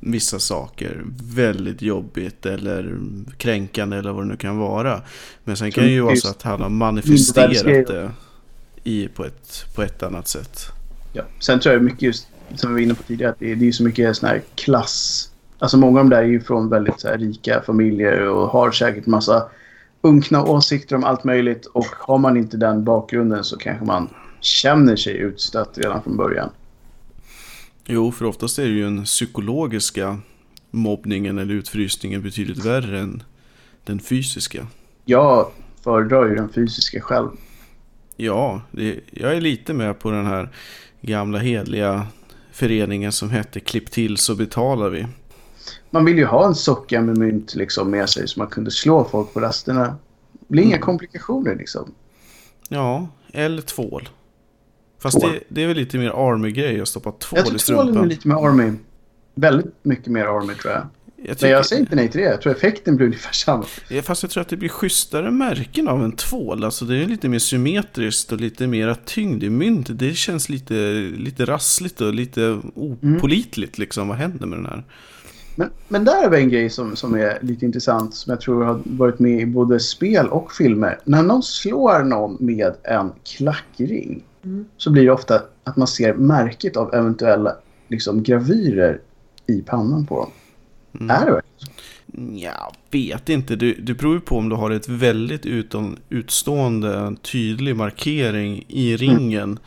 vissa 0.00 0.38
saker 0.38 1.04
väldigt 1.34 1.82
jobbigt 1.82 2.46
eller 2.46 2.98
kränkande 3.36 3.96
eller 3.96 4.12
vad 4.12 4.24
det 4.24 4.28
nu 4.28 4.36
kan 4.36 4.58
vara. 4.58 5.02
Men 5.44 5.56
sen 5.56 5.72
kan 5.72 5.84
det 5.84 5.90
ju 5.90 6.00
vara 6.00 6.16
så 6.16 6.28
att 6.28 6.42
han 6.42 6.62
har 6.62 6.68
manifesterat 6.68 7.86
det 7.86 8.10
i, 8.84 9.08
på, 9.08 9.24
ett, 9.24 9.66
på 9.74 9.82
ett 9.82 10.02
annat 10.02 10.28
sätt. 10.28 10.66
Ja. 11.12 11.22
Sen 11.38 11.60
tror 11.60 11.74
jag 11.74 11.82
mycket 11.82 12.02
just, 12.02 12.26
som 12.54 12.74
vi 12.74 12.74
var 12.74 12.80
inne 12.80 12.94
på 12.94 13.02
tidigare, 13.02 13.32
att 13.32 13.38
det 13.38 13.52
är, 13.52 13.56
det 13.56 13.68
är 13.68 13.72
så 13.72 13.82
mycket 13.82 14.16
sån 14.16 14.28
här 14.28 14.42
klass. 14.54 15.29
Alltså 15.60 15.76
många 15.76 16.00
av 16.00 16.08
de 16.08 16.16
där 16.16 16.22
är 16.22 16.26
ju 16.26 16.40
från 16.40 16.68
väldigt 16.68 17.04
här, 17.04 17.18
rika 17.18 17.62
familjer 17.62 18.28
och 18.28 18.48
har 18.48 18.70
säkert 18.70 19.06
massa 19.06 19.48
unkna 20.00 20.44
åsikter 20.44 20.96
om 20.96 21.04
allt 21.04 21.24
möjligt. 21.24 21.66
Och 21.66 21.86
har 21.98 22.18
man 22.18 22.36
inte 22.36 22.56
den 22.56 22.84
bakgrunden 22.84 23.44
så 23.44 23.56
kanske 23.56 23.84
man 23.84 24.08
känner 24.40 24.96
sig 24.96 25.16
utstött 25.16 25.78
redan 25.78 26.02
från 26.02 26.16
början. 26.16 26.50
Jo, 27.86 28.12
för 28.12 28.24
oftast 28.24 28.58
är 28.58 28.62
det 28.62 28.70
ju 28.70 28.84
den 28.84 29.04
psykologiska 29.04 30.18
mobbningen 30.70 31.38
eller 31.38 31.54
utfrysningen 31.54 32.22
betydligt 32.22 32.64
värre 32.64 33.00
än 33.00 33.22
den 33.84 34.00
fysiska. 34.00 34.66
Jag 35.04 35.50
föredrar 35.84 36.28
ju 36.28 36.34
den 36.34 36.48
fysiska 36.48 37.00
själv. 37.00 37.28
Ja, 38.16 38.62
det, 38.70 39.00
jag 39.10 39.36
är 39.36 39.40
lite 39.40 39.74
med 39.74 39.98
på 39.98 40.10
den 40.10 40.26
här 40.26 40.48
gamla 41.00 41.38
hedliga 41.38 42.06
föreningen 42.52 43.12
som 43.12 43.30
hette 43.30 43.60
Klipp 43.60 43.90
till 43.90 44.16
så 44.16 44.34
betalar 44.34 44.88
vi. 44.88 45.06
Man 45.90 46.04
vill 46.04 46.18
ju 46.18 46.24
ha 46.24 46.46
en 46.46 46.54
socka 46.54 47.00
med 47.02 47.18
mynt 47.18 47.54
liksom 47.54 47.90
med 47.90 48.08
sig 48.08 48.28
så 48.28 48.38
man 48.40 48.48
kunde 48.48 48.70
slå 48.70 49.04
folk 49.04 49.32
på 49.34 49.40
rasterna. 49.40 49.84
Det 50.32 50.46
blir 50.48 50.62
inga 50.62 50.78
komplikationer 50.78 51.56
liksom. 51.56 51.94
Ja, 52.68 53.08
eller 53.32 53.62
tvål. 53.62 54.08
Fast 55.02 55.20
Tvål. 55.20 55.30
det, 55.32 55.40
det 55.48 55.62
är 55.62 55.66
väl 55.66 55.76
lite 55.76 55.98
mer 55.98 56.10
army-grej 56.10 56.80
att 56.80 56.88
stoppa 56.88 57.12
tvål 57.12 57.38
Jag 57.38 57.46
i 57.46 57.50
tror 57.50 57.58
tvålen 57.58 57.88
är 57.88 57.92
strumpan. 57.92 58.08
lite 58.08 58.28
mer 58.28 58.34
army. 58.48 58.72
Väldigt 59.34 59.74
mycket 59.82 60.06
mer 60.06 60.24
army 60.24 60.54
tror 60.54 60.72
jag. 60.72 60.86
Jag 61.16 61.26
Men 61.26 61.36
tycker, 61.36 61.52
jag 61.52 61.66
säger 61.66 61.80
inte 61.80 61.96
nej 61.96 62.08
till 62.08 62.20
det. 62.20 62.26
Jag 62.26 62.40
tror 62.42 62.52
effekten 62.52 62.96
blir 62.96 63.06
ungefär 63.06 63.32
samma. 63.32 63.64
Ja, 63.88 64.02
Fast 64.02 64.22
jag 64.22 64.30
tror 64.30 64.40
att 64.40 64.48
det 64.48 64.56
blir 64.56 64.68
schysstare 64.68 65.30
märken 65.30 65.88
av 65.88 66.04
en 66.04 66.12
tvål. 66.12 66.64
Alltså 66.64 66.84
det 66.84 66.96
är 66.96 67.06
lite 67.06 67.28
mer 67.28 67.38
symmetriskt 67.38 68.32
och 68.32 68.40
lite 68.40 68.66
mer 68.66 68.96
tyngd 69.04 69.42
i 69.42 69.50
myntet. 69.50 69.98
Det 69.98 70.14
känns 70.14 70.48
lite, 70.48 70.74
lite 71.16 71.44
rassligt 71.44 72.00
och 72.00 72.14
lite 72.14 72.60
opolitligt 72.74 73.78
liksom. 73.78 74.08
Vad 74.08 74.16
händer 74.16 74.46
med 74.46 74.58
den 74.58 74.66
här? 74.66 74.84
Men, 75.60 75.70
men 75.88 76.04
där 76.04 76.24
är 76.24 76.30
väl 76.30 76.40
en 76.40 76.48
grej 76.48 76.70
som, 76.70 76.96
som 76.96 77.14
är 77.14 77.38
lite 77.42 77.64
intressant 77.64 78.14
som 78.14 78.30
jag 78.30 78.40
tror 78.40 78.64
har 78.64 78.80
varit 78.84 79.18
med 79.18 79.40
i 79.40 79.46
både 79.46 79.80
spel 79.80 80.28
och 80.28 80.52
filmer. 80.52 80.98
När 81.04 81.22
någon 81.22 81.42
slår 81.42 82.04
någon 82.04 82.36
med 82.40 82.74
en 82.82 83.12
klackring 83.24 84.22
Mm. 84.44 84.64
så 84.76 84.90
blir 84.90 85.04
det 85.04 85.10
ofta 85.10 85.42
att 85.64 85.76
man 85.76 85.88
ser 85.88 86.14
märket 86.14 86.76
av 86.76 86.94
eventuella 86.94 87.56
liksom, 87.88 88.22
gravyrer 88.22 89.00
i 89.46 89.62
pannan 89.62 90.06
på 90.06 90.16
dem. 90.16 90.30
Mm. 91.00 91.16
Är 91.16 91.26
det 91.26 91.32
verkligen 91.32 91.56
så? 91.56 91.70
Jag 92.46 92.74
vet 92.90 93.28
inte. 93.28 93.56
Det, 93.56 93.72
det 93.72 93.94
beror 93.94 94.14
ju 94.14 94.20
på 94.20 94.36
om 94.36 94.48
du 94.48 94.56
har 94.56 94.70
ett 94.70 94.88
väldigt 94.88 95.46
utom, 95.46 95.96
utstående, 96.08 96.98
en 96.98 97.16
tydlig 97.16 97.76
markering 97.76 98.64
i 98.68 98.96
ringen 98.96 99.58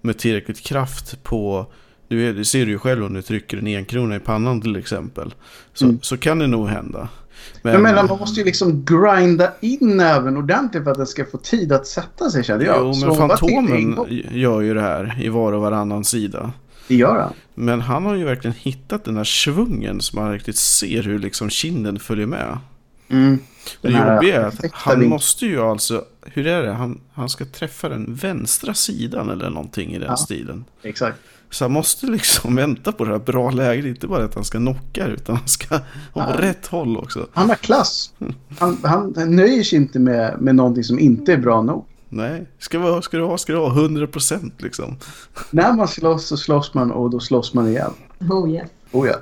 med 0.00 0.18
tillräckligt 0.18 0.60
kraft 0.60 1.22
på 1.22 1.66
Du, 2.08 2.44
ser 2.44 2.66
ju 2.66 2.78
själv 2.78 3.04
om 3.04 3.14
du 3.14 3.22
trycker 3.22 3.56
en 3.58 3.66
enkrona 3.66 4.16
i 4.16 4.20
pannan 4.20 4.60
till 4.60 4.76
exempel. 4.76 5.34
Så, 5.74 5.84
Mm. 5.84 5.98
så 6.02 6.16
kan 6.16 6.38
det 6.38 6.46
nog 6.46 6.68
hända. 6.68 7.08
Men, 7.62 7.72
Jag 7.72 7.82
menar, 7.82 8.08
man 8.08 8.18
måste 8.18 8.40
ju 8.40 8.46
liksom 8.46 8.84
grinda 8.84 9.52
in 9.60 9.96
näven 9.96 10.36
ordentligt 10.36 10.84
för 10.84 10.90
att 10.90 10.96
den 10.96 11.06
ska 11.06 11.24
få 11.24 11.38
tid 11.38 11.72
att 11.72 11.86
sätta 11.86 12.30
sig 12.30 12.44
kände 12.44 12.64
jag. 12.64 12.76
jo, 12.78 13.06
men 13.06 13.16
Fantomen 13.16 13.96
gör 14.30 14.60
ju 14.60 14.74
det 14.74 14.80
här 14.80 15.16
i 15.20 15.28
var 15.28 15.52
och 15.52 15.60
varannan 15.60 16.04
sida. 16.04 16.52
Det 16.88 16.94
gör 16.94 17.20
han. 17.20 17.32
Men 17.54 17.80
han 17.80 18.04
har 18.06 18.14
ju 18.14 18.24
verkligen 18.24 18.54
hittat 18.60 19.04
den 19.04 19.16
här 19.16 19.24
svungen 19.24 20.00
som 20.00 20.20
man 20.22 20.32
riktigt 20.32 20.56
ser 20.56 21.02
hur 21.02 21.18
liksom 21.18 21.50
kinden 21.50 21.98
följer 21.98 22.26
med. 22.26 22.58
Mm. 23.08 23.38
Det 23.80 23.88
jobbiga 23.88 24.40
är 24.42 24.44
att 24.46 24.54
han 24.72 24.94
vinkeln. 24.94 25.10
måste 25.10 25.46
ju 25.46 25.60
alltså, 25.60 26.04
hur 26.26 26.46
är 26.46 26.62
det? 26.62 26.72
Han, 26.72 27.00
han 27.12 27.28
ska 27.28 27.44
träffa 27.44 27.88
den 27.88 28.14
vänstra 28.14 28.74
sidan 28.74 29.30
eller 29.30 29.50
någonting 29.50 29.90
i 29.94 29.98
den 29.98 30.08
Ja. 30.08 30.16
stilen. 30.16 30.64
Exakt. 30.82 31.18
Så 31.50 31.64
han 31.64 31.72
måste 31.72 32.06
liksom 32.06 32.56
vänta 32.56 32.92
på 32.92 33.04
det 33.04 33.10
här 33.10 33.18
bra 33.18 33.50
läget, 33.50 33.84
inte 33.84 34.06
bara 34.06 34.24
att 34.24 34.34
han 34.34 34.44
ska 34.44 34.58
knocka 34.58 35.06
utan 35.06 35.36
han 35.36 35.48
ska 35.48 35.74
ha 35.76 35.82
Ja. 36.14 36.34
rätt 36.38 36.66
håll 36.66 36.96
också. 36.96 37.26
Han 37.32 37.48
har 37.48 37.56
klass. 37.56 38.12
Han, 38.58 38.78
han 38.84 39.14
nöjer 39.16 39.62
sig 39.62 39.76
inte 39.78 39.98
med, 39.98 40.36
med 40.40 40.54
någonting 40.54 40.84
som 40.84 40.98
inte 40.98 41.32
är 41.32 41.36
bra 41.38 41.62
nog. 41.62 41.84
Nej, 42.08 42.46
ska, 42.58 42.78
vara, 42.78 43.02
ska 43.02 43.16
du 43.16 43.22
ha, 43.24 43.38
ska 43.38 43.52
du 43.52 43.58
ha 43.58 43.70
100% 43.70 44.50
liksom. 44.58 44.96
När 45.50 45.72
man 45.72 45.88
slåss 45.88 46.26
så 46.26 46.36
slåss 46.36 46.74
man 46.74 46.90
och 46.92 47.10
då 47.10 47.20
slåss 47.20 47.54
man 47.54 47.68
igen. 47.68 47.90
Oh 48.30 48.50
yes. 48.50 48.68
Oh 48.92 49.08
ja. 49.08 49.14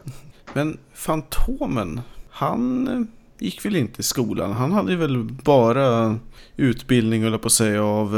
Men 0.53 0.79
Fantomen, 0.95 2.01
han 2.31 2.89
eh, 2.89 3.01
gick 3.47 3.65
väl 3.65 3.77
inte 3.77 4.01
i 4.01 4.05
skolan? 4.05 4.53
Han 4.53 4.73
hade 4.73 4.97
väl 4.97 5.23
bara 5.25 6.17
utbildning, 6.57 7.23
höll 7.23 7.39
på 7.39 7.47
att 7.47 7.53
säga, 7.53 7.85
av... 7.85 8.15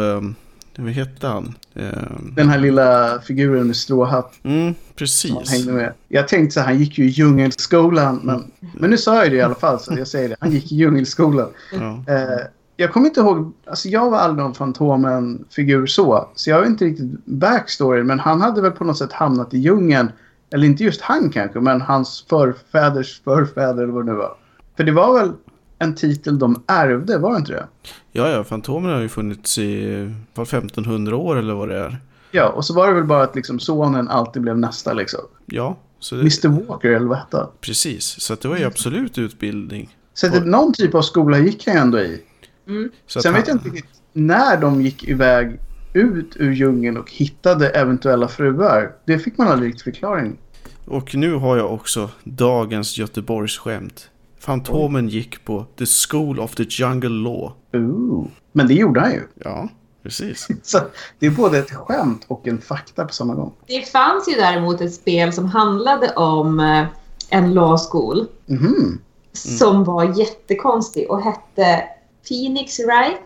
Vad 0.78 0.92
hette 0.92 1.26
han? 1.26 1.54
Eh, 1.74 1.88
Den 2.36 2.48
här 2.48 2.58
lilla 2.58 3.20
figuren 3.20 3.66
med 3.66 3.76
stråhatt 3.76 4.32
mm, 4.42 4.74
precis. 4.94 5.50
hängde 5.50 5.72
med. 5.72 5.92
Jag 6.08 6.28
tänkte 6.28 6.54
så 6.54 6.60
här, 6.60 6.66
han 6.66 6.78
gick 6.78 6.98
ju 6.98 7.04
i 7.04 7.08
djungelskolan. 7.08 8.20
Men, 8.22 8.50
men 8.74 8.90
nu 8.90 8.98
sa 8.98 9.16
jag 9.16 9.30
det 9.30 9.36
i 9.36 9.42
alla 9.42 9.54
fall 9.54 9.80
så 9.80 9.94
jag 9.98 10.08
säger 10.08 10.28
det. 10.28 10.36
Han 10.40 10.50
gick 10.50 10.72
i 10.72 10.76
djungelskolan. 10.76 11.48
Ja. 11.72 12.14
Eh, 12.14 12.46
jag 12.76 12.92
kommer 12.92 13.06
inte 13.06 13.20
ihåg, 13.20 13.52
alltså 13.66 13.88
jag 13.88 14.10
var 14.10 14.18
aldrig 14.18 14.44
någon 14.44 14.54
Fantomen-figur 14.54 15.86
så. 15.86 16.28
Så 16.34 16.50
jag 16.50 16.60
vet 16.60 16.68
inte 16.68 16.84
riktigt 16.84 17.24
backstory. 17.24 18.02
Men 18.02 18.20
han 18.20 18.40
hade 18.40 18.62
väl 18.62 18.72
på 18.72 18.84
något 18.84 18.98
sätt 18.98 19.12
hamnat 19.12 19.54
i 19.54 19.58
djungeln. 19.58 20.12
Eller 20.50 20.66
inte 20.66 20.84
just 20.84 21.00
han 21.00 21.30
kanske, 21.30 21.60
men 21.60 21.80
hans 21.80 22.24
förfäders 22.28 23.20
förfäder 23.24 23.82
eller 23.82 23.92
vad 23.92 24.06
det 24.06 24.12
nu 24.12 24.18
var. 24.18 24.34
För 24.76 24.84
det 24.84 24.92
var 24.92 25.20
väl 25.20 25.32
en 25.78 25.94
titel 25.94 26.38
de 26.38 26.62
ärvde, 26.66 27.18
var 27.18 27.30
det 27.32 27.38
inte 27.38 27.52
det? 27.52 27.66
Ja, 28.16 28.30
ja, 28.30 28.44
Fantomen 28.44 28.92
har 28.92 29.00
ju 29.00 29.08
funnits 29.08 29.58
i 29.58 30.12
var 30.34 30.44
1500 30.44 31.16
år 31.16 31.36
eller 31.36 31.54
vad 31.54 31.68
det 31.68 31.78
är. 31.78 31.98
Ja, 32.30 32.48
och 32.48 32.64
så 32.64 32.74
var 32.74 32.88
det 32.88 32.94
väl 32.94 33.04
bara 33.04 33.22
att 33.22 33.36
liksom 33.36 33.60
sonen 33.60 34.08
alltid 34.08 34.42
blev 34.42 34.58
nästa 34.58 34.92
liksom. 34.92 35.20
Ja, 35.46 35.76
så 35.98 36.14
det, 36.14 36.20
Mr 36.20 36.48
Walker 36.48 36.90
eller 36.90 37.06
vad 37.06 37.18
hette 37.18 37.46
precis. 37.60 38.20
Så 38.20 38.32
att 38.32 38.40
det 38.40 38.48
var 38.48 38.56
ju 38.56 38.64
absolut 38.64 39.18
utbildning. 39.18 39.96
Så 40.14 40.26
att 40.26 40.46
någon 40.46 40.72
typ 40.72 40.94
av 40.94 41.02
skola 41.02 41.38
gick 41.38 41.66
han 41.66 41.76
ändå 41.76 41.98
i. 41.98 42.22
Mm. 42.68 42.90
Sen 43.06 43.22
han, 43.24 43.34
vet 43.34 43.48
jag 43.48 43.54
inte 43.54 43.68
riktigt 43.68 44.00
när 44.12 44.60
de 44.60 44.82
gick 44.82 45.08
iväg 45.08 45.58
ut 45.92 46.36
ur 46.36 46.52
djungeln 46.52 46.96
och 46.96 47.10
hittade 47.10 47.68
eventuella 47.68 48.28
fruar. 48.28 48.92
Det 49.04 49.18
fick 49.18 49.38
man 49.38 49.48
aldrig 49.48 49.68
riktigt 49.68 49.84
förklaring. 49.84 50.38
Och 50.84 51.14
nu 51.14 51.34
har 51.34 51.56
jag 51.56 51.72
också 51.72 52.10
dagens 52.24 52.98
Göteborgsskämt. 52.98 54.10
Fantomen 54.38 55.08
gick 55.08 55.44
på 55.44 55.64
The 55.78 55.84
School 56.08 56.40
of 56.40 56.54
the 56.54 56.64
Jungle 56.68 57.08
Law. 57.08 57.52
Ooh. 57.74 58.26
Men 58.52 58.66
det 58.68 58.74
gjorde 58.74 59.00
han 59.00 59.12
ju. 59.12 59.22
Ja, 59.44 59.68
precis. 60.02 60.46
Så 60.62 60.78
det 61.18 61.26
är 61.26 61.30
både 61.30 61.58
ett 61.58 61.70
skämt 61.74 62.24
och 62.28 62.48
en 62.48 62.60
fakta 62.60 63.04
på 63.04 63.12
samma 63.14 63.34
gång. 63.34 63.52
Det 63.66 63.82
fanns 63.92 64.28
ju 64.28 64.32
däremot 64.34 64.80
ett 64.80 64.94
spel 64.94 65.32
som 65.32 65.46
handlade 65.46 66.14
om 66.14 66.60
eh, 66.60 66.84
en 67.30 67.54
law 67.54 67.78
school 67.90 68.26
Mhm. 68.46 68.98
som 69.32 69.84
var 69.84 70.18
jättekonstig 70.18 71.10
och 71.10 71.22
hette 71.22 71.84
Phoenix 72.28 72.78
Wright, 72.80 73.20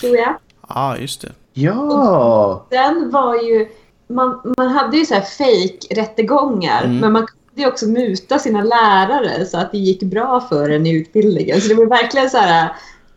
tror 0.00 0.16
jag. 0.16 0.28
Ja, 0.28 0.36
ah, 0.68 0.96
just 0.96 1.20
det. 1.20 1.32
Ja! 1.52 2.66
Den 2.70 3.10
var 3.10 3.34
ju... 3.34 3.68
Man, 4.06 4.40
man 4.58 4.68
hade 4.68 4.96
ju 4.96 5.06
så 5.06 5.14
här 5.14 5.20
fake 5.20 6.00
rättegångar 6.00 6.84
Mm. 6.84 6.98
men 6.98 7.12
man 7.12 7.26
kunde 7.26 7.43
ju 7.60 7.66
också 7.68 7.86
muta 7.86 8.38
sina 8.38 8.62
lärare 8.62 9.46
så 9.46 9.58
att 9.58 9.72
det 9.72 9.78
gick 9.78 10.02
bra 10.02 10.40
för 10.48 10.70
en 10.70 10.86
i 10.86 10.92
utbildningen. 11.00 11.60
Så 11.60 11.68
det 11.68 11.74
var 11.74 11.86
verkligen 11.86 12.30
så 12.30 12.38
här 12.38 12.64
eh, 12.64 12.70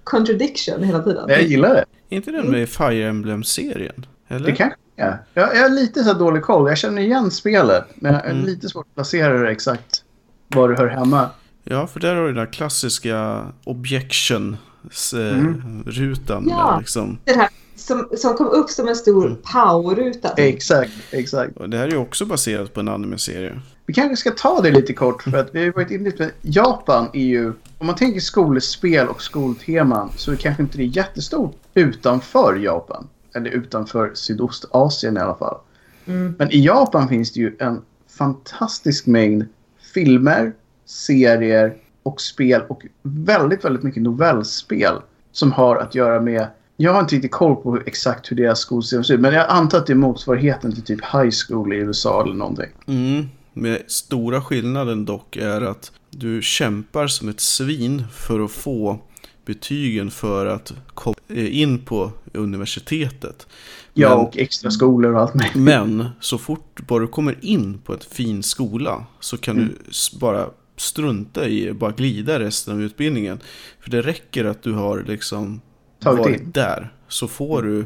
contradiction 0.03 0.83
hela 0.83 0.99
tiden. 1.03 1.25
Jag 1.29 1.41
gillar 1.41 1.69
det. 1.73 1.85
Är 2.09 2.15
inte 2.17 2.31
den 2.31 2.51
med 2.51 2.69
Fire 2.69 3.07
Emblem-serien? 3.09 4.05
Eller? 4.27 4.45
Det 4.45 4.51
kanske 4.55 4.77
är. 4.97 5.17
Jag, 5.33 5.55
jag 5.55 5.61
har 5.61 5.69
lite 5.69 6.03
så 6.03 6.11
här 6.13 6.19
dålig 6.19 6.43
koll. 6.43 6.69
Jag 6.69 6.77
känner 6.77 7.01
igen 7.01 7.31
spelet. 7.31 7.83
Men 7.95 8.13
jag 8.13 8.25
är 8.25 8.29
Mm. 8.31 8.45
lite 8.45 8.69
svårt 8.69 8.85
att 8.89 8.95
placera 8.95 9.39
det 9.39 9.51
exakt 9.51 10.03
var 10.47 10.69
det 10.69 10.75
hör 10.77 10.87
hemma. 10.87 11.29
Ja, 11.63 11.87
för 11.87 11.99
där 11.99 12.15
har 12.15 12.21
du 12.21 12.27
den 12.27 12.35
där 12.45 12.53
klassiska 12.53 13.45
objection-rutan. 13.63 16.47
Ja. 16.49 16.71
Där, 16.71 16.79
liksom. 16.79 17.17
Det 17.23 17.33
här 17.33 17.49
som, 17.87 18.09
som 18.17 18.33
kom 18.35 18.47
upp 18.47 18.69
som 18.69 18.87
en 18.87 18.95
stor 18.95 19.25
Mm. 19.25 19.37
powerruta. 19.53 20.29
Exakt, 20.29 20.91
exakt. 21.11 21.57
Och 21.57 21.69
det 21.69 21.77
här 21.77 21.87
är 21.87 21.91
ju 21.91 21.97
också 21.97 22.25
baserat 22.25 22.73
på 22.73 22.79
en 22.79 22.87
anime-serie. 22.87 23.61
Vi 23.85 23.93
kanske 23.93 24.15
ska 24.15 24.31
ta 24.31 24.61
det 24.61 24.71
lite 24.71 24.93
kort 24.93 25.23
för 25.23 25.37
att 25.37 25.55
vi 25.55 25.65
har 25.65 25.71
varit 25.71 25.91
inne 25.91 26.03
lite 26.03 26.31
Japan 26.41 27.09
är 27.13 27.25
ju, 27.25 27.53
om 27.77 27.87
man 27.87 27.95
tänker 27.95 28.19
skolspel 28.19 29.07
och 29.07 29.21
skolteman 29.21 30.09
så 30.15 30.31
är 30.31 30.35
kanske 30.35 30.63
inte 30.63 30.77
det 30.77 30.85
jättestort 30.85 31.55
utanför 31.73 32.55
Japan. 32.55 33.07
Eller 33.33 33.49
utanför 33.51 34.11
Sydostasien 34.13 35.17
i 35.17 35.19
alla 35.19 35.35
fall. 35.35 35.57
Mm. 36.05 36.35
Men 36.39 36.51
i 36.51 36.65
Japan 36.65 37.09
finns 37.09 37.33
det 37.33 37.39
ju 37.39 37.55
en 37.59 37.81
fantastisk 38.17 39.05
mängd 39.05 39.45
filmer, 39.93 40.53
serier 40.85 41.75
och 42.03 42.21
spel 42.21 42.61
och 42.67 42.85
väldigt, 43.01 43.65
väldigt 43.65 43.83
mycket 43.83 44.03
novellspel 44.03 44.93
som 45.31 45.51
har 45.51 45.75
att 45.75 45.95
göra 45.95 46.21
med 46.21 46.47
jag 46.77 46.93
har 46.93 46.99
inte 46.99 47.15
riktigt 47.15 47.31
koll 47.31 47.55
på 47.55 47.79
exakt 47.85 48.31
hur 48.31 48.35
deras 48.35 48.59
skolsystem 48.59 49.03
ser 49.03 49.13
ut, 49.13 49.19
men 49.19 49.33
jag 49.33 49.45
antar 49.49 49.77
att 49.77 49.87
det 49.87 49.93
är 49.93 49.97
motsvarigheten 49.97 50.73
till 50.73 50.83
typ 50.83 51.01
high 51.13 51.29
school 51.47 51.73
i 51.73 51.75
USA 51.75 52.23
eller 52.23 52.33
någonting. 52.33 52.69
Mm. 52.87 53.25
Med 53.53 53.81
stora 53.87 54.41
skillnaden 54.41 55.05
dock 55.05 55.35
är 55.35 55.61
att 55.61 55.91
du 56.09 56.41
kämpar 56.41 57.07
som 57.07 57.29
ett 57.29 57.39
svin 57.39 58.03
för 58.13 58.39
att 58.39 58.51
få 58.51 58.99
betygen 59.45 60.11
för 60.11 60.45
att 60.45 60.73
komma 60.93 61.15
in 61.35 61.79
på 61.79 62.11
universitetet. 62.33 63.47
Ja, 63.93 64.09
Men- 64.09 64.17
och 64.17 64.37
extra 64.37 64.71
skolor 64.71 65.13
och 65.13 65.21
allt 65.21 65.33
möjligt. 65.35 65.55
Men 65.55 66.09
så 66.19 66.37
fort 66.37 66.81
bara 66.87 66.99
du 66.99 67.07
kommer 67.07 67.37
in 67.41 67.77
på 67.77 67.93
ett 67.93 68.03
fin 68.03 68.43
skola 68.43 69.05
så 69.19 69.37
kan 69.37 69.57
Mm. 69.57 69.69
du 69.69 70.19
bara 70.19 70.45
strunta 70.77 71.47
i 71.47 71.73
bara 71.73 71.91
glida 71.91 72.39
resten 72.39 72.73
av 72.73 72.81
utbildningen. 72.81 73.39
För 73.79 73.91
det 73.91 74.01
räcker 74.01 74.45
att 74.45 74.63
du 74.63 74.73
har 74.73 75.03
liksom 75.07 75.61
Tagit 75.99 76.39
in. 76.41 76.51
där 76.51 76.93
så 77.07 77.27
får 77.27 77.61
du 77.61 77.85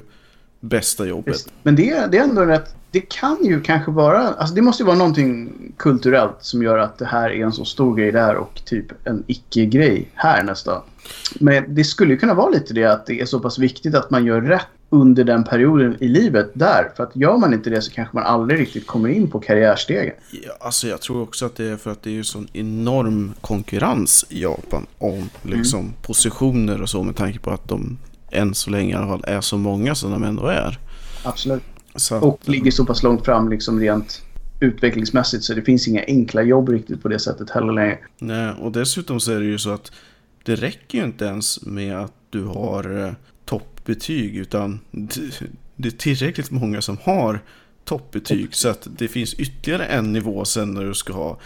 bästa 0.59 1.05
jobbet. 1.05 1.33
Visst. 1.33 1.49
Men 1.63 1.75
det, 1.75 1.89
är- 1.91 2.07
det 2.07 2.17
är 2.17 2.23
ändå 2.23 2.45
rätt... 2.45 2.75
Det 2.91 3.01
kan 3.01 3.37
ju 3.43 3.61
kanske 3.61 3.91
vara... 3.91 4.19
Alltså 4.27 4.55
det 4.55 4.61
måste 4.61 4.83
ju 4.83 4.87
vara 4.87 4.97
någonting 4.97 5.51
kulturellt 5.77 6.35
som 6.39 6.63
gör 6.63 6.77
att 6.77 6.97
det 6.97 7.05
här 7.05 7.29
är 7.29 7.43
en 7.45 7.51
så 7.51 7.65
stor 7.65 7.95
grej 7.95 8.11
där 8.11 8.35
och 8.35 8.61
typ 8.65 9.07
en 9.07 9.23
icke-grej 9.27 10.09
här 10.13 10.43
nästan. 10.43 10.81
Men 11.39 11.75
det 11.75 11.83
skulle 11.83 12.13
ju 12.13 12.19
kunna 12.19 12.33
vara 12.33 12.49
lite 12.49 12.73
det 12.73 12.85
att 12.85 13.05
det 13.05 13.21
är 13.21 13.25
så 13.25 13.39
pass 13.39 13.59
viktigt 13.59 13.95
att 13.95 14.09
man 14.11 14.25
gör 14.25 14.41
rätt 14.41 14.67
under 14.93 15.23
den 15.23 15.43
perioden 15.43 15.97
i 15.99 16.07
livet 16.07 16.51
där. 16.53 16.91
För 16.95 17.03
att 17.03 17.15
gör 17.15 17.37
man 17.37 17.53
inte 17.53 17.69
det 17.69 17.81
så 17.81 17.91
kanske 17.91 18.15
man 18.17 18.23
aldrig 18.23 18.59
riktigt 18.59 18.87
kommer 18.87 19.09
in 19.09 19.29
på 19.29 19.39
karriärstegen. 19.39 20.13
Ja, 20.31 20.51
alltså 20.59 20.87
jag 20.87 21.01
tror 21.01 21.21
också 21.21 21.45
att 21.45 21.55
det 21.55 21.65
är 21.65 21.77
för 21.77 21.91
att 21.91 22.03
det 22.03 22.09
är 22.09 22.13
ju 22.13 22.23
sån 22.23 22.47
enorm 22.53 23.33
konkurrens 23.41 24.25
i 24.29 24.41
Japan 24.41 24.85
om 24.97 25.29
liksom 25.41 25.93
positioner 26.01 26.81
och 26.81 26.89
så 26.89 27.03
med 27.03 27.15
tanke 27.15 27.39
på 27.39 27.51
att 27.51 27.67
de 27.67 27.97
än 28.31 28.53
så 28.53 28.69
länge 28.69 28.93
i 28.93 28.95
alla 28.95 29.07
fall 29.07 29.23
är 29.27 29.41
så 29.41 29.57
många 29.57 29.95
som 29.95 30.11
de 30.11 30.23
ändå 30.23 30.45
är. 30.47 30.79
Absolut. 31.23 31.63
Att, 32.11 32.23
Och 32.23 32.39
ligger 32.45 32.71
så 32.71 32.85
pass 32.85 33.03
långt 33.03 33.25
fram 33.25 33.49
liksom 33.49 33.79
rent 33.79 34.21
utvecklingsmässigt 34.59 35.43
så 35.43 35.53
det 35.53 35.61
finns 35.61 35.87
inga 35.87 36.03
enkla 36.07 36.41
jobb 36.41 36.69
riktigt 36.69 37.03
på 37.03 37.07
det 37.07 37.19
sättet 37.19 37.49
heller 37.49 37.73
längre. 37.73 37.97
nej, 38.19 38.53
och 38.61 38.71
dessutom 38.71 39.19
så 39.19 39.31
är 39.31 39.39
det 39.39 39.45
ju 39.45 39.57
så 39.57 39.69
att 39.69 39.91
det 40.43 40.55
räcker 40.55 40.97
ju 40.97 41.03
inte 41.03 41.25
ens 41.25 41.65
med 41.65 41.97
att 41.97 42.13
du 42.29 42.43
har 42.43 43.05
eh, 43.05 43.13
toppbetyg 43.81 44.37
utan 44.37 44.79
det, 45.75 45.87
är 45.87 45.91
tillräckligt 45.91 46.51
många 46.51 46.81
som 46.81 46.97
har 47.03 47.39
toppbetyg 47.85 48.55
så 48.55 48.69
att 48.69 48.87
det 48.97 49.07
finns 49.07 49.33
ytterligare 49.33 49.85
en 49.85 50.13
nivå 50.13 50.45
sen 50.45 50.73
när 50.73 50.83
du 50.85 50.93
ska 50.93 51.13
ha 51.13 51.37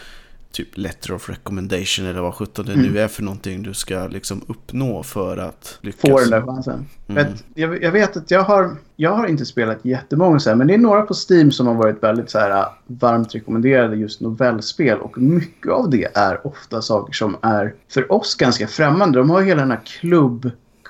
typ 0.52 0.78
letter 0.78 1.14
of 1.14 1.30
recommendation 1.30 2.06
eller 2.06 2.22
vad 2.22 2.34
sjutton 2.34 2.66
det 2.66 2.76
nu 2.76 3.00
är 3.00 3.08
för 3.08 3.24
någonting 3.24 3.64
du 3.64 3.74
ska 3.74 4.08
liksom 4.08 4.42
uppnå 4.48 5.04
för 5.04 5.38
att 5.38 5.78
lyckas. 5.82 6.02
Få 6.02 6.20
den 6.20 6.30
där 6.30 6.42
chansen. 6.42 6.86
Mm. 7.08 7.26
Jag, 7.54 7.84
jag 7.84 7.92
vet 7.92 8.18
att 8.18 8.32
jag 8.32 8.44
har, 8.44 8.76
jag 8.96 9.12
har 9.12 9.28
inte 9.28 9.46
spelat 9.46 9.86
jättemånga 9.86 10.40
så 10.40 10.50
här, 10.50 10.58
men 10.58 10.68
det 10.68 10.74
är 10.74 10.78
några 10.78 11.02
på 11.02 11.14
Steam 11.30 11.52
som 11.52 11.68
har 11.68 11.76
varit 11.76 12.04
väldigt 12.04 12.30
så 12.30 12.40
här, 12.40 12.66
varmt 12.88 13.36
rekommenderade 13.36 13.96
just 13.96 14.22
novellspel. 14.22 15.00
Och 15.00 15.18
mycket 15.18 15.72
av 15.72 15.90
det 15.90 16.18
är 16.18 16.48
ofta 16.48 16.82
saker 16.82 17.14
som 17.14 17.38
är 17.42 17.74
för 17.90 18.12
oss 18.12 18.36
ganska 18.36 18.68
främmande. 18.68 19.20
De 19.20 19.30
har 19.30 19.42
ju 19.42 19.48
hela 19.48 19.62
den 19.62 19.72
här 19.72 19.82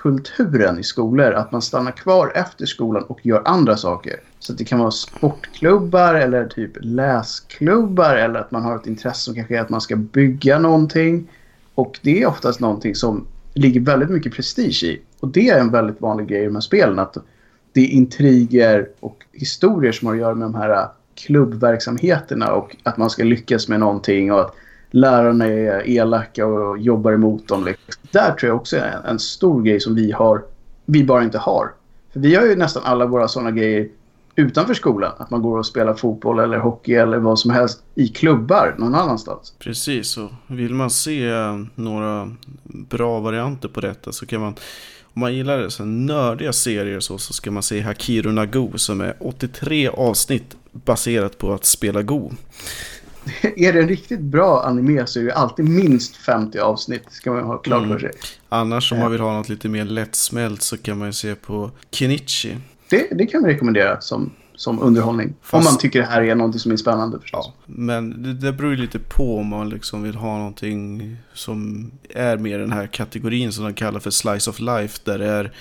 kulturen 0.05 0.79
i 0.79 0.83
skolor. 0.83 1.33
Att 1.33 1.51
man 1.51 1.61
stannar 1.61 1.91
kvar 1.91 2.31
efter 2.35 2.65
skolan 2.65 3.03
och 3.03 3.25
gör 3.25 3.41
andra 3.45 3.77
saker. 3.77 4.19
Så 4.39 4.51
att 4.51 4.57
det 4.57 4.65
kan 4.65 4.79
vara 4.79 4.91
sportklubbar 4.91 6.13
eller 6.15 6.47
typ 6.47 6.71
läsklubbar 6.81 8.15
eller 8.15 8.39
att 8.39 8.51
man 8.51 8.63
har 8.63 8.75
ett 8.75 8.87
intresse 8.87 9.19
som 9.19 9.35
kanske 9.35 9.57
är 9.57 9.61
att 9.61 9.69
man 9.69 9.81
ska 9.81 9.95
bygga 9.95 10.59
någonting. 10.59 11.27
Och 11.75 11.99
det 12.01 12.21
är 12.21 12.27
oftast 12.27 12.59
någonting 12.59 12.95
som 12.95 13.27
ligger 13.53 13.79
väldigt 13.79 14.09
mycket 14.09 14.33
prestige 14.33 14.83
i. 14.83 15.01
Och 15.19 15.27
det 15.27 15.49
är 15.49 15.59
en 15.59 15.71
väldigt 15.71 16.01
vanlig 16.01 16.27
grej 16.27 16.41
i 16.41 16.45
de 16.45 16.55
här 16.55 16.61
spelen. 16.61 16.99
Att 16.99 17.17
det 17.73 17.81
är 17.81 17.87
intriger 17.87 18.89
och 18.99 19.25
historier 19.31 19.91
som 19.91 20.07
har 20.07 20.13
att 20.13 20.19
göra 20.19 20.35
med 20.35 20.45
de 20.45 20.55
här 20.55 20.69
äh, 20.69 20.87
klubbverksamheterna 21.15 22.53
och 22.53 22.75
att 22.83 22.97
man 22.97 23.09
ska 23.09 23.23
lyckas 23.23 23.67
med 23.67 23.79
någonting 23.79 24.31
och 24.31 24.41
att 24.41 24.55
lärarna 24.95 25.45
är 25.45 25.89
elaka 25.89 26.45
och 26.45 26.79
jobbar 26.79 27.11
emot 27.11 27.47
dem. 27.47 27.65
Liksom. 27.65 27.93
Där 28.11 28.31
tror 28.31 28.49
jag 28.49 28.55
också 28.55 28.77
är 28.77 29.01
en, 29.05 29.19
stor 29.19 29.63
grej 29.63 29.79
som 29.79 29.95
vi 29.95 30.11
har, 30.11 30.43
vi 30.85 31.03
bara 31.03 31.23
inte 31.23 31.37
har. 31.37 31.71
För 32.13 32.19
vi 32.19 32.35
har 32.35 32.45
ju 32.45 32.55
nästan 32.55 32.83
alla 32.85 33.05
våra 33.05 33.27
sådana 33.27 33.51
grejer 33.51 33.89
utanför 34.35 34.73
skolan. 34.73 35.11
Att 35.17 35.29
man 35.29 35.41
går 35.41 35.57
och 35.57 35.65
spelar 35.65 35.93
fotboll 35.93 36.39
eller 36.39 36.57
hockey 36.57 36.93
eller 36.93 37.17
vad 37.17 37.39
som 37.39 37.51
helst 37.51 37.83
i 37.95 38.07
klubbar 38.07 38.75
någon 38.77 38.95
annanstans. 38.95 39.53
Precis, 39.59 40.17
och 40.17 40.29
vill 40.47 40.73
man 40.73 40.89
se 40.89 41.29
eh, 41.29 41.59
några 41.75 42.31
bra 42.63 43.19
varianter 43.19 43.67
på 43.67 43.81
detta 43.81 44.11
så 44.11 44.25
kan 44.25 44.41
man 44.41 44.55
om 45.03 45.19
man 45.19 45.33
gillar 45.33 45.69
så 45.69 45.85
nördiga 45.85 46.53
serier 46.53 46.99
så, 46.99 47.17
så 47.17 47.33
ska 47.33 47.51
man 47.51 47.63
se 47.63 47.81
Hakiru 47.81 48.31
Nago 48.31 48.77
som 48.77 49.01
är 49.01 49.15
83 49.19 49.87
avsnitt 49.87 50.55
baserat 50.71 51.37
på 51.37 51.53
att 51.53 51.65
spela 51.65 52.01
Go. 52.01 52.31
är 53.55 53.73
det 53.73 53.79
en 53.79 53.87
riktigt 53.87 54.19
bra 54.19 54.63
anime 54.63 55.07
så 55.07 55.19
är 55.19 55.23
det 55.23 55.33
alltid 55.33 55.69
minst 55.69 56.15
50 56.15 56.59
avsnitt. 56.59 57.03
Ska 57.09 57.31
man 57.31 57.43
ha 57.43 57.57
klart 57.57 57.87
för 57.87 57.99
sig. 57.99 58.09
Mm. 58.09 58.19
Annars 58.49 58.91
om 58.91 58.99
man 58.99 59.11
vill 59.11 59.21
ha 59.21 59.33
något 59.33 59.49
lite 59.49 59.69
mer 59.69 59.85
lättsmält 59.85 60.61
så 60.61 60.77
kan 60.77 60.97
man 60.97 61.07
ju 61.07 61.13
se 61.13 61.35
på 61.35 61.71
Kenichi. 61.91 62.57
Det, 62.89 63.07
det 63.11 63.25
kan 63.25 63.43
vi 63.43 63.53
rekommendera 63.53 64.01
som 64.01 64.31
som 64.55 64.81
underhållning. 64.81 65.33
Fast, 65.41 65.67
om 65.67 65.73
man 65.73 65.79
tycker 65.79 65.99
det 65.99 66.05
här 66.05 66.21
är 66.21 66.35
något 66.35 66.61
som 66.61 66.71
är 66.71 66.77
spännande 66.77 67.19
förstås. 67.19 67.45
Ja, 67.45 67.63
men 67.65 68.23
det, 68.23 68.33
det 68.33 68.53
beror 68.53 68.71
ju 68.71 68.77
lite 68.77 68.99
på 68.99 69.37
om 69.37 69.47
man 69.47 69.69
liksom 69.69 70.03
vill 70.03 70.15
ha 70.15 70.37
någonting 70.37 71.17
som 71.33 71.91
är 72.09 72.37
mer 72.37 72.59
den 72.59 72.71
här 72.71 72.87
kategorin 72.87 73.53
som 73.53 73.63
de 73.63 73.73
kallar 73.73 73.99
för 73.99 74.11
slice 74.11 74.49
of 74.49 74.59
life. 74.59 74.99
Där 75.03 75.19
det 75.19 75.25
är, 75.25 75.51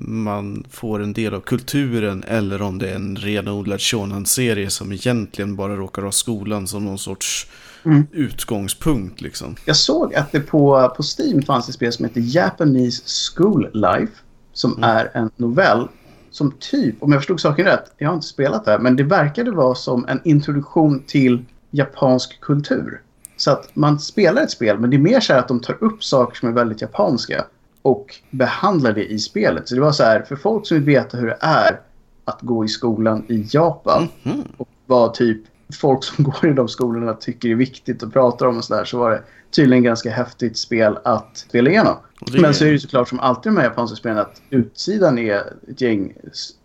man 0.00 0.64
får 0.70 1.02
en 1.02 1.12
del 1.12 1.34
av 1.34 1.40
kulturen 1.40 2.24
eller 2.28 2.62
om 2.62 2.78
det 2.78 2.90
är 2.90 2.94
en 2.94 3.16
renodlad 3.16 3.80
shonan-serie 3.80 4.70
som 4.70 4.92
egentligen 4.92 5.56
bara 5.56 5.76
råkar 5.76 6.02
ha 6.02 6.12
skolan 6.12 6.66
som 6.66 6.84
någon 6.84 6.98
sorts 6.98 7.46
Mm. 7.86 8.06
utgångspunkt. 8.12 9.20
Liksom. 9.20 9.56
Jag 9.64 9.76
såg 9.76 10.14
att 10.14 10.32
det 10.32 10.40
på, 10.40 10.92
på 10.96 11.02
Steam 11.02 11.42
fanns 11.42 11.68
ett 11.68 11.74
spel 11.74 11.92
som 11.92 12.04
heter 12.04 12.20
Japanese 12.20 13.02
School 13.06 13.70
Life. 13.74 14.12
Som 14.52 14.72
mm. 14.72 14.84
är 14.84 15.10
en 15.14 15.30
novell 15.36 15.88
som 16.34 16.52
typ, 16.58 17.02
om 17.02 17.12
jag 17.12 17.20
förstod 17.20 17.40
saken 17.40 17.64
rätt, 17.64 17.92
jag 17.98 18.08
har 18.08 18.14
inte 18.14 18.26
spelat 18.26 18.64
det 18.64 18.70
här, 18.70 18.78
men 18.78 18.96
det 18.96 19.02
verkade 19.02 19.50
vara 19.50 19.74
som 19.74 20.06
en 20.08 20.20
introduktion 20.24 21.02
till 21.06 21.44
japansk 21.70 22.40
kultur. 22.40 23.00
Så 23.36 23.50
att 23.50 23.76
man 23.76 24.00
spelar 24.00 24.42
ett 24.42 24.50
spel, 24.50 24.78
men 24.78 24.90
det 24.90 24.96
är 24.96 24.98
mer 24.98 25.20
så 25.20 25.34
att 25.34 25.48
de 25.48 25.60
tar 25.60 25.84
upp 25.84 26.04
saker 26.04 26.36
som 26.36 26.48
är 26.48 26.52
väldigt 26.52 26.80
japanska 26.80 27.44
och 27.82 28.14
behandlar 28.30 28.92
det 28.92 29.04
i 29.04 29.18
spelet. 29.18 29.68
Så 29.68 29.74
det 29.74 29.80
var 29.80 29.92
så 29.92 30.02
här, 30.02 30.22
för 30.22 30.36
folk 30.36 30.66
som 30.66 30.76
vill 30.76 30.86
veta 30.86 31.16
hur 31.16 31.26
det 31.26 31.38
är 31.40 31.80
att 32.24 32.40
gå 32.40 32.64
i 32.64 32.68
skolan 32.68 33.24
i 33.28 33.46
Japan 33.50 34.08
mm 34.22 34.38
-hmm. 34.38 34.44
och 34.56 34.68
vad 34.86 35.14
typ 35.14 35.42
folk 35.80 36.04
som 36.04 36.24
går 36.24 36.46
i 36.46 36.52
de 36.52 36.68
skolorna 36.68 37.14
tycker 37.14 37.48
är 37.48 37.54
viktigt 37.54 38.02
och 38.02 38.12
pratar 38.12 38.46
om 38.46 38.56
och 38.56 38.64
sådär 38.64 38.84
så 38.84 38.98
var 38.98 39.10
det 39.10 39.22
tydligen 39.54 39.84
ganska 39.84 40.10
häftigt 40.10 40.56
spel 40.56 40.98
att 41.04 41.36
spela 41.36 41.70
igenom. 41.70 41.96
Det... 42.32 42.40
Men 42.40 42.54
så 42.54 42.64
är 42.64 42.72
det 42.72 42.78
såklart 42.78 43.08
som 43.08 43.20
alltid 43.20 43.52
med 43.52 43.64
japanska 43.64 43.96
spelen 43.96 44.18
att 44.18 44.42
utsidan 44.50 45.18
är 45.18 45.42
ett 45.70 45.80
gäng 45.80 46.12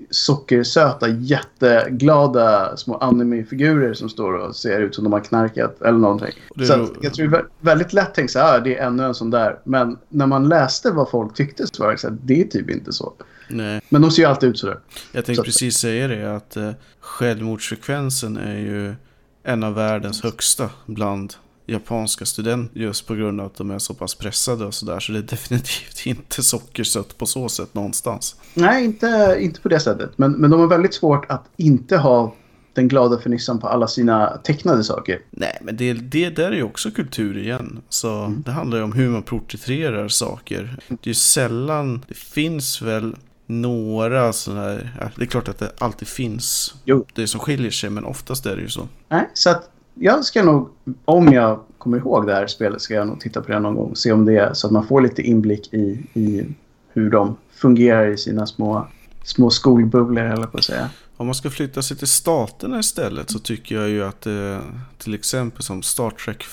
sockersöta, 0.10 1.08
jätteglada 1.08 2.78
små 2.78 2.98
animefigurer 2.98 3.94
som 3.94 4.10
står 4.10 4.34
och 4.34 4.56
ser 4.56 4.82
ut 4.82 4.96
som 4.96 5.04
de 5.04 5.14
har 5.14 5.20
knarkat 5.20 5.82
eller 5.82 5.98
någonting. 5.98 6.34
Det... 6.56 6.66
Så 6.66 6.74
att, 6.74 6.92
jag 7.02 7.14
tror 7.14 7.50
väldigt 7.60 7.94
lätt 7.94 8.08
att 8.08 8.14
tänka 8.14 8.32
så 8.32 8.40
här, 8.40 8.58
ah, 8.58 8.60
det 8.60 8.78
är 8.78 8.88
ännu 8.88 9.04
en 9.04 9.16
sån 9.16 9.30
där. 9.30 9.60
Men 9.64 9.98
när 10.10 10.28
man 10.28 10.50
läste 10.50 10.92
vad 10.92 11.10
folk 11.10 11.34
tyckte 11.34 11.68
så 11.68 11.84
var 11.84 11.92
det 11.92 11.98
så 11.98 12.08
här, 12.08 12.18
det 12.24 12.42
är 12.42 12.46
typ 12.48 12.70
inte 12.70 12.94
så. 12.94 13.14
Nej. 13.48 13.82
Men 13.90 14.02
de 14.02 14.12
ser 14.12 14.22
ju 14.22 14.28
alltid 14.28 14.50
ut 14.50 14.60
sådär. 14.60 14.80
Jag 15.12 15.26
tänkte 15.26 15.42
så 15.42 15.44
precis 15.44 15.78
säga 15.78 16.08
det, 16.08 16.36
att 16.36 16.58
eh, 16.58 16.72
självmordsfrekvensen 17.00 18.38
är 18.38 18.58
ju 18.58 18.96
en 19.44 19.64
av 19.64 19.74
världens 19.74 20.24
högsta 20.24 20.70
bland 20.86 21.34
japanska 21.72 22.26
studenter 22.26 22.80
just 22.80 23.08
på 23.08 23.16
grund 23.16 23.40
av 23.40 23.46
att 23.46 23.56
de 23.56 23.72
är 23.72 23.80
så 23.80 23.94
pass 23.94 24.16
pressade 24.16 24.66
och 24.66 24.74
sådär. 24.74 25.00
Så 25.00 25.12
det 25.12 25.18
är 25.18 25.24
definitivt 25.24 26.06
inte 26.06 26.44
sockersött 26.44 27.18
på 27.18 27.26
så 27.26 27.50
sätt 27.50 27.74
någonstans. 27.74 28.36
Nej, 28.54 28.86
inte, 28.86 29.38
inte 29.40 29.62
på 29.62 29.70
det 29.70 29.80
sättet. 29.80 30.10
Men, 30.16 30.32
men 30.32 30.52
de 30.52 30.60
har 30.60 30.68
väldigt 30.68 30.94
svårt 30.94 31.26
att 31.30 31.46
inte 31.58 31.98
ha 31.98 32.36
den 32.74 32.88
glada 32.88 33.20
fernissan 33.20 33.60
på 33.60 33.68
alla 33.68 33.88
sina 33.88 34.38
tecknade 34.38 34.84
saker. 34.84 35.20
Nej, 35.30 35.58
men 35.62 35.78
det, 35.78 35.94
det 35.94 36.30
där 36.30 36.52
är 36.52 36.56
ju 36.56 36.64
också 36.64 36.92
kultur 36.92 37.38
igen. 37.38 37.82
Så 37.90 38.24
mm. 38.24 38.44
det 38.46 38.52
handlar 38.52 38.78
ju 38.78 38.84
om 38.84 38.94
hur 38.94 39.10
man 39.10 39.24
porträtterar 39.24 40.08
saker. 40.08 40.78
Det 40.88 40.94
är 40.94 41.08
ju 41.08 41.14
sällan, 41.14 42.06
det 42.08 42.18
finns 42.18 42.82
väl 42.82 43.16
några 43.46 44.34
sådana 44.34 44.62
här, 44.62 45.12
det 45.16 45.22
är 45.22 45.26
klart 45.26 45.50
att 45.50 45.58
det 45.58 45.72
alltid 45.78 46.08
finns 46.08 46.76
jo. 46.86 47.06
det 47.14 47.28
som 47.28 47.40
skiljer 47.40 47.72
sig, 47.72 47.90
men 47.90 48.06
oftast 48.06 48.46
är 48.46 48.56
det 48.56 48.62
ju 48.62 48.70
så. 48.70 48.88
Nej, 49.10 49.30
så 49.34 49.50
att 49.50 49.70
jag 50.00 50.26
ska 50.26 50.44
nog, 50.44 50.70
om 51.06 51.34
jag 51.34 51.60
kommer 51.78 51.98
ihåg 51.98 52.28
det 52.28 52.34
här 52.34 52.48
spelet, 52.48 52.82
ska 52.82 52.94
jag 52.94 53.08
nog 53.08 53.20
titta 53.20 53.42
på 53.42 53.52
det 53.52 53.60
någon 53.60 53.76
gång. 53.76 53.96
Se 53.96 54.12
om 54.12 54.26
det 54.26 54.38
är 54.38 54.54
så 54.54 54.68
att 54.68 54.74
man 54.74 54.88
får 54.88 55.02
lite 55.02 55.22
inblick 55.22 55.74
i, 55.74 56.06
i 56.14 56.46
hur 56.94 57.10
de 57.10 57.38
fungerar 57.52 58.08
i 58.08 58.18
sina 58.18 58.48
små, 58.48 58.88
små 59.24 59.50
skolbubblor, 59.50 60.24
eller 60.24 60.48
på 60.48 60.58
att 60.58 60.64
säga. 60.64 60.90
Om 61.18 61.26
man 61.26 61.36
ska 61.36 61.50
flytta 61.50 61.82
sig 61.82 61.98
till 61.98 62.08
staterna 62.08 62.80
istället 62.80 63.32
så 63.32 63.40
tycker 63.40 63.76
jag 63.76 63.90
ju 63.90 64.04
att 64.04 64.26
eh, 64.26 64.60
till 64.98 65.14
exempel 65.14 65.64
som 65.64 65.82
Star 65.82 66.10
Trek 66.10 66.44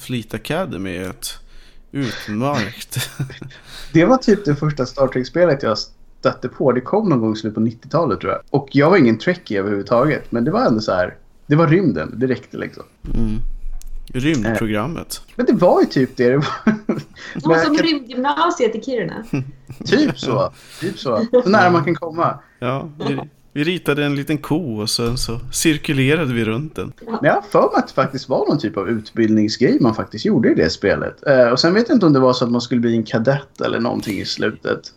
Fleet 0.00 0.34
Academy 0.34 0.96
är 0.96 1.10
ett 1.10 1.26
utmärkt. 1.92 3.10
det 3.92 4.04
var 4.04 4.16
typ 4.16 4.44
det 4.44 4.56
första 4.56 4.86
Star 4.86 5.06
Trek-spelet 5.06 5.62
jag 5.62 5.78
stötte 5.78 6.48
på. 6.48 6.72
Det 6.72 6.80
kom 6.80 7.08
någon 7.08 7.20
gång 7.20 7.32
i 7.32 7.36
slutet 7.36 7.54
på 7.54 7.60
90-talet 7.60 8.20
tror 8.20 8.32
jag. 8.32 8.40
Och 8.50 8.68
jag 8.72 8.90
var 8.90 8.96
ingen 8.96 9.18
trekkie 9.18 9.58
överhuvudtaget. 9.58 10.32
Men 10.32 10.44
det 10.44 10.50
var 10.50 10.66
ändå 10.66 10.80
så 10.80 10.92
här 10.92 11.16
det 11.50 11.56
var 11.56 11.66
rymden, 11.66 12.18
det 12.18 12.26
räckte 12.26 12.56
liksom. 12.56 12.84
Mm. 13.14 13.40
Rymdprogrammet. 14.06 15.22
Men 15.36 15.46
det 15.46 15.52
var 15.52 15.80
ju 15.80 15.86
typ 15.86 16.16
det. 16.16 16.30
det 16.30 16.36
var... 17.42 17.64
som 17.64 17.76
rymdgymnasiet 17.76 18.74
i 18.74 18.82
Kiruna. 18.82 19.24
typ 19.84 20.18
så. 20.18 20.52
Typ 20.80 20.98
så. 20.98 21.26
Så 21.32 21.48
nära 21.48 21.70
man 21.70 21.84
kan 21.84 21.94
komma. 21.94 22.38
Ja, 22.58 22.88
vi, 23.08 23.20
vi 23.52 23.64
ritade 23.64 24.04
en 24.04 24.14
liten 24.14 24.38
ko 24.38 24.80
och 24.80 24.90
sen 24.90 25.18
så 25.18 25.40
cirkulerade 25.52 26.34
vi 26.34 26.44
runt 26.44 26.76
den. 26.76 26.92
Jag 27.22 27.34
har 27.34 27.42
för 27.42 27.60
mig 27.60 27.70
att 27.74 27.88
det 27.88 27.94
faktiskt 27.94 28.28
var 28.28 28.48
någon 28.48 28.58
typ 28.58 28.76
av 28.76 28.88
utbildningsgrej 28.88 29.78
man 29.80 29.94
faktiskt 29.94 30.24
gjorde 30.24 30.50
i 30.50 30.54
det 30.54 30.70
spelet. 30.70 31.26
Eh, 31.26 31.48
och 31.48 31.60
sen 31.60 31.74
vet 31.74 31.88
jag 31.88 31.96
inte 31.96 32.06
om 32.06 32.12
det 32.12 32.20
var 32.20 32.32
så 32.32 32.44
att 32.44 32.50
man 32.50 32.60
skulle 32.60 32.80
bli 32.80 32.96
en 32.96 33.04
kadett 33.04 33.60
eller 33.60 33.80
någonting 33.80 34.18
i 34.18 34.24
slutet. 34.24 34.92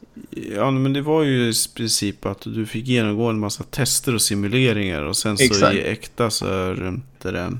Ja, 0.56 0.72
men 0.72 0.94
det 0.94 1.02
var 1.02 1.24
ju 1.24 1.50
i 1.50 1.54
princip 1.76 2.26
att 2.26 2.42
du 2.42 2.66
fick 2.66 2.88
genomgå 2.88 3.30
en 3.30 3.40
massa 3.40 3.64
tester 3.64 4.16
och 4.16 4.22
simuleringar. 4.22 5.02
Och 5.02 5.18
sen 5.18 5.38
så 5.38 5.44
Exakt. 5.44 5.76
i 5.76 5.82
äkta 5.82 6.30
så 6.30 6.46
är 6.46 6.98
det 7.32 7.52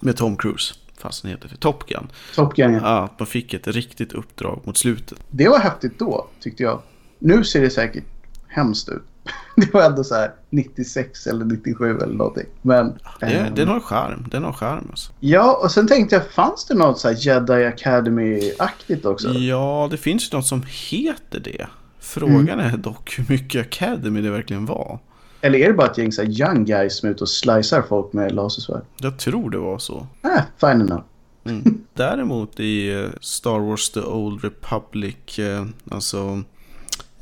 med 0.00 0.16
Tom 0.16 0.36
Cruise. 0.36 0.74
Fast 0.98 1.22
den 1.22 1.30
heter 1.30 1.48
för 1.48 1.56
Top 1.56 1.86
Gun. 1.86 2.08
Top 2.34 2.54
Gun, 2.56 2.72
ja. 2.72 3.04
Att 3.04 3.18
man 3.18 3.26
fick 3.26 3.54
ett 3.54 3.66
riktigt 3.66 4.12
uppdrag 4.12 4.60
mot 4.64 4.76
slutet. 4.76 5.18
Det 5.30 5.48
var 5.48 5.58
häftigt 5.58 5.98
då, 5.98 6.26
tyckte 6.40 6.62
jag. 6.62 6.82
Nu 7.18 7.44
ser 7.44 7.60
det 7.60 7.70
säkert 7.70 8.04
hemskt 8.48 8.88
ut. 8.88 9.02
Det 9.56 9.74
var 9.74 9.82
ändå 9.82 10.04
så 10.04 10.14
här 10.14 10.32
96 10.50 11.26
eller 11.26 11.44
97 11.44 11.98
eller 11.98 12.14
någonting. 12.14 12.46
Men, 12.62 12.98
det, 13.20 13.26
ähm, 13.26 13.54
den 13.54 13.68
har 13.68 13.80
charm. 13.80 14.26
Den 14.30 14.44
har 14.44 14.52
charm 14.52 14.86
alltså. 14.90 15.12
Ja, 15.20 15.60
och 15.62 15.70
sen 15.70 15.88
tänkte 15.88 16.16
jag, 16.16 16.30
fanns 16.30 16.64
det 16.64 16.74
något 16.74 16.98
så 16.98 17.08
här 17.08 17.16
Jedi 17.18 17.64
Academy-aktigt 17.66 19.06
också? 19.06 19.28
Ja, 19.28 19.88
det 19.90 19.96
finns 19.96 20.32
ju 20.32 20.36
något 20.36 20.46
som 20.46 20.62
heter 20.90 21.40
det. 21.40 21.66
Frågan 21.98 22.60
mm. 22.60 22.74
är 22.74 22.76
dock 22.76 23.18
hur 23.18 23.26
mycket 23.28 23.66
Academy 23.66 24.20
det 24.20 24.30
verkligen 24.30 24.66
var. 24.66 24.98
Eller 25.40 25.58
är 25.58 25.68
det 25.68 25.74
bara 25.74 25.90
ett 25.90 25.98
gäng 25.98 26.12
så 26.12 26.22
young 26.22 26.64
guys 26.64 26.98
som 26.98 27.08
är 27.08 27.12
ute 27.12 27.24
och 27.24 27.28
slicear 27.28 27.82
folk 27.82 28.12
med 28.12 28.32
lasersvärd? 28.32 28.82
Jag 29.00 29.18
tror 29.18 29.50
det 29.50 29.58
var 29.58 29.78
så. 29.78 30.06
Ah, 30.22 30.42
fine 30.60 30.80
enough. 30.80 31.02
Mm. 31.44 31.84
Däremot 31.94 32.60
i 32.60 32.92
eh, 32.92 33.08
Star 33.20 33.58
Wars 33.58 33.90
The 33.90 34.00
Old 34.00 34.44
Republic, 34.44 35.38
eh, 35.38 35.66
alltså 35.90 36.42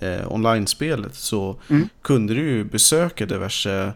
eh, 0.00 0.32
online-spelet, 0.32 1.14
så 1.14 1.56
mm. 1.68 1.88
kunde 2.02 2.34
du 2.34 2.50
ju 2.50 2.64
besöka 2.64 3.26
diverse 3.26 3.92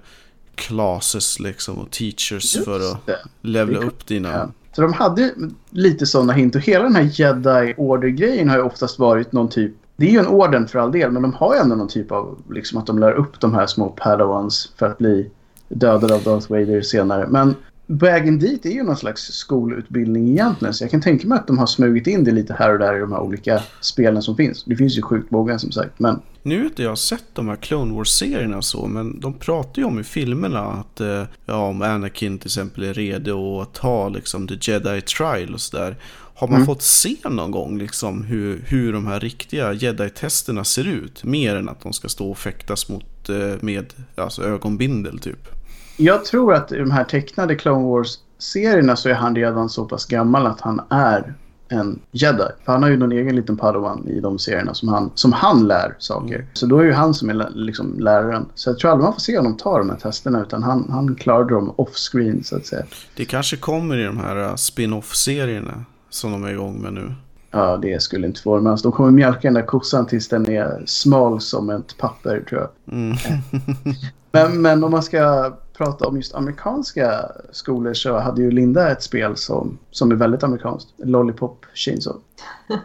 classes 0.54 1.40
liksom 1.40 1.78
och 1.78 1.90
teachers 1.90 2.56
Just 2.56 2.64
för 2.64 2.92
att 2.92 3.06
det. 3.06 3.18
levla 3.40 3.78
upp 3.78 4.06
dina... 4.06 4.32
Ja. 4.32 4.50
Så 4.72 4.82
de 4.82 4.92
hade 4.92 5.34
lite 5.70 6.06
sådana 6.06 6.32
hint 6.32 6.54
och 6.54 6.60
hela 6.60 6.84
den 6.84 6.94
här 6.94 7.10
Jedi 7.12 7.74
Order-grejen 7.76 8.48
har 8.48 8.56
ju 8.56 8.62
oftast 8.62 8.98
varit 8.98 9.32
någon 9.32 9.48
typ 9.48 9.72
det 9.96 10.06
är 10.06 10.10
ju 10.10 10.18
en 10.18 10.26
orden 10.26 10.68
för 10.68 10.78
all 10.78 10.92
del, 10.92 11.10
men 11.10 11.22
de 11.22 11.32
har 11.32 11.54
ju 11.54 11.60
ändå 11.60 11.76
någon 11.76 11.88
typ 11.88 12.12
av 12.12 12.38
liksom 12.50 12.78
att 12.78 12.86
de 12.86 12.98
lär 12.98 13.12
upp 13.12 13.40
de 13.40 13.54
här 13.54 13.66
små 13.66 13.88
padawans 13.88 14.72
för 14.76 14.86
att 14.86 14.98
bli 14.98 15.30
dödade 15.68 16.14
av 16.14 16.22
Darth 16.22 16.50
Vader 16.50 16.82
senare. 16.82 17.26
Men 17.30 17.54
vägen 17.98 18.38
dit 18.38 18.66
är 18.66 18.70
ju 18.70 18.82
någon 18.82 18.96
slags 18.96 19.22
skolutbildning 19.22 20.30
egentligen. 20.30 20.74
Så 20.74 20.84
jag 20.84 20.90
kan 20.90 21.00
tänka 21.00 21.28
mig 21.28 21.38
att 21.38 21.46
de 21.46 21.58
har 21.58 21.66
smugit 21.66 22.06
in 22.06 22.24
det 22.24 22.30
lite 22.30 22.54
här 22.54 22.72
och 22.72 22.78
där 22.78 22.96
i 22.96 23.00
de 23.00 23.12
här 23.12 23.20
olika 23.20 23.62
spelen 23.80 24.22
som 24.22 24.36
finns. 24.36 24.64
Det 24.64 24.76
finns 24.76 24.98
ju 24.98 25.02
sjukt 25.02 25.30
många 25.30 25.58
som 25.58 25.72
sagt. 25.72 25.98
Men 25.98 26.20
Nu 26.42 26.62
vet 26.62 26.78
jag, 26.78 26.84
jag 26.84 26.90
har 26.90 26.96
sett 26.96 27.24
de 27.32 27.48
här 27.48 27.56
Clone 27.56 27.94
Wars-serierna 27.94 28.56
och 28.56 28.64
så, 28.64 28.86
men 28.86 29.20
de 29.20 29.32
pratar 29.32 29.82
ju 29.82 29.88
om 29.88 30.00
i 30.00 30.04
filmerna 30.04 30.60
att 30.60 31.00
eh, 31.00 31.22
ja, 31.46 31.56
om 31.68 31.82
Anakin 31.82 32.38
till 32.38 32.48
exempel 32.48 32.84
är 32.84 32.94
redo 32.94 33.60
att 33.60 33.74
ta 33.74 34.08
liksom 34.08 34.48
the 34.48 34.54
Jedi 34.60 35.00
trial 35.00 35.54
och 35.54 35.60
sådär. 35.60 35.96
Har 36.34 36.48
man 36.48 36.56
Mm. 36.56 36.66
fått 36.66 36.82
se 36.82 37.16
någon 37.30 37.50
gång 37.50 37.78
liksom 37.78 38.24
hur, 38.24 38.64
hur 38.66 38.92
de 38.92 39.06
här 39.06 39.20
riktiga 39.20 39.72
Jedi-testerna 39.72 40.64
ser 40.64 40.88
ut? 40.88 41.24
Mer 41.24 41.56
än 41.56 41.68
att 41.68 41.80
de 41.80 41.92
ska 41.92 42.08
stå 42.08 42.30
och 42.30 42.38
fäktas 42.38 42.88
mot 42.88 43.28
eh, 43.28 43.36
med 43.60 43.86
alltså, 44.14 44.42
ögonbindel 44.42 45.18
typ. 45.18 45.48
Jag 45.96 46.24
tror 46.24 46.54
att 46.54 46.72
i 46.72 46.78
de 46.78 46.90
här 46.90 47.04
tecknade 47.04 47.54
Clone 47.54 47.86
Wars-serierna 47.86 48.96
så 48.96 49.08
är 49.08 49.14
han 49.14 49.36
redan 49.36 49.68
så 49.68 49.84
pass 49.84 50.06
gammal 50.06 50.46
att 50.46 50.60
han 50.60 50.80
är 50.88 51.34
en 51.72 52.00
jedi. 52.10 52.44
För 52.64 52.72
han 52.72 52.82
har 52.82 52.90
ju 52.90 52.96
någon 52.96 53.12
egen 53.12 53.36
liten 53.36 53.56
padawan 53.56 54.08
i 54.08 54.20
de 54.20 54.38
serierna 54.38 54.74
som 54.74 54.88
han, 54.88 55.10
som 55.14 55.32
han 55.32 55.68
lär 55.68 55.94
saker. 55.98 56.46
Så 56.52 56.66
då 56.66 56.78
är 56.78 56.84
ju 56.84 56.92
han 56.92 57.14
som 57.14 57.30
är 57.30 57.50
liksom 57.54 58.00
läraren. 58.00 58.46
Så 58.54 58.70
jag 58.70 58.78
tror 58.78 58.90
aldrig 58.90 59.04
man 59.04 59.12
får 59.12 59.20
se 59.20 59.36
honom 59.36 59.56
ta 59.56 59.78
de 59.78 59.90
här 59.90 59.96
testerna 59.96 60.42
utan 60.42 60.62
han, 60.62 60.86
han 60.90 61.14
klarade 61.14 61.54
dem 61.54 61.74
off-screen 61.76 62.44
så 62.44 62.56
att 62.56 62.66
säga. 62.66 62.84
Det 63.16 63.24
kanske 63.24 63.56
kommer 63.56 63.98
i 63.98 64.04
de 64.04 64.18
här 64.18 64.48
eh, 64.48 64.54
spin-off-serierna 64.54 65.84
som 66.10 66.32
de 66.32 66.44
är 66.44 66.50
igång 66.50 66.82
med 66.82 66.92
nu. 66.92 67.14
Ja, 67.50 67.76
det 67.76 68.02
skulle 68.02 68.26
inte 68.26 68.40
förvåna 68.40 68.62
mig. 68.62 68.70
Alltså, 68.70 68.88
de 68.88 68.96
kommer 68.96 69.10
mjölka 69.10 69.40
den 69.40 69.54
där 69.54 69.66
kossan 69.66 70.06
tills 70.06 70.28
den 70.28 70.50
är 70.50 70.82
smal 70.86 71.40
som 71.40 71.70
ett 71.70 71.98
papper 71.98 72.44
tror 72.48 72.60
jag. 72.60 72.94
Mm. 72.94 73.16
Men, 74.34 74.62
men 74.62 74.84
om 74.84 74.90
man 74.90 75.02
ska 75.02 75.52
prata 75.84 76.08
om 76.08 76.16
just 76.16 76.34
amerikanska 76.34 77.30
skolor 77.52 77.94
så 77.94 78.18
hade 78.18 78.42
ju 78.42 78.50
Linda 78.50 78.90
ett 78.90 79.02
spel 79.02 79.36
som, 79.36 79.78
som 79.90 80.10
är 80.10 80.14
väldigt 80.14 80.42
amerikanskt. 80.42 80.88
Lollipop 80.96 81.66
Chainsaw. 81.74 82.20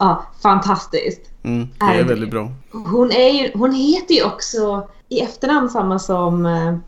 Ja, 0.00 0.26
fantastiskt. 0.42 1.20
Mm, 1.42 1.68
det 1.78 1.84
är 1.84 2.04
väldigt 2.04 2.30
bra. 2.30 2.52
Hon, 2.72 3.10
är 3.10 3.28
ju, 3.28 3.50
hon 3.54 3.72
heter 3.72 4.14
ju 4.14 4.24
också 4.24 4.88
i 5.08 5.20
efternamn 5.20 5.70
samma 5.70 5.98
som 5.98 6.46
uh, 6.46 6.78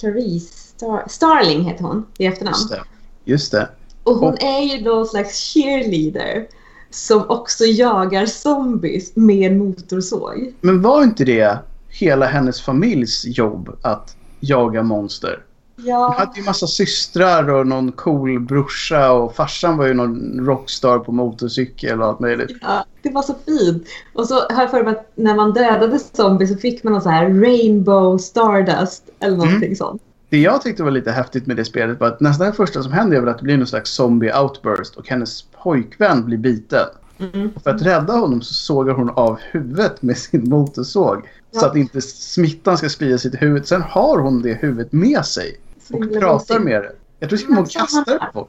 Clarice 0.00 0.52
Star, 0.76 1.04
Starling 1.08 1.60
heter 1.64 1.84
hon 1.84 2.06
i 2.18 2.26
efternamn. 2.26 2.56
Just 2.56 2.70
det. 2.70 2.82
Just 3.24 3.52
det. 3.52 3.68
Och 4.02 4.14
hon 4.14 4.32
Och- 4.32 4.42
är 4.42 4.60
ju 4.60 4.84
någon 4.84 5.06
slags 5.06 5.52
cheerleader 5.54 6.46
som 6.90 7.30
också 7.30 7.64
jagar 7.64 8.26
zombies 8.26 9.16
med 9.16 9.52
en 9.52 9.58
motorsåg. 9.58 10.54
Men 10.60 10.82
var 10.82 11.02
inte 11.02 11.24
det 11.24 11.58
hela 11.88 12.26
hennes 12.26 12.60
familjs 12.60 13.24
jobb 13.26 13.78
att 13.82 14.16
jaga 14.40 14.82
monster? 14.82 15.42
Ja, 15.76 16.14
hade 16.18 16.40
ju 16.40 16.46
massa 16.46 16.66
systrar 16.66 17.50
och 17.50 17.66
någon 17.66 17.92
cool 17.92 18.40
brorsa 18.40 19.12
och 19.12 19.34
farsan 19.34 19.76
var 19.76 19.86
ju 19.86 19.94
någon 19.94 20.46
rockstar 20.46 20.98
på 20.98 21.12
motorcykel 21.12 22.00
och 22.00 22.06
allt 22.06 22.20
möjligt. 22.20 22.50
ja, 22.60 22.84
det 23.02 23.10
var 23.10 23.22
så 23.22 23.34
fint. 23.46 23.86
Och 24.14 24.28
så 24.28 24.46
jag 24.50 24.70
för 24.70 24.82
mig 24.82 24.92
att 24.92 25.12
när 25.14 25.36
man 25.36 25.52
dödade 25.52 25.98
zombies 25.98 26.52
så 26.52 26.58
fick 26.58 26.84
man 26.84 26.92
någon 26.92 27.02
så 27.02 27.08
här 27.08 27.28
rainbow 27.28 28.18
stardust 28.18 29.02
eller 29.20 29.36
någonting 29.36 29.76
sånt. 29.76 30.02
Det 30.30 30.38
jag 30.38 30.62
tyckte 30.62 30.82
var 30.82 30.90
lite 30.90 31.10
häftigt 31.10 31.46
med 31.46 31.56
det 31.56 31.64
spelet 31.64 32.00
var 32.00 32.08
att 32.08 32.20
nästan 32.20 32.46
det 32.46 32.52
första 32.52 32.82
som 32.82 32.92
händer 32.92 33.16
är 33.16 33.20
väl 33.20 33.28
att 33.28 33.38
det 33.38 33.44
blir 33.44 33.56
någon 33.56 33.66
slags 33.66 33.90
zombie 33.90 34.32
outburst 34.32 34.96
och 34.96 35.08
hennes 35.08 35.42
pojkvän 35.42 36.24
blir 36.24 36.38
biten. 36.38 36.86
Mm. 37.18 37.50
För 37.64 37.70
att 37.70 37.82
rädda 37.82 38.12
honom 38.12 38.42
så 38.42 38.54
sågar 38.54 38.94
hon 38.94 39.10
av 39.10 39.38
huvudet 39.50 40.02
med 40.02 40.18
sin 40.18 40.48
motorsåg. 40.48 41.28
Så 41.52 41.60
Ja. 41.64 41.66
att 41.66 41.76
inte 41.76 42.00
smittan 42.00 42.78
ska 42.78 42.88
sprida 42.88 43.18
sig 43.18 43.30
till 43.30 43.40
huvudet. 43.40 43.68
Sen 43.68 43.82
har 43.82 44.18
hon 44.18 44.42
det 44.42 44.52
huvudet 44.52 44.92
med 44.92 45.24
sig 45.24 45.56
Så 45.82 45.96
och 45.96 46.12
pratar 46.20 46.58
med 46.60 46.82
det. 46.82 46.92
Jag 47.20 47.30
tror 47.30 47.38
att 47.50 47.56
hon 47.56 47.66
kastar 47.66 48.04
det 48.04 48.30
på. 48.32 48.48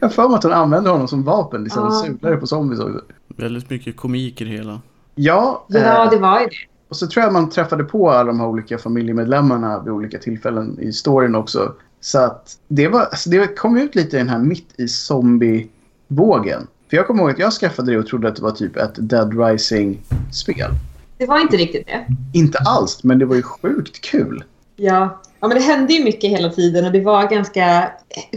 Jag 0.00 0.12
för 0.14 0.28
mig 0.28 0.36
att 0.36 0.42
hon 0.42 0.52
använder 0.52 0.90
honom 0.90 1.08
som 1.08 1.22
vapen. 1.22 1.64
Liksom 1.64 1.84
Ja. 1.84 2.02
sular 2.20 2.36
på 2.36 2.46
zombies 2.46 2.80
också. 2.80 3.00
Väldigt 3.36 3.70
mycket 3.70 3.96
komik 3.96 4.40
i 4.40 4.44
det 4.44 4.50
hela. 4.50 4.80
Ja, 5.14 5.64
Ja, 5.68 6.04
eh, 6.04 6.10
det 6.10 6.18
var 6.18 6.40
ju 6.40 6.46
det. 6.46 6.52
och 6.88 6.96
så 6.96 7.06
tror 7.06 7.24
jag 7.24 7.32
man 7.32 7.50
träffade 7.50 7.84
på 7.84 8.10
alla 8.10 8.24
de 8.24 8.40
här 8.40 8.46
olika 8.46 8.78
familjemedlemmarna 8.78 9.82
vid 9.82 9.92
olika 9.92 10.18
tillfällen 10.18 10.78
i 10.80 10.92
storyn 10.92 11.34
också. 11.34 11.74
Så 12.00 12.18
att 12.18 12.56
det, 12.68 12.88
var, 12.88 13.00
alltså 13.00 13.30
det 13.30 13.56
kom 13.56 13.76
ut 13.76 13.94
lite 13.94 14.16
i 14.16 14.18
den 14.18 14.28
här 14.28 14.38
mitt 14.38 14.74
i 14.80 14.88
zombie-vågen. 14.88 16.66
För 16.90 16.96
jag 16.96 17.06
kommer 17.06 17.22
ihåg 17.22 17.30
att 17.30 17.38
jag 17.38 17.52
skaffade 17.52 17.92
det 17.92 17.98
och 17.98 18.06
trodde 18.06 18.28
att 18.28 18.36
det 18.36 18.42
var 18.42 18.50
typ 18.50 18.76
ett 18.76 18.94
Dead 18.94 19.46
Rising-spel. 19.46 20.70
Det 21.18 21.26
var 21.26 21.40
inte 21.40 21.56
riktigt 21.56 21.86
det. 21.86 22.06
Inte 22.38 22.58
alls, 22.58 23.04
men 23.04 23.18
det 23.18 23.24
var 23.24 23.36
ju 23.36 23.42
sjukt 23.42 24.00
kul. 24.00 24.44
Ja. 24.76 25.20
ja, 25.40 25.48
men 25.48 25.56
det 25.56 25.62
hände 25.62 25.92
ju 25.92 26.04
mycket 26.04 26.30
hela 26.30 26.50
tiden 26.50 26.84
och 26.86 26.92
det 26.92 27.00
var 27.00 27.28
ganska... 27.28 27.90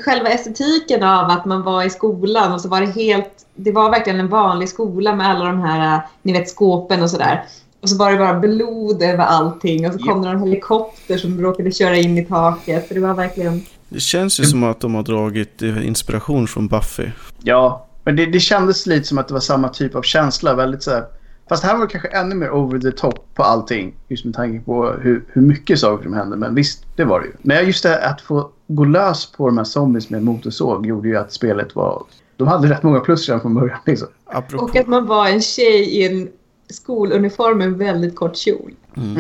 Själva 0.05 0.29
estetiken 0.29 1.03
av 1.03 1.29
att 1.29 1.45
man 1.45 1.63
var 1.63 1.83
i 1.83 1.89
skolan 1.89 2.53
och 2.53 2.61
så 2.61 2.69
var 2.69 2.81
det 2.81 2.87
helt... 2.87 3.45
Det 3.55 3.71
var 3.71 3.91
verkligen 3.91 4.19
en 4.19 4.27
vanlig 4.27 4.69
skola 4.69 5.15
med 5.15 5.29
alla 5.29 5.45
de 5.45 5.61
här, 5.61 6.01
ni 6.21 6.33
vet, 6.33 6.49
skåpen 6.49 7.03
och 7.03 7.09
sådär. 7.09 7.43
Och 7.81 7.89
så 7.89 7.97
var 7.97 8.11
det 8.11 8.17
bara 8.17 8.39
blod 8.39 9.01
över 9.01 9.23
allting 9.23 9.87
och 9.87 9.93
så 9.93 9.99
kom 9.99 10.21
det 10.21 10.33
någon 10.33 10.43
helikopter 10.43 11.17
som 11.17 11.41
råkade 11.41 11.71
köra 11.71 11.97
in 11.97 12.17
i 12.17 12.25
taket. 12.25 12.87
Så 12.87 12.93
det 12.93 12.99
var 12.99 13.13
verkligen... 13.13 13.61
Det 13.89 13.99
känns 13.99 14.39
ju 14.39 14.43
som 14.43 14.63
att 14.63 14.79
de 14.79 14.95
har 14.95 15.03
dragit 15.03 15.61
inspiration 15.61 16.47
från 16.47 16.67
Buffy. 16.67 17.07
Ja, 17.43 17.87
men 18.03 18.15
det, 18.15 18.25
det 18.25 18.39
kändes 18.39 18.85
lite 18.85 19.07
som 19.07 19.17
att 19.17 19.27
det 19.27 19.33
var 19.33 19.41
samma 19.41 19.69
typ 19.69 19.95
av 19.95 20.01
känsla. 20.01 20.55
Väldigt 20.55 20.83
så 20.83 20.91
här, 20.91 21.05
fast 21.49 21.63
här 21.63 21.73
var 21.77 21.81
det 21.85 21.91
kanske 21.91 22.07
ännu 22.07 22.35
mer 22.35 22.49
over 22.51 22.79
the 22.79 22.91
top 22.91 23.35
på 23.35 23.43
allting. 23.43 23.95
Just 24.07 24.25
med 24.25 24.33
tanke 24.33 24.65
på 24.65 24.91
hur, 24.91 25.23
hur 25.27 25.41
mycket 25.41 25.79
saker 25.79 26.03
som 26.03 26.13
hände. 26.13 26.37
Men 26.37 26.55
visst, 26.55 26.85
det 26.95 27.03
var 27.03 27.19
det 27.19 27.25
ju. 27.25 27.33
Men 27.41 27.65
just 27.65 27.83
det 27.83 28.05
att 28.05 28.21
få 28.21 28.49
gå 28.67 28.85
lös 28.85 29.31
på 29.31 29.45
de 29.47 29.57
här 29.57 29.65
zombies 29.65 30.09
med 30.09 30.23
motorsåg 30.23 30.85
gjorde 30.85 31.07
ju 31.07 31.17
att 31.17 31.33
spelet 31.33 31.75
var... 31.75 32.03
De 32.37 32.47
hade 32.47 32.69
rätt 32.69 32.83
många 32.83 32.99
plus 32.99 33.27
redan 33.29 33.41
från 33.41 33.55
början. 33.55 33.77
Liksom. 33.85 34.07
Apropå, 34.25 34.63
Och 34.65 34.75
att 34.75 34.87
man 34.87 35.05
var 35.05 35.27
en 35.27 35.41
tjej 35.41 35.81
i 35.83 36.05
en 36.07 36.29
skoluniform 36.69 37.57
med 37.57 37.67
en 37.67 37.77
väldigt 37.77 38.15
kort 38.15 38.37
kjol. 38.37 38.73
Mm. 38.97 39.15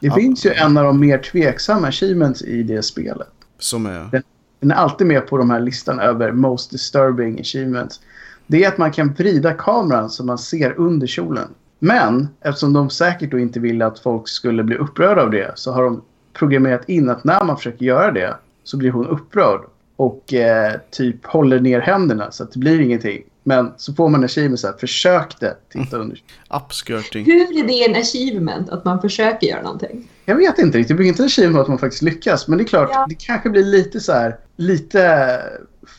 Det 0.00 0.06
Ja. 0.06 0.14
finns 0.14 0.46
ju 0.46 0.50
en 0.50 0.76
av 0.78 0.84
de 0.84 1.00
mer 1.00 1.18
tveksamma 1.18 1.86
achievements 1.88 2.42
i 2.42 2.62
det 2.62 2.82
spelet. 2.82 3.28
som 3.58 3.86
är... 3.86 4.08
Den 4.12 4.22
är 4.60 4.72
alltid 4.72 5.06
med 5.06 5.26
på 5.26 5.38
de 5.38 5.50
här 5.50 5.60
listan 5.60 6.00
över 6.00 6.32
most 6.32 6.70
disturbing 6.70 7.40
achievements. 7.40 8.00
Det 8.46 8.64
är 8.64 8.68
att 8.68 8.78
man 8.78 8.92
kan 8.92 9.12
vrida 9.12 9.52
kameran 9.52 10.10
så 10.10 10.24
man 10.24 10.38
ser 10.38 10.80
under 10.80 11.06
kjolen. 11.06 11.48
Men 11.78 12.28
eftersom 12.40 12.72
de 12.72 12.90
säkert 12.90 13.30
då 13.30 13.38
inte 13.38 13.60
ville 13.60 13.86
att 13.86 13.98
folk 13.98 14.28
skulle 14.28 14.64
bli 14.64 14.76
upprörda 14.76 15.22
av 15.22 15.30
det 15.30 15.52
så 15.54 15.72
har 15.72 15.82
de 15.82 16.02
programmerat 16.32 16.88
in 16.88 17.10
att 17.10 17.24
när 17.24 17.44
man 17.44 17.56
försöker 17.56 17.84
göra 17.86 18.12
det 18.12 18.36
så 18.64 18.76
blir 18.76 18.90
hon 18.90 19.06
upprörd 19.06 19.60
och 19.96 20.34
eh, 20.34 20.72
typ 20.90 21.26
håller 21.26 21.60
ner 21.60 21.80
händerna 21.80 22.30
så 22.30 22.42
att 22.42 22.52
det 22.52 22.58
blir 22.58 22.80
ingenting. 22.80 23.22
Men 23.44 23.72
så 23.76 23.94
får 23.94 24.08
man 24.08 24.20
en 24.20 24.24
achievement 24.24 24.60
så 24.60 24.66
här, 24.66 24.74
försökte 24.74 25.56
titta 25.72 25.96
under. 25.96 26.22
Upskirting. 26.50 27.24
Hur 27.24 27.58
är 27.58 27.66
det 27.66 27.84
en 27.84 28.02
achievement 28.02 28.68
att 28.68 28.84
man 28.84 29.00
försöker 29.00 29.46
göra 29.46 29.62
någonting? 29.62 30.08
Jag 30.28 30.36
vet 30.36 30.58
inte 30.58 30.78
riktigt. 30.78 30.88
Det 30.88 30.94
blir 30.94 31.06
inte 31.06 31.22
en 31.22 31.26
achievement 31.26 31.62
att 31.62 31.68
man 31.68 31.78
faktiskt 31.78 32.02
lyckas. 32.02 32.48
Men 32.48 32.58
det 32.58 32.64
är 32.64 32.66
klart, 32.66 32.90
Ja. 32.92 33.06
det 33.08 33.14
kanske 33.14 33.50
blir 33.50 33.64
lite 33.64 34.00
så 34.00 34.12
här, 34.12 34.36
lite 34.56 35.40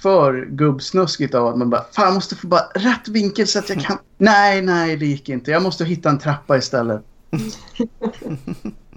för 0.02 0.46
gubbsnuskigt 0.46 1.36
av 1.36 1.48
att 1.48 1.58
man 1.58 1.70
bara, 1.70 1.86
fan 1.92 2.06
jag 2.06 2.14
måste 2.14 2.36
få 2.36 2.48
bara 2.48 2.62
rätt 2.76 3.08
vinkel 3.08 3.48
så 3.48 3.60
att 3.60 3.70
jag 3.70 3.82
kan. 3.82 3.98
Nej, 4.18 4.62
nej, 4.62 4.98
det 4.98 5.06
gick 5.06 5.30
inte. 5.30 5.52
Jag 5.52 5.64
måste 5.64 5.86
hitta 5.86 6.10
en 6.10 6.20
trappa 6.20 6.58
istället. 6.58 7.02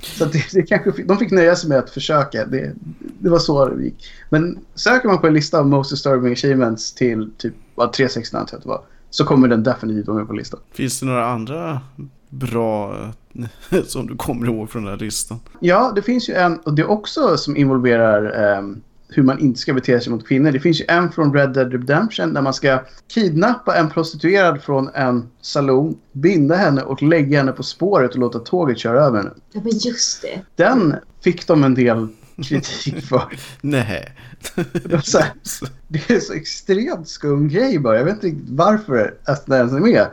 så 0.03 0.25
det, 0.25 0.45
det 0.53 0.63
kanske, 0.63 1.03
de 1.03 1.19
fick 1.19 1.31
nöja 1.31 1.57
sig 1.57 1.69
med 1.69 1.79
att 1.79 1.91
försöka. 1.91 2.47
Det, 2.47 2.73
det 3.19 3.31
var 3.31 3.39
så 3.39 3.69
det 3.69 3.85
gick. 3.85 4.11
Men 4.31 4.59
söker 4.75 5.09
man 5.09 5.19
på 5.19 5.27
en 5.27 5.35
lista 5.35 5.59
av 5.59 5.67
most 5.69 5.91
disturbing 5.91 6.33
achievements 6.33 6.95
till 6.95 7.31
typ 7.39 7.55
vad, 7.75 7.93
360 7.93 8.37
antar 8.37 8.55
jag 8.55 8.59
att 8.59 8.63
det 8.63 8.69
var. 8.69 8.83
Så 9.11 9.25
kommer 9.25 9.49
den 9.49 9.63
definitivt 9.63 10.07
vara 10.07 10.19
med 10.19 10.27
på 10.27 10.33
listan. 10.33 10.61
Finns 10.73 11.01
det 11.01 11.07
några 11.07 11.27
andra 11.27 11.81
bra 12.29 12.97
som 13.87 14.07
du 14.07 14.17
kommer 14.17 14.47
ihåg 14.47 14.71
från 14.71 14.85
den 14.85 14.93
här 14.93 14.99
listan? 14.99 15.41
Ja, 15.61 15.93
det 15.95 16.03
finns 16.03 16.29
ju 16.29 16.35
en, 16.35 16.59
och 16.59 16.75
det 16.75 16.83
är 16.83 16.91
också 16.91 17.37
som 17.37 17.57
involverar 17.57 18.57
ehm, 18.57 18.81
hur 19.09 19.23
man 19.23 19.39
inte 19.39 19.61
ska 19.61 19.73
bete 19.73 20.01
sig 20.01 20.13
mot 20.13 20.29
kvinnor. 20.29 20.53
Det 20.53 20.61
finns 20.61 20.81
ju 20.81 20.85
en 20.89 21.13
från 21.13 21.35
Red 21.35 21.53
Dead 21.53 21.73
Redemption 21.73 22.35
där 22.35 22.43
man 22.43 22.55
ska 22.55 22.85
kidnappa 23.09 23.77
en 23.77 23.91
prostituerad 23.91 24.63
från 24.63 24.89
en 24.95 25.31
saloon, 25.41 25.99
binda 26.13 26.55
henne 26.55 26.83
och 26.83 27.03
lägga 27.03 27.39
henne 27.39 27.53
på 27.53 27.63
spåret 27.63 28.11
och 28.11 28.19
låta 28.19 28.39
tåget 28.39 28.79
köra 28.79 29.01
över 29.01 29.19
henne. 29.19 29.31
Ja, 29.53 29.61
men 29.65 29.73
just 29.79 30.23
det. 30.23 30.41
Den 30.57 30.97
fick 31.21 31.47
de 31.47 31.65
en 31.65 31.75
del 31.75 32.09
kritik 32.43 33.05
för. 33.09 33.39
Nej. 33.61 34.13
Det, 34.55 35.15
här, 35.15 35.33
det 35.89 36.11
är 36.11 36.21
så 36.21 36.33
extremt 36.33 37.09
skum 37.09 37.49
grej 37.49 37.79
bara. 37.79 37.99
Jag 37.99 38.05
vet 38.05 38.15
inte 38.15 38.27
riktigt 38.27 38.51
varför 38.51 39.15
att 39.25 39.47
den 39.47 39.57
ens 39.57 39.73
är 39.73 39.81
med. 39.81 40.07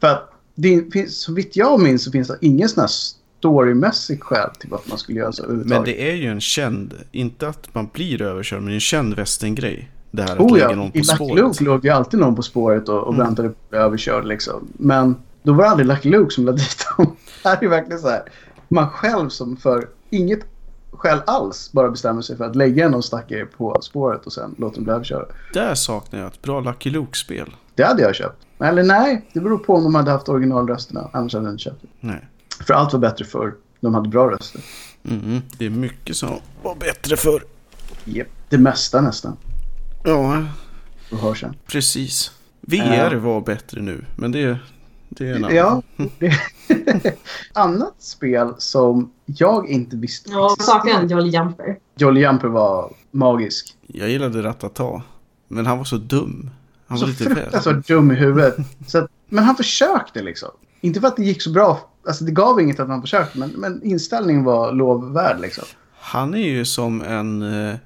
För 0.00 0.08
att 0.08 0.31
det 0.54 0.92
finns, 0.92 1.20
så 1.20 1.32
vitt 1.32 1.56
jag 1.56 1.80
minns 1.80 2.04
så 2.04 2.10
finns 2.10 2.28
det 2.28 2.36
ingen 2.40 2.68
sån 2.68 2.80
här 2.80 2.90
storymässig 3.38 4.22
skäl 4.22 4.50
till 4.60 4.70
varför 4.70 4.88
man 4.88 4.98
skulle 4.98 5.18
göra 5.18 5.32
så 5.32 5.42
Men 5.42 5.50
överhuvudtaget. 5.50 5.84
det 5.96 6.10
är 6.10 6.14
ju 6.14 6.26
en 6.26 6.40
känd, 6.40 6.94
inte 7.12 7.48
att 7.48 7.74
man 7.74 7.88
blir 7.92 8.22
överkörd, 8.22 8.62
men 8.62 8.72
en 8.74 8.80
känd 8.80 9.14
västerngrej. 9.14 9.90
Det 10.10 10.22
här 10.22 10.32
att 10.32 10.40
Oh 10.40 10.52
lägga 10.54 10.70
ja, 10.70 10.76
någon 10.76 10.86
i 10.86 10.90
på 10.90 10.96
Lucky 10.98 11.04
spåret. 11.14 11.36
Luke 11.44 11.64
låg 11.64 11.84
ju 11.84 11.90
alltid 11.90 12.20
någon 12.20 12.34
på 12.36 12.42
spåret 12.42 12.88
och, 12.88 12.98
och 13.02 13.14
Mm. 13.14 13.26
väntade 13.26 13.48
på 13.48 13.54
att 13.64 13.70
bli 13.70 13.78
överkörd 13.78 14.24
liksom. 14.26 14.68
Men 14.72 15.16
då 15.42 15.52
var 15.52 15.64
det 15.64 15.70
aldrig 15.70 15.86
Lucky 15.88 16.08
Luke 16.10 16.30
som 16.34 16.44
lade 16.46 16.58
dit 16.58 16.86
dem. 16.96 17.16
Här 17.44 17.56
är 17.56 17.60
det 17.60 17.68
verkligen 17.68 17.98
så 18.00 18.08
här. 18.08 18.22
Man 18.68 18.90
själv 18.90 19.28
som 19.28 19.56
för 19.56 19.88
inget 20.10 20.40
skäl 20.92 21.18
alls 21.26 21.70
bara 21.72 21.90
bestämmer 21.90 22.22
sig 22.22 22.36
för 22.36 22.44
att 22.44 22.56
lägga 22.56 22.88
någon 22.88 23.02
stackare 23.02 23.46
på 23.46 23.78
spåret 23.82 24.26
och 24.26 24.32
sen 24.32 24.54
låter 24.58 24.74
dem 24.76 24.84
bli 24.84 24.92
överkörda. 24.92 25.26
Där 25.54 25.74
saknar 25.74 26.20
jag 26.20 26.26
ett 26.26 26.42
bra 26.42 26.60
Lucky 26.60 26.90
Luke-spel. 26.90 27.50
Det 27.74 27.82
hade 27.84 28.02
jag 28.02 28.14
köpt. 28.14 28.42
Eller 28.62 28.82
nej, 28.82 29.28
det 29.32 29.40
beror 29.40 29.58
på 29.58 29.74
om 29.74 29.82
de 29.84 29.94
hade 29.94 30.10
haft 30.10 30.28
originalrösterna. 30.28 31.10
Annars 31.12 31.34
hade 31.34 31.46
jag 31.46 31.52
inte 31.52 31.62
köpt 31.62 31.82
det. 31.82 31.88
Nej. 32.00 32.28
För 32.66 32.74
allt 32.74 32.92
var 32.92 33.00
bättre 33.00 33.24
för 33.24 33.54
de 33.80 33.94
hade 33.94 34.08
bra 34.08 34.30
röster. 34.30 34.60
Mm, 35.04 35.42
det 35.58 35.66
är 35.66 35.70
mycket 35.70 36.16
som 36.16 36.30
var 36.62 36.74
bättre 36.74 37.16
för. 37.16 37.42
Yep. 38.06 38.28
Det 38.48 38.58
mesta 38.58 39.00
nästan. 39.00 39.36
Ja, 40.04 40.44
Och 41.12 41.18
hörseln. 41.18 41.54
precis. 41.66 42.32
VR 42.60 43.14
var 43.14 43.40
bättre 43.40 43.80
nu, 43.82 44.04
men 44.16 44.32
det, 44.32 44.58
det 45.08 45.28
är 45.28 45.34
en 45.34 45.44
annan. 45.44 45.56
Ja. 45.56 45.82
Annat 47.52 47.94
spel 47.98 48.54
som 48.58 49.12
jag 49.26 49.68
inte 49.68 49.96
visste 49.96 50.30
Ja, 50.30 50.54
jag 50.58 50.66
saknar 50.66 51.02
Jolly 51.02 51.30
Jumper. 51.30 51.78
Jolly 51.96 52.20
Jumper 52.20 52.48
var 52.48 52.92
magisk. 53.10 53.76
Jag 53.86 54.10
gillade 54.10 54.42
Ratata, 54.42 55.02
men 55.48 55.66
han 55.66 55.78
var 55.78 55.84
så 55.84 55.96
dum. 55.96 56.50
Han 56.92 57.00
var 57.00 57.06
så 57.06 57.24
fruktansvärt 57.24 57.86
dum 57.86 58.10
i 58.10 58.14
huvudet. 58.14 58.56
Så 58.86 58.98
att, 58.98 59.10
men 59.28 59.44
han 59.44 59.56
försökte 59.56 60.22
liksom. 60.22 60.48
Inte 60.80 61.00
för 61.00 61.08
att 61.08 61.16
det 61.16 61.24
gick 61.24 61.42
så 61.42 61.50
bra. 61.50 61.90
Alltså 62.06 62.24
det 62.24 62.32
gav 62.32 62.60
inget 62.60 62.80
att 62.80 62.88
han 62.88 63.00
försökte. 63.00 63.38
Men, 63.38 63.50
men 63.50 63.82
inställningen 63.82 64.44
var 64.44 64.72
lovvärd 64.72 65.40
liksom. 65.40 65.64
Han 65.94 66.34
är 66.34 66.48
ju 66.48 66.64
som 66.64 67.02
en 67.02 67.42
eh, 67.42 67.76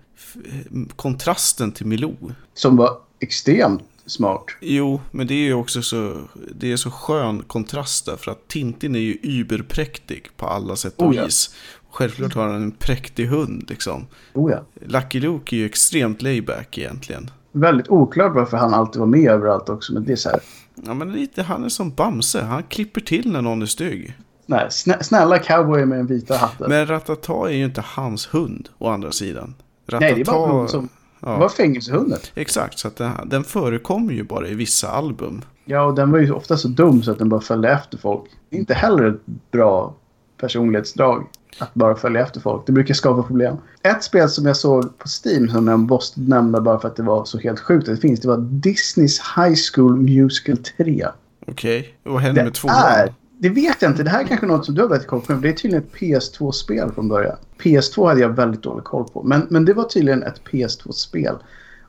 kontrasten 0.97 1.73
till 1.73 1.87
Milou. 1.87 2.17
Som 2.55 2.77
var 2.77 2.99
extremt 3.21 3.83
smart. 4.07 4.45
Jo, 4.61 5.01
men 5.11 5.27
det 5.27 5.35
är 5.35 5.45
ju 5.45 5.55
också 5.55 5.83
så, 5.83 6.21
det 6.55 6.73
är 6.73 6.77
så 6.77 6.91
skön 6.91 7.43
kontrast 7.43 8.07
där, 8.07 8.17
för 8.17 8.31
att 8.31 8.49
Tintin 8.49 8.95
är 8.95 9.01
ju 9.01 9.19
überpräktig 9.23 10.29
på 10.37 10.47
alla 10.47 10.77
sätt 10.77 10.95
och 10.97 11.09
Oh 11.09 11.17
ja. 11.17 11.25
vis. 11.25 11.55
Självklart 11.91 12.35
har 12.35 12.47
han 12.47 12.63
en 12.63 12.73
präktig 12.73 13.27
hund 13.27 13.67
liksom. 13.69 14.07
Oh 14.35 14.51
ja. 14.53 14.65
Lucky 14.87 15.21
Luke 15.21 15.57
är 15.57 15.59
ju 15.59 15.67
extremt 15.67 16.23
layback 16.23 16.79
egentligen. 16.79 17.31
Väldigt 17.61 17.89
oklart 17.89 18.35
varför 18.35 18.57
han 18.57 18.75
alltid 18.75 19.01
var 19.01 19.07
med 19.07 19.31
överallt 19.31 19.69
också. 19.69 19.93
Men 19.93 20.05
det 20.05 20.13
är 20.13 20.17
så 20.17 20.29
här. 20.31 20.41
Ja, 20.75 20.95
men 20.95 21.13
lite, 21.13 21.43
han 21.43 21.65
är 21.65 21.69
som 21.69 21.91
Bamse, 21.91 22.43
han 22.43 22.63
klipper 22.63 23.01
till 23.01 23.33
när 23.33 23.43
någon 23.43 23.63
är 23.63 23.67
stygg. 23.67 24.15
Nej, 24.47 24.67
snä, 24.71 25.03
snälla 25.03 25.39
cowboy 25.39 25.85
med 25.85 25.99
den 25.99 26.07
vita 26.07 26.37
hatten. 26.37 26.69
Men 26.71 26.87
Ratata 26.87 27.33
är 27.51 27.55
ju 27.55 27.65
inte 27.65 27.83
hans 27.87 28.35
hund, 28.35 28.69
å 28.79 28.89
andra 28.89 29.13
sidan. 29.13 29.55
Nej, 29.93 30.15
det 30.15 30.21
är 30.21 30.25
bara 30.25 30.53
hund 30.53 30.71
som... 30.71 30.89
ja, 31.21 31.33
Det 31.33 31.39
var 31.39 31.49
fängelsehunden. 31.49 32.19
Exakt, 32.35 32.79
så 32.79 32.89
att 32.89 32.97
den, 32.97 33.13
den 33.27 33.45
förekommer 33.45 34.13
ju 34.13 34.23
bara 34.23 34.49
i 34.49 34.55
vissa 34.55 34.89
album. 34.91 35.43
Ja, 35.65 35.83
och 35.83 35.95
den 35.95 36.11
var 36.11 36.19
ju 36.19 36.33
ofta 36.33 36.57
så 36.57 36.69
dum 36.69 37.03
så 37.03 37.11
att 37.11 37.19
den 37.19 37.29
bara 37.29 37.41
följde 37.41 37.69
efter 37.71 37.99
folk. 37.99 38.25
Inte 38.51 38.75
heller 38.75 39.05
ett 39.05 39.27
bra 39.53 39.95
personlighetsdrag. 40.41 41.27
Att 41.59 41.75
bara 41.75 41.97
följa 41.97 42.23
efter 42.23 42.41
folk. 42.41 42.67
Det 42.67 42.73
brukar 42.73 42.95
skapa 42.95 43.23
problem. 43.23 43.57
Ett 43.83 44.05
spel 44.05 44.29
som 44.29 44.47
jag 44.47 44.57
såg 44.57 44.99
på 44.99 45.09
Steam 45.25 45.49
som 45.49 45.69
jag 45.69 45.79
måste 45.79 46.21
nämna 46.21 46.61
bara 46.61 46.79
för 46.79 46.89
att 46.89 46.97
det 46.97 47.03
var 47.03 47.25
så 47.25 47.39
helt 47.39 47.61
sjukt 47.61 47.89
att 47.89 47.95
det 47.95 48.01
finns. 48.01 48.21
Det 48.21 48.29
var 48.29 48.39
Disneys 48.39 49.21
High 49.37 49.55
School 49.73 49.97
Musical 49.97 50.57
3. 50.57 51.07
Okej, 51.47 51.95
vad 52.03 52.21
händer 52.21 52.45
med 52.45 52.55
tvåan? 52.55 52.75
är... 52.77 53.15
Det 53.39 53.49
vet 53.49 53.83
jag 53.83 53.91
inte. 53.91 54.03
Det 54.03 54.11
här 54.11 54.21
är 54.21 54.27
kanske 54.27 54.47
något 54.47 54.67
som 54.67 54.75
du 54.75 54.83
har 54.83 54.89
bättre 54.89 55.07
koll 55.07 55.21
på. 55.21 55.33
Det 55.33 55.49
är 55.49 55.53
tydligen 55.53 55.85
ett 55.85 55.93
PS2-spel 55.95 56.93
från 56.93 57.09
början. 57.09 57.37
PS2 57.59 58.09
hade 58.09 58.21
jag 58.21 58.29
väldigt 58.29 58.63
dålig 58.63 58.85
koll 58.85 59.09
på. 59.09 59.23
Men, 59.23 59.47
men 59.51 59.65
det 59.65 59.75
var 59.75 59.85
tydligen 59.85 60.23
ett 60.23 60.41
PS2-spel. 60.45 61.37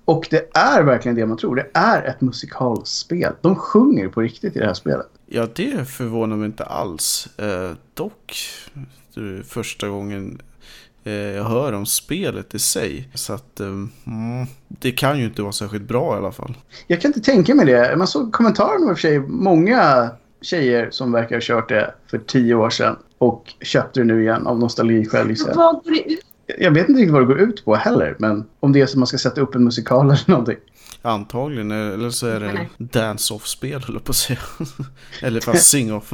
Och 0.05 0.28
det 0.30 0.57
är 0.57 0.84
verkligen 0.84 1.15
det 1.15 1.26
man 1.26 1.38
tror. 1.38 1.55
Det 1.55 1.68
är 1.74 2.03
ett 2.03 2.22
musikalspel. 2.22 3.34
De 3.41 3.55
sjunger 3.55 4.07
på 4.07 4.22
riktigt 4.22 4.55
i 4.55 4.59
det 4.59 4.65
här 4.65 4.74
spelet. 4.74 5.07
Ja, 5.26 5.47
det 5.55 5.89
förvånar 5.89 6.36
mig 6.36 6.45
inte 6.45 6.63
alls. 6.63 7.28
Eh, 7.38 7.72
dock, 7.93 8.36
är 9.20 9.43
första 9.43 9.88
gången 9.88 10.41
eh, 11.03 11.13
jag 11.13 11.43
hör 11.43 11.74
om 11.74 11.86
spelet 11.86 12.55
i 12.55 12.59
sig. 12.59 13.09
Så 13.13 13.34
att 13.34 13.59
eh, 13.59 13.68
mm, 13.68 14.47
det 14.68 14.91
kan 14.91 15.20
ju 15.20 15.26
inte 15.26 15.41
vara 15.41 15.51
särskilt 15.51 15.88
bra 15.88 16.15
i 16.15 16.18
alla 16.18 16.32
fall. 16.32 16.57
Jag 16.88 17.01
kan 17.01 17.09
inte 17.09 17.22
tänka 17.22 17.55
mig 17.55 17.65
det. 17.65 17.95
Man 17.97 18.07
såg 18.07 18.34
kommentarerna 18.34 18.89
i 18.89 18.93
och 18.93 18.97
för 18.97 19.01
sig. 19.01 19.20
Många 19.20 20.09
tjejer 20.41 20.88
som 20.91 21.11
verkar 21.11 21.36
ha 21.36 21.41
kört 21.41 21.70
det 21.70 21.93
för 22.07 22.18
tio 22.18 22.55
år 22.55 22.70
sedan. 22.70 22.95
Och 23.18 23.53
köpte 23.61 23.99
det 23.99 24.03
nu 24.03 24.22
igen 24.22 24.47
av 24.47 24.59
nostalgiskäl. 24.59 25.36
Vad 25.55 25.84
går 25.84 25.91
det 25.91 26.13
ut 26.13 26.20
Jag 26.59 26.72
vet 26.72 26.89
inte 26.89 27.01
riktigt 27.01 27.13
vad 27.13 27.22
det 27.22 27.26
går 27.26 27.39
ut 27.39 27.65
på 27.65 27.76
heller. 27.76 28.15
Men 28.20 28.45
om 28.59 28.74
det 28.74 28.82
är 28.82 28.86
som 28.86 28.99
man 28.99 29.07
ska 29.07 29.18
sätta 29.18 29.41
upp 29.41 29.55
en 29.55 29.63
musikal 29.63 30.05
eller 30.05 30.24
någonting. 30.28 30.57
Antagligen, 31.08 31.72
eller 31.72 32.10
så 32.10 32.28
är 32.28 32.39
det 32.39 32.53
Nej. 32.53 32.70
dance-off-spel, 32.78 33.84
höll 33.88 33.95
jag 33.95 34.03
på 34.03 34.10
att 34.10 34.16
säga. 34.16 34.39
eller 35.22 35.41
fast 35.41 35.68
sing-off. 35.74 36.10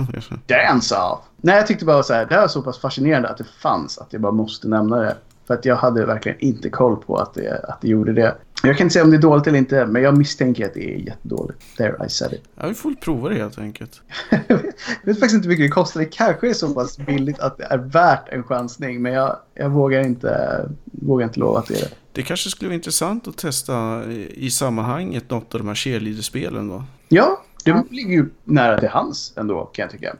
Dance 0.45 0.95
off! 0.95 1.19
Nej, 1.37 1.55
jag 1.55 1.67
tyckte 1.67 1.85
bara 1.85 2.03
så 2.03 2.13
här. 2.13 2.25
Det 2.25 2.33
här 2.33 2.41
var 2.41 2.47
så 2.47 2.61
pass 2.61 2.79
fascinerande 2.79 3.29
att 3.29 3.37
det 3.37 3.47
fanns 3.61 3.97
att 3.97 4.13
jag 4.13 4.21
bara 4.21 4.31
måste 4.31 4.67
nämna 4.67 4.99
det. 4.99 5.15
För 5.47 5.53
att 5.53 5.65
jag 5.65 5.75
hade 5.75 6.05
verkligen 6.05 6.39
inte 6.39 6.69
koll 6.69 6.95
på 6.95 7.17
att 7.17 7.33
det, 7.33 7.65
att 7.67 7.81
det 7.81 7.87
gjorde 7.87 8.13
det. 8.13 8.35
Jag 8.67 8.77
kan 8.77 8.85
inte 8.85 8.93
säga 8.93 9.03
om 9.03 9.11
det 9.11 9.17
är 9.17 9.21
dåligt 9.21 9.47
eller 9.47 9.57
inte, 9.57 9.85
men 9.85 10.03
jag 10.03 10.17
misstänker 10.17 10.65
att 10.65 10.73
det 10.73 10.95
är 10.95 10.97
jättedåligt. 10.97 11.77
There, 11.77 12.05
I 12.05 12.09
said 12.09 12.33
it. 12.33 12.43
Ja, 12.55 12.67
vi 12.67 12.73
får 12.73 12.89
väl 12.89 12.97
prova 12.97 13.29
det 13.29 13.35
helt 13.35 13.57
enkelt. 13.57 14.01
jag 14.47 14.57
vet 15.03 15.19
faktiskt 15.19 15.33
inte 15.33 15.47
hur 15.47 15.49
mycket 15.49 15.65
det 15.65 15.69
kostar. 15.69 15.99
Det 15.99 16.05
kanske 16.05 16.49
är 16.49 16.53
så 16.53 16.73
pass 16.73 16.97
billigt 16.97 17.39
att 17.39 17.57
det 17.57 17.63
är 17.63 17.77
värt 17.77 18.29
en 18.29 18.43
chansning. 18.43 19.01
Men 19.01 19.13
jag, 19.13 19.37
jag 19.53 19.69
vågar, 19.69 20.01
inte, 20.01 20.61
vågar 20.83 21.27
inte 21.27 21.39
lova 21.39 21.59
att 21.59 21.67
det 21.67 21.75
är 21.75 21.81
det. 21.81 21.89
Det 22.11 22.21
kanske 22.23 22.49
skulle 22.49 22.69
vara 22.69 22.75
intressant 22.75 23.27
att 23.27 23.37
testa 23.37 24.03
i 24.11 24.45
i 24.45 24.51
sammanhanget 24.51 25.29
något 25.29 25.53
av 25.55 25.59
de 25.59 25.67
här 25.67 25.75
cheerleaderspelen 25.75 26.67
då. 26.67 26.83
Ja, 27.09 27.43
det 27.63 27.83
ligger 27.89 28.13
ju 28.13 28.29
nära 28.43 28.79
till 28.79 28.89
hands 28.89 29.33
ändå 29.37 29.65
kan 29.65 29.83
jag 29.83 29.91
tycka. 29.91 30.15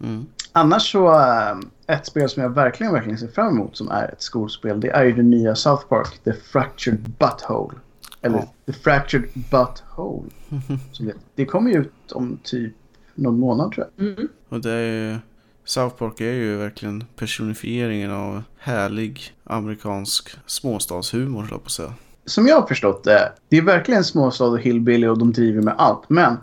Mm. 0.00 0.26
Annars 0.52 0.92
så, 0.92 1.12
äh, 1.12 1.56
ett 1.92 2.06
spel 2.06 2.28
som 2.28 2.42
jag 2.42 2.50
verkligen, 2.50 2.92
verkligen 2.92 3.18
ser 3.18 3.28
fram 3.28 3.48
emot 3.48 3.76
som 3.76 3.90
är 3.90 4.12
ett 4.12 4.22
skolspel, 4.22 4.80
det 4.80 4.90
är 4.90 5.04
ju 5.04 5.12
det 5.12 5.22
nya 5.22 5.54
South 5.54 5.86
Park, 5.88 6.20
The 6.24 6.32
Fractured 6.32 7.10
Butthole. 7.18 7.74
Eller 8.22 8.38
Ja. 8.38 8.52
The 8.66 8.72
Fractured 8.72 9.28
Butthole. 9.34 10.30
Det, 11.00 11.14
det 11.34 11.44
kommer 11.44 11.70
ju 11.70 11.78
ut 11.78 12.12
om 12.12 12.38
typ 12.42 12.72
någon 13.14 13.38
månad 13.38 13.72
tror 13.72 13.86
jag. 13.96 14.06
Mm. 14.06 14.28
Och 14.48 14.60
det 14.60 14.70
är 14.70 15.10
ju, 15.10 15.18
South 15.64 15.96
Park 15.96 16.20
är 16.20 16.32
ju 16.32 16.56
verkligen 16.56 17.04
personifieringen 17.16 18.10
av 18.10 18.42
härlig 18.58 19.34
amerikansk 19.44 20.30
småstadshumor, 20.46 21.46
på 21.46 21.54
att 21.64 21.70
säga. 21.70 21.94
Som 22.24 22.46
jag 22.46 22.60
har 22.60 22.66
förstått 22.66 23.04
det, 23.04 23.32
det 23.48 23.56
är 23.56 23.62
verkligen 23.62 24.04
småstad 24.04 24.44
och 24.44 24.60
hillbilly 24.60 25.06
och 25.06 25.18
de 25.18 25.32
driver 25.32 25.62
med 25.62 25.74
allt. 25.78 26.08
Men 26.08 26.36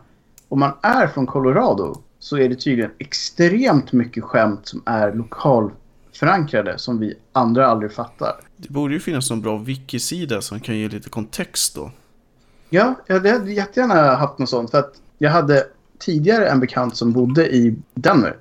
om 0.48 0.60
man 0.60 0.72
är 0.82 1.08
från 1.08 1.26
Colorado 1.26 2.02
så 2.20 2.38
är 2.38 2.50
det 2.50 2.56
tydligen 2.56 2.92
extremt 2.98 3.92
mycket 3.92 4.24
skämt 4.24 4.68
som 4.68 4.82
är 4.86 5.14
lokalförankrade 5.14 6.78
som 6.78 7.00
vi 7.00 7.14
andra 7.32 7.68
aldrig 7.68 7.94
fattar. 7.94 8.36
Det 8.58 8.70
borde 8.70 8.94
ju 8.94 9.00
finnas 9.00 9.30
någon 9.30 9.42
bra 9.42 9.58
wiki-sida 9.58 10.42
som 10.42 10.60
kan 10.60 10.78
ge 10.78 10.88
lite 10.88 11.10
kontext 11.10 11.76
då. 11.76 11.92
Ja, 12.70 12.96
jag 13.08 13.16
hade 13.16 13.52
jättegärna 13.52 14.16
haft 14.16 14.40
något 14.40 14.50
sånt. 14.50 14.72
För 14.72 14.78
att 14.78 14.94
jag 15.18 15.32
hade 15.32 15.64
tidigare 16.00 16.50
en 16.50 16.60
bekant 16.60 16.98
som 16.98 17.12
bodde 17.12 17.56
i 17.56 17.76
Denver. 17.94 18.38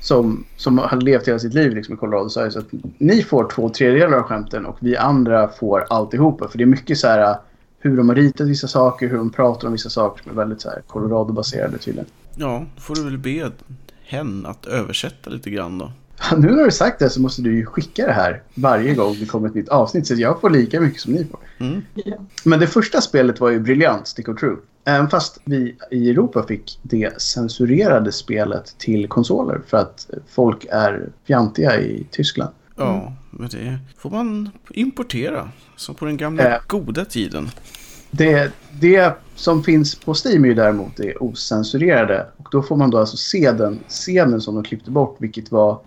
Som, 0.00 0.44
som 0.56 0.78
hade 0.78 1.04
levt 1.04 1.28
hela 1.28 1.38
sitt 1.38 1.54
liv 1.54 1.74
liksom, 1.74 1.94
i 1.94 1.98
Colorado. 1.98 2.28
Så, 2.28 2.40
att 2.40 2.66
ni 2.98 3.22
får 3.22 3.50
två 3.50 3.68
tredjedelar 3.68 4.18
av 4.18 4.22
skämten 4.22 4.66
och 4.66 4.76
vi 4.80 4.96
andra 4.96 5.48
får 5.48 5.86
alltihopa. 5.90 6.48
För 6.48 6.58
det 6.58 6.64
är 6.64 6.66
mycket 6.66 6.98
så 6.98 7.08
här 7.08 7.36
hur 7.78 7.96
de 7.96 8.08
har 8.08 8.16
ritat 8.16 8.46
vissa 8.46 8.68
saker, 8.68 9.08
hur 9.08 9.16
de 9.16 9.30
pratar 9.30 9.66
om 9.66 9.72
vissa 9.72 9.90
saker 9.90 10.22
som 10.22 10.32
är 10.32 10.36
väldigt 10.36 10.60
så 10.60 10.68
här 10.68 10.82
Colorado-baserade 10.86 11.78
tydligen. 11.78 12.06
Ja, 12.34 12.66
då 12.76 12.80
får 12.80 12.94
du 12.94 13.04
väl 13.04 13.18
be 13.18 13.50
hen 14.02 14.46
att 14.46 14.66
översätta 14.66 15.30
lite 15.30 15.50
grann 15.50 15.78
då. 15.78 15.92
Nu 16.36 16.50
när 16.56 16.64
du 16.64 16.70
sagt 16.70 16.98
det 16.98 17.10
så 17.10 17.20
måste 17.20 17.42
du 17.42 17.56
ju 17.56 17.66
skicka 17.66 18.06
det 18.06 18.12
här 18.12 18.42
varje 18.54 18.94
gång 18.94 19.16
det 19.20 19.26
kommer 19.26 19.48
ett 19.48 19.54
nytt 19.54 19.68
avsnitt. 19.68 20.06
Så 20.06 20.14
jag 20.14 20.40
får 20.40 20.50
lika 20.50 20.80
mycket 20.80 21.00
som 21.00 21.12
ni 21.12 21.24
får. 21.24 21.40
Mm. 21.58 21.82
Men 22.44 22.60
det 22.60 22.66
första 22.66 23.00
spelet 23.00 23.40
var 23.40 23.50
ju 23.50 23.60
briljant, 23.60 24.08
Stick 24.08 24.28
of 24.28 24.40
Truth. 24.40 24.62
Även 24.84 25.10
fast 25.10 25.40
vi 25.44 25.76
i 25.90 26.10
Europa 26.10 26.46
fick 26.46 26.78
det 26.82 27.22
censurerade 27.22 28.12
spelet 28.12 28.74
till 28.78 29.08
konsoler 29.08 29.60
för 29.66 29.76
att 29.76 30.10
folk 30.28 30.66
är 30.70 31.08
fjantiga 31.26 31.80
i 31.80 32.06
Tyskland. 32.10 32.50
Ja, 32.76 33.12
men 33.30 33.48
det 33.48 33.78
får 33.98 34.10
man 34.10 34.50
importera. 34.70 35.50
Som 35.76 35.94
på 35.94 36.04
den 36.04 36.16
gamla 36.16 36.54
Äh. 36.56 36.60
goda 36.66 37.04
tiden. 37.04 37.50
Det, 38.10 38.52
det 38.80 39.14
som 39.34 39.62
finns 39.62 39.94
på 39.94 40.14
Steam 40.24 40.44
är 40.44 40.54
däremot 40.54 40.96
det 40.96 41.16
ocensurerade. 41.16 42.26
Och 42.36 42.48
då 42.50 42.62
får 42.62 42.76
man 42.76 42.90
då 42.90 42.98
alltså 42.98 43.16
se 43.16 43.52
den 43.52 43.80
scenen 43.88 44.40
som 44.40 44.54
de 44.54 44.64
klippte 44.64 44.90
bort, 44.90 45.16
vilket 45.18 45.52
var 45.52 45.80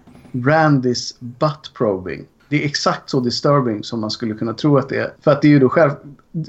Randys 0.46 1.16
butt 1.20 1.72
probing. 1.78 2.26
Det 2.50 2.62
är 2.62 2.66
exakt 2.66 3.10
så 3.10 3.20
disturbing 3.20 3.84
som 3.84 4.00
man 4.00 4.12
skulle 4.12 4.34
kunna 4.34 4.54
tro 4.54 4.78
att 4.78 4.90
det 4.90 4.98
är. 4.98 5.14
För 5.24 5.32
att 5.32 5.42
det 5.42 5.48
är 5.48 5.50
ju 5.50 5.60
då 5.60 5.70
själv... 5.70 5.92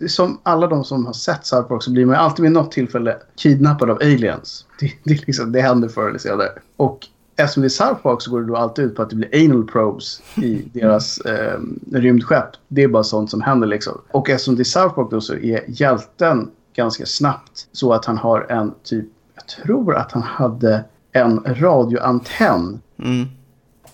Som 0.09 0.41
alla 0.43 0.67
de 0.67 0.85
som 0.85 1.07
har 1.07 1.13
sett 1.13 1.47
South 1.47 1.69
Park 1.69 1.83
så 1.83 1.91
blir 1.91 2.07
man 2.07 2.17
alltid 2.17 2.43
vid 2.43 2.53
något 2.53 2.73
tillfälle 2.73 3.17
kidnappad 3.37 3.91
av 3.91 3.97
aliens. 3.97 4.67
Det, 4.81 4.93
det, 5.05 5.27
liksom, 5.27 5.53
det 5.53 5.61
händer 5.61 5.89
förr 5.89 6.09
eller 6.09 6.19
senare. 6.19 6.49
Och 6.77 7.09
eftersom 7.37 7.61
det 7.61 7.67
är 7.67 7.69
South 7.69 8.03
Park 8.03 8.23
så 8.23 8.31
går 8.31 8.41
det 8.41 8.47
då 8.47 8.57
alltid 8.57 8.85
ut 8.85 8.95
på 8.97 9.03
att 9.03 9.11
det 9.11 9.17
blir 9.17 9.45
anal 9.45 9.65
probes 9.67 10.23
i 10.37 10.55
deras 10.73 11.19
eh, 11.19 11.61
rymdskepp. 11.93 12.49
Det 12.69 12.83
är 12.83 12.89
bara 12.89 13.05
sånt 13.05 13.31
som 13.31 13.41
händer 13.43 13.67
liksom. 13.67 14.01
Och 14.11 14.31
eftersom 14.31 14.57
det 14.57 14.63
är 14.63 14.65
South 14.65 14.95
Park 14.95 15.11
då 15.11 15.21
så 15.21 15.35
är 15.35 15.65
hjälten 15.67 16.51
ganska 16.77 17.07
snabbt 17.07 17.69
så 17.73 17.93
att 17.93 18.05
han 18.05 18.19
har 18.19 18.47
en 18.49 18.75
typ... 18.83 19.05
Jag 19.35 19.47
tror 19.47 19.97
att 19.97 20.13
han 20.13 20.23
hade 20.23 20.85
en 21.13 21.43
radioantenn 21.47 22.81
Mm. 22.99 23.27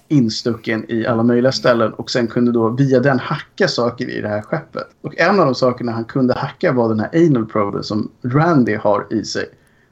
instucken 0.08 0.84
i 0.88 1.06
alla 1.06 1.22
möjliga 1.22 1.52
ställen 1.52 1.92
och 1.92 2.10
sen 2.10 2.26
kunde 2.26 2.52
då 2.52 2.68
via 2.68 3.00
den 3.00 3.18
hacka 3.18 3.68
saker 3.68 4.10
i 4.10 4.20
det 4.20 4.28
här 4.28 4.42
skeppet. 4.42 4.86
Och 5.00 5.18
en 5.18 5.40
av 5.40 5.46
de 5.46 5.54
sakerna 5.54 5.92
han 5.92 6.04
kunde 6.04 6.34
hacka 6.34 6.72
var 6.72 6.88
den 6.88 7.00
här 7.00 7.10
anal 7.14 7.46
proben 7.46 7.82
som 7.84 8.10
Randy 8.22 8.74
har 8.76 9.06
i 9.10 9.24
sig. 9.24 9.44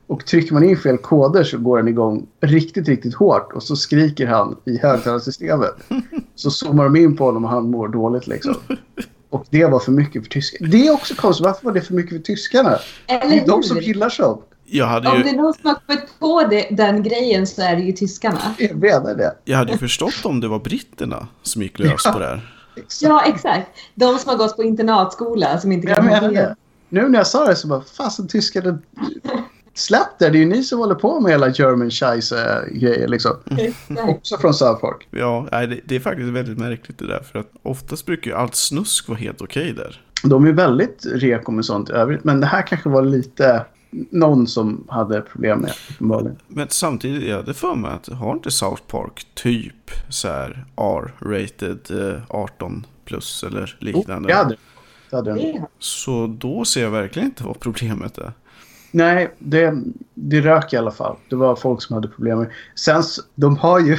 Och 0.09 0.27
trycker 0.27 0.55
man 0.55 0.65
in 0.65 0.77
fel 0.77 0.99
koder 0.99 1.45
så 1.45 1.59
går 1.59 1.77
den 1.77 1.89
igång 1.89 2.27
riktigt, 2.41 2.89
riktigt 2.89 3.15
hårt 3.15 3.53
och 3.53 3.63
så 3.63 3.77
skriker 3.77 4.27
han 4.27 4.57
i 4.65 4.79
högtalarsystemet. 4.79 5.75
Så 6.35 6.51
zoomar 6.51 6.85
de 6.85 6.97
in 6.97 7.17
på 7.17 7.25
honom 7.25 7.45
och 7.45 7.51
han 7.51 7.71
mår 7.71 7.89
dåligt 7.89 8.27
liksom. 8.27 8.55
Och 9.31 9.47
det 9.51 9.65
var 9.65 9.79
för 9.79 9.93
mycket 9.93 10.23
för 10.23 10.31
tyskarna. 10.31 10.71
Det 10.71 10.87
är 10.87 10.93
också 10.95 11.15
konstigt. 11.15 11.47
Varför 11.47 11.65
var 11.65 11.73
det 11.73 11.81
för 11.81 11.95
mycket 11.95 12.13
för 12.13 12.19
tyskarna? 12.19 12.79
Eller 13.07 13.31
Det 13.31 13.39
är 13.41 13.47
de 13.47 13.63
som 13.63 13.79
gillar 13.79 14.09
sånt. 14.09 14.41
Jag 14.65 14.87
hade 14.87 15.09
Om 15.09 15.19
det 15.19 15.25
ju, 15.25 15.35
är 15.35 15.37
någon 15.37 15.55
som 15.55 15.67
har 15.69 15.75
kommit 15.87 16.19
på 16.19 16.43
det, 16.51 16.69
den 16.71 17.03
grejen 17.03 17.47
så 17.47 17.63
är 17.63 17.77
det 17.77 17.83
ju 17.83 17.93
tyskarna. 17.93 18.41
Jag 18.59 18.77
menar 18.77 19.15
det. 19.15 19.35
jag 19.45 19.57
hade 19.57 19.73
ju 19.73 19.79
förstått 19.79 20.25
om 20.25 20.41
det 20.41 20.49
var 20.49 20.59
britterna 20.59 21.29
som 21.43 21.63
gick 21.63 21.79
lös 21.79 22.03
på 22.03 22.19
det 22.19 22.27
här. 22.27 22.55
Exakt. 22.77 23.03
Ja, 23.03 23.25
exakt. 23.27 23.67
De 23.95 24.19
som 24.19 24.31
har 24.31 24.37
gått 24.37 24.57
på 24.57 24.63
internatskola 24.63 25.61
som 25.61 25.73
inte 25.73 25.89
Jag 25.89 25.97
kan 25.97 26.07
menar 26.07 26.33
det. 26.33 26.57
Nu 26.89 27.09
när 27.09 27.19
jag 27.19 27.27
sa 27.27 27.47
det 27.47 27.57
så 27.57 27.69
bara, 27.69 27.81
fasen 27.81 28.29
tyskarna, 28.29 28.79
släpp 29.79 30.19
det. 30.19 30.31
Det 30.31 30.39
är 30.39 30.41
ju 30.41 30.47
ni 30.47 30.63
som 30.63 30.79
håller 30.79 30.95
på 30.95 31.21
med 31.21 31.33
hela 31.33 31.49
German 31.49 31.91
Scheisse-grejer 31.91 33.09
liksom. 33.09 33.33
Exakt. 33.59 34.09
Också 34.09 34.39
från 34.39 34.55
South 34.55 34.81
Park. 34.81 35.09
Ja, 35.11 35.47
nej, 35.53 35.67
det, 35.67 35.81
det 35.85 35.97
är 35.97 36.01
faktiskt 36.01 36.29
väldigt 36.29 36.59
märkligt 36.59 36.99
det 36.99 37.07
där. 37.07 37.21
För 37.33 37.39
att 37.39 37.51
oftast 37.63 38.07
brukar 38.07 38.31
ju 38.31 38.37
allt 38.37 38.55
snusk 38.55 39.09
vara 39.09 39.19
helt 39.19 39.41
okej 39.43 39.73
där. 39.73 40.01
De 40.25 40.45
är 40.47 40.53
väldigt 40.53 41.07
reko 41.07 41.53
med 41.53 41.65
sånt 41.65 41.91
i 41.91 41.93
övrigt. 41.93 42.25
Men 42.25 42.41
det 42.41 42.47
här 42.47 42.63
kanske 42.63 42.89
var 42.89 43.03
lite 43.03 43.65
någon 44.11 44.47
som 44.47 44.85
hade 44.89 45.21
problem 45.21 45.59
med 45.61 45.73
uppenbarligen. 45.91 46.37
Men 46.49 46.67
samtidigt, 46.71 47.29
jag 47.29 47.37
hade 47.37 47.55
för 47.55 47.75
mig 47.75 47.91
att 47.91 48.09
har 48.09 48.33
inte 48.33 48.51
South 48.51 48.83
Park 48.87 49.27
typ 49.35 49.91
så 50.09 50.29
här 50.29 50.65
R-rated 50.77 51.79
eh, 52.15 52.21
18 52.29 52.87
plus 53.05 53.45
eller 53.45 53.63
Oh, 53.81 53.85
liknande? 53.85 54.29
det 54.29 54.35
hade 54.35 54.57
det. 55.11 55.17
hade. 55.17 55.35
Det 55.35 55.59
har- 55.59 55.69
Så 55.79 56.27
då 56.39 56.65
ser 56.65 56.83
jag 56.83 56.91
verkligen 56.91 57.29
inte 57.29 57.45
vad 57.45 57.61
problemet 57.61 58.19
är. 58.19 58.33
Nej, 58.91 59.35
det, 59.39 59.75
det 60.15 60.41
rök 60.41 60.73
i 60.73 60.77
alla 60.77 60.91
fall. 60.91 61.17
Det 61.31 61.37
var 61.37 61.57
folk 61.57 61.83
som 61.83 61.95
hade 61.95 62.09
problem 62.09 62.47
Sen, 62.75 63.03
de 63.35 63.57
har 63.57 63.81
ju... 63.81 63.99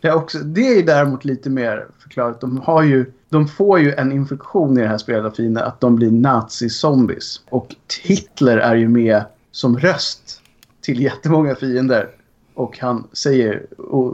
Det 0.00 0.08
är, 0.08 0.14
också, 0.14 0.38
det 0.38 0.78
är 0.78 0.82
däremot 0.82 1.24
lite 1.24 1.50
mer 1.50 1.86
förklarat. 1.98 2.40
De 2.40 2.58
har 2.58 2.82
ju... 2.82 3.12
De 3.28 3.48
får 3.48 3.80
ju 3.80 3.92
en 3.92 4.12
infektion 4.12 4.78
i 4.78 4.80
det 4.80 4.88
här 4.88 4.98
spelet 4.98 5.24
av 5.24 5.30
Fina 5.30 5.60
att 5.60 5.80
de 5.80 5.96
blir 5.96 6.10
nazi-zombies. 6.10 7.40
Och 7.50 7.74
Hitler 8.02 8.58
är 8.58 8.74
ju 8.74 8.88
med 8.88 9.24
som 9.52 9.78
röst 9.78 10.40
till 10.80 11.02
jättemånga 11.02 11.54
fiender. 11.54 12.08
Och 12.54 12.78
han 12.78 13.06
säger 13.12 13.66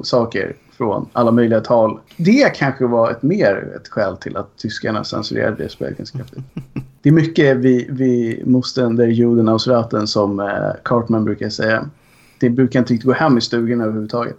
saker 0.03 0.57
från 0.73 1.09
alla 1.13 1.31
möjliga 1.31 1.61
tal. 1.61 2.01
Det 2.17 2.55
kanske 2.55 2.87
var 2.87 3.11
ett 3.11 3.23
mer 3.23 3.73
ett 3.77 3.89
skäl 3.89 4.17
till 4.17 4.37
att 4.37 4.57
tyskarna 4.57 5.05
censurerade 5.05 5.63
det 5.63 5.69
spelet 5.69 5.99
ganska 5.99 6.19
kraftigt. 6.19 6.45
Det 7.03 7.09
är 7.09 7.13
mycket 7.13 7.57
vi, 7.57 7.87
vi 7.91 8.43
måste 8.47 8.89
der 8.89 9.07
Juden 9.07 9.49
aus 9.49 9.67
raten 9.67 10.07
som 10.07 10.41
eh, 10.41 10.47
Cartman 10.85 11.25
brukar 11.25 11.49
säga. 11.49 11.91
Det 12.41 12.51
brukar 12.51 12.79
inte 12.79 12.93
riktigt 12.93 13.07
gå 13.07 13.13
hem 13.13 13.39
i 13.39 13.41
stugorna 13.41 13.85
överhuvudtaget. 13.85 14.37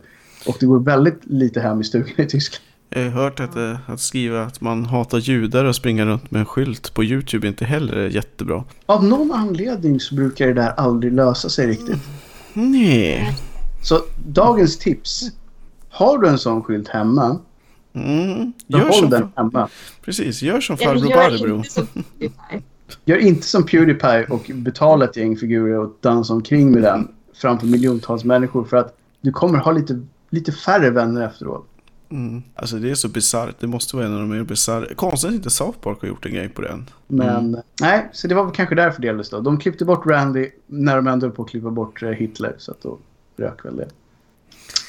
Och 0.47 0.57
det 0.59 0.65
går 0.65 0.79
väldigt 0.79 1.19
lite 1.23 1.61
hem 1.61 1.81
i 1.81 1.83
stugorna 1.83 2.23
i 2.23 2.25
Tyskland. 2.25 2.63
Jag 2.89 3.03
har 3.03 3.09
hört 3.09 3.39
att, 3.39 3.55
eh, 3.55 3.89
att 3.89 3.99
skriva 3.99 4.43
att 4.43 4.61
man 4.61 4.85
hatar 4.85 5.17
judar 5.17 5.65
och 5.65 5.75
springa 5.75 6.05
runt 6.05 6.31
med 6.31 6.39
en 6.39 6.45
skylt 6.45 6.93
på 6.93 7.03
YouTube 7.03 7.47
inte 7.47 7.65
heller 7.65 7.95
är 7.95 8.09
jättebra. 8.09 8.63
Av 8.85 9.03
någon 9.03 9.31
anledning 9.31 9.99
så 9.99 10.15
brukar 10.15 10.47
det 10.47 10.53
där 10.53 10.69
aldrig 10.69 11.13
lösa 11.13 11.49
sig 11.49 11.67
riktigt. 11.67 11.99
Nej. 12.53 13.37
Så 13.81 13.99
dagens 14.27 14.77
tips. 14.77 15.31
Har 15.89 16.17
du 16.17 16.27
en 16.27 16.37
sån 16.37 16.63
skylt 16.63 16.87
hemma, 16.87 17.39
Mm. 18.03 18.53
Gör 18.67 18.79
behåll 18.79 18.93
som, 18.93 19.09
den 19.09 19.29
hemma. 19.35 19.69
precis, 20.05 20.41
gör 20.41 20.61
som 20.61 20.77
farbror 20.77 21.15
Barbro. 21.15 21.55
inte 21.55 21.69
som 21.69 21.87
Pewdiepie. 21.87 22.61
Gör 23.05 23.17
inte 23.17 23.47
som 23.47 23.65
Pewdiepie 23.65 24.25
och 24.29 24.51
betala 24.53 25.05
ett 25.05 25.17
gäng 25.17 25.37
figurer 25.37 25.79
och 25.79 25.97
dansa 26.01 26.33
omkring 26.33 26.71
med 26.71 26.83
den 26.83 27.07
framför 27.33 27.67
miljontals 27.67 28.23
människor 28.23 28.63
för 28.63 28.77
att 28.77 28.97
du 29.21 29.31
kommer 29.31 29.59
ha 29.59 29.71
lite, 29.71 30.01
lite 30.29 30.51
färre 30.51 30.89
vänner 30.89 31.27
efteråt. 31.27 31.65
Mm. 32.11 32.43
Alltså 32.55 32.75
det 32.75 32.91
är 32.91 32.95
så 32.95 33.07
bisarrt. 33.07 33.55
Det 33.59 33.67
måste 33.67 33.95
vara 33.95 34.05
en 34.05 34.13
av 34.13 34.19
de 34.19 34.29
mer 34.29 34.43
bisarra. 34.43 34.85
Konstigt 34.95 35.29
att 35.29 35.35
inte 35.35 35.49
South 35.49 35.79
Park 35.79 36.01
har 36.01 36.07
gjort 36.07 36.25
en 36.25 36.33
grej 36.33 36.49
på 36.49 36.61
den. 36.61 36.89
Men 37.07 37.61
nej, 37.81 38.09
så 38.13 38.27
det 38.27 38.35
var 38.35 38.43
väl 38.43 38.53
kanske 38.53 38.75
därför 38.75 39.01
delades 39.01 39.29
då. 39.29 39.39
De 39.39 39.59
klippte 39.59 39.85
bort 39.85 40.05
Randy 40.05 40.49
när 40.67 40.95
de 40.95 41.07
ändå 41.07 41.31
på 41.31 41.43
att 41.43 41.49
klippa 41.49 41.69
bort 41.69 42.03
eh, 42.03 42.09
Hitler. 42.09 42.55
Så 42.57 42.71
att 42.71 42.81
då 42.81 42.97
rök 43.37 43.65
väl 43.65 43.75
det. 43.75 43.89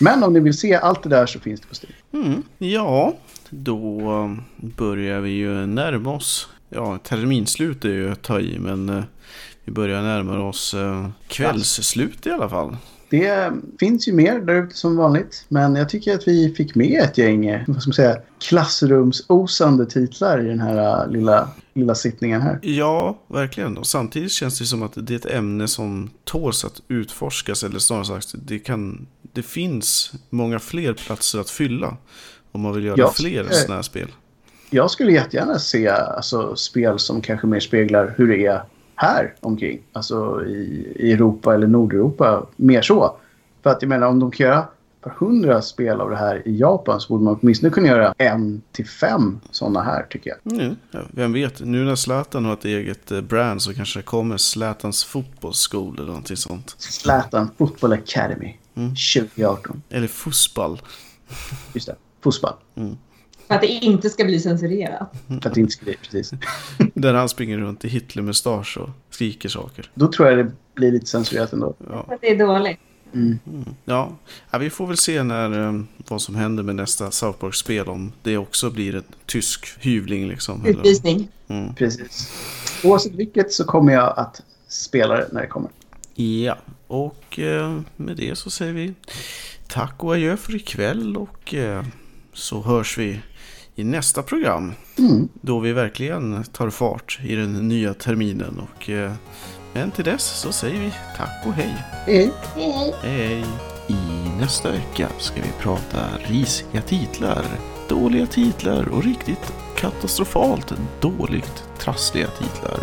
Men 0.01 0.23
om 0.23 0.33
ni 0.33 0.41
vill 0.41 0.59
se 0.59 0.75
allt 0.75 1.03
det 1.03 1.09
där 1.09 1.27
så 1.27 1.41
finns 1.41 1.61
det 1.61 1.67
på 1.67 1.75
Steam. 1.75 2.25
Mm. 2.25 2.43
Ja, 2.59 3.17
då 3.51 4.37
börjar 4.57 5.21
vi 5.21 5.31
ju 5.31 5.67
närma 5.67 6.13
oss. 6.13 6.49
Ja, 6.69 6.99
terminslut 6.99 7.85
är 7.85 7.89
ju 7.89 8.13
att 8.13 8.23
ta 8.23 8.41
i, 8.41 8.59
men 8.59 8.89
eh, 8.89 9.05
vi 9.65 9.73
börjar 9.73 10.03
närma 10.03 10.49
oss 10.49 10.75
eh, 10.75 11.09
kvällsslut 11.29 12.27
i 12.27 12.31
alla 12.31 12.49
fall. 12.49 12.77
Det 13.11 13.53
finns 13.81 14.09
ju 14.09 14.13
mer 14.13 14.41
där 14.41 14.55
ute 14.65 14.77
som 14.77 14.97
vanligt. 14.97 15.45
Men 15.49 15.75
jag 15.75 15.89
tycker 15.89 16.15
att 16.15 16.29
vi 16.29 16.55
fick 16.55 16.75
med 16.75 17.03
ett 17.03 17.19
gäng 17.19 17.65
vad 17.67 17.83
ska 17.83 17.89
man 17.89 17.95
säga, 17.95 18.17
klassrumsosande 18.41 19.87
titlar 19.87 20.45
i 20.45 20.49
den 20.49 20.61
här 20.61 21.05
eh, 21.05 21.13
lilla, 21.13 21.49
lilla 21.75 21.95
sittningen 21.95 22.41
här. 22.41 22.59
Ja, 22.63 23.19
verkligen. 23.29 23.79
Och 23.79 23.87
samtidigt 23.87 24.33
känns 24.33 24.59
det 24.59 24.65
som 24.65 24.83
att 24.83 24.93
det 24.95 25.15
är 25.15 25.17
ett 25.17 25.27
ämne 25.27 25.69
som 25.69 26.11
tåls 26.25 26.65
att 26.65 26.83
utforskas. 26.89 27.65
Eller 27.65 27.79
snarare 27.79 28.05
sagt, 28.05 28.35
det, 28.47 28.59
kan, 28.59 29.07
det 29.33 29.43
finns 29.43 30.13
många 30.31 30.59
fler 30.59 30.93
platser 30.93 31.39
att 31.39 31.51
fylla. 31.51 31.97
Om 32.53 32.61
man 32.61 32.75
vill 32.75 32.85
göra 32.85 32.95
Ja, 32.99 33.13
fler 33.17 33.45
eh, 33.45 33.51
sådana 33.51 33.75
här 33.75 33.83
spel. 33.83 34.09
Jag 34.71 34.91
skulle 34.91 35.13
jättegärna 35.13 35.59
se 35.59 35.89
alltså, 35.89 36.57
spel 36.57 36.99
som 36.99 37.21
kanske 37.21 37.47
mer 37.47 37.61
speglar 37.61 38.15
hur 38.17 38.29
det 38.29 38.47
är 38.47 38.63
här 39.01 39.35
omkring. 39.41 39.81
Alltså 39.93 40.45
i, 40.47 40.93
i 40.97 41.13
Europa 41.13 41.55
eller 41.55 41.67
Nordeuropa. 41.67 42.47
Mer 42.57 42.83
så. 42.83 43.17
För 43.63 43.71
att 43.71 43.83
jag 43.83 43.89
menar 43.89 44.07
om 44.07 44.19
de 44.19 44.31
kan 44.31 44.47
göra 44.47 44.59
ett 44.59 45.01
par 45.01 45.11
hundra 45.19 45.63
spel 45.63 46.01
av 46.01 46.11
det 46.11 46.17
här 46.17 46.49
i 46.49 46.57
Japan 46.59 47.01
så 47.01 47.09
borde 47.13 47.25
man 47.25 47.39
åtminstone 47.43 47.71
kunna 47.73 47.87
göra 47.89 48.15
en 48.19 48.63
till 48.73 48.87
fem 48.89 49.41
sådana 49.51 49.83
här 49.83 50.07
tycker 50.11 50.31
jag. 50.45 50.61
Mm, 50.61 50.77
vem 51.11 51.33
vet, 51.33 51.61
nu 51.61 51.85
när 51.85 51.95
Zlatan 51.95 52.45
har 52.45 52.53
ett 52.53 52.65
eget 52.65 53.11
eh, 53.11 53.21
brand 53.21 53.63
så 53.63 53.75
kanske 53.75 53.99
det 53.99 54.03
kommer 54.03 54.37
Zlatans 54.37 55.05
fotbollsskola 55.05 55.97
eller 55.97 56.07
någonting 56.07 56.37
sånt. 56.37 56.75
Zlatan 56.79 57.51
Football 57.59 57.93
Academy 57.93 58.57
Mm. 58.75 58.95
2018. 59.15 59.83
Eller 59.91 60.07
fotboll. 60.07 60.83
Just 61.73 61.87
det. 61.87 61.97
Fotboll. 62.23 62.53
För 63.51 63.55
att 63.55 63.61
det 63.61 63.69
inte 63.69 64.11
ska 64.11 64.25
bli 64.25 64.41
censurerat. 64.41 65.13
För 65.29 65.49
att 65.49 65.55
det 65.55 65.61
inte 65.61 65.73
ska 65.73 65.85
bli 65.85 65.97
precis. 66.03 66.31
Där 66.95 67.15
han 67.15 67.29
springer 67.29 67.59
runt 67.59 67.85
i 67.85 67.89
Hitlermustasch 67.89 68.79
och 68.79 68.89
skriker 69.11 69.49
saker. 69.49 69.91
Då 69.95 70.13
tror 70.13 70.29
jag 70.29 70.39
det 70.39 70.53
blir 70.75 70.93
lite 70.93 71.07
censurerat 71.07 71.53
ändå. 71.53 71.75
Ja, 71.91 72.05
För 72.07 72.15
att 72.15 72.21
det 72.21 72.31
är 72.31 72.39
dåligt. 72.39 72.79
ja. 73.85 74.13
ja 74.51 74.59
vi 74.59 74.71
får 74.71 74.87
väl 74.87 74.97
se 74.97 75.23
när, 75.23 75.69
eh, 75.69 75.83
vad 76.09 76.23
som 76.23 76.35
händer 76.35 76.63
med 76.63 76.77
nästa 76.77 77.11
South 77.11 77.39
Park-spel. 77.39 77.89
Om 77.89 78.13
det 78.23 78.37
också 78.37 78.71
blir 78.71 78.95
en 78.95 79.05
tysk 79.27 79.67
hyvling 79.81 80.29
liksom. 80.29 80.65
eller- 80.65 80.79
Utvisning. 80.79 81.29
Mm. 81.49 81.75
Precis. 81.75 82.33
Oavsett 82.85 83.13
vilket 83.15 83.53
så 83.53 83.65
kommer 83.65 83.93
jag 83.93 84.15
att 84.19 84.43
spela 84.69 85.17
det 85.17 85.29
när 85.33 85.41
det 85.41 85.47
kommer. 85.47 85.71
Ja, 86.15 86.57
och 86.87 87.39
eh, 87.39 87.81
med 87.97 88.17
det 88.17 88.39
så 88.39 88.51
säger 88.51 88.73
vi 88.73 88.95
tack 89.69 90.05
och 90.05 90.15
adjö 90.15 90.37
för 90.37 90.55
ikväll 90.55 91.17
och 91.17 91.55
eh, 91.55 91.85
så 92.33 92.63
hörs 92.63 92.99
vi 92.99 93.21
i 93.81 93.85
nästa 93.85 94.23
program. 94.23 94.73
Mm. 94.99 95.29
Då 95.41 95.59
vi 95.59 95.73
verkligen 95.73 96.45
tar 96.45 96.71
fart 96.71 97.19
i 97.25 97.35
den 97.35 97.69
nya 97.69 97.95
terminen. 97.95 98.61
Och, 98.61 98.91
eh, 98.91 99.13
men 99.73 99.91
till 99.91 100.05
dess 100.05 100.25
så 100.25 100.53
säger 100.53 100.81
vi 100.81 100.93
tack 101.17 101.47
och 101.47 101.53
hej. 101.53 101.75
Hej. 102.07 102.31
Hej, 102.55 102.73
hej. 102.73 102.95
Hej! 103.03 103.45
I 103.89 104.29
nästa 104.41 104.71
vecka 104.71 105.09
ska 105.19 105.43
vi 105.43 105.53
prata 105.61 106.07
risiga 106.19 106.83
titlar, 106.83 107.45
dåliga 107.89 108.27
titlar 108.27 108.89
och 108.89 109.05
riktigt 109.05 109.53
katastrofalt 109.77 110.73
dåligt 111.01 111.65
trassliga 111.79 112.27
titlar. 112.27 112.79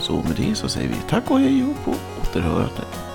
Så 0.00 0.12
med 0.12 0.36
det 0.36 0.54
så 0.54 0.68
säger 0.68 0.88
vi 0.88 0.94
tack 1.08 1.30
och 1.30 1.40
hej 1.40 1.64
och 1.64 1.84
på 1.84 1.94
återhörande. 2.22 3.09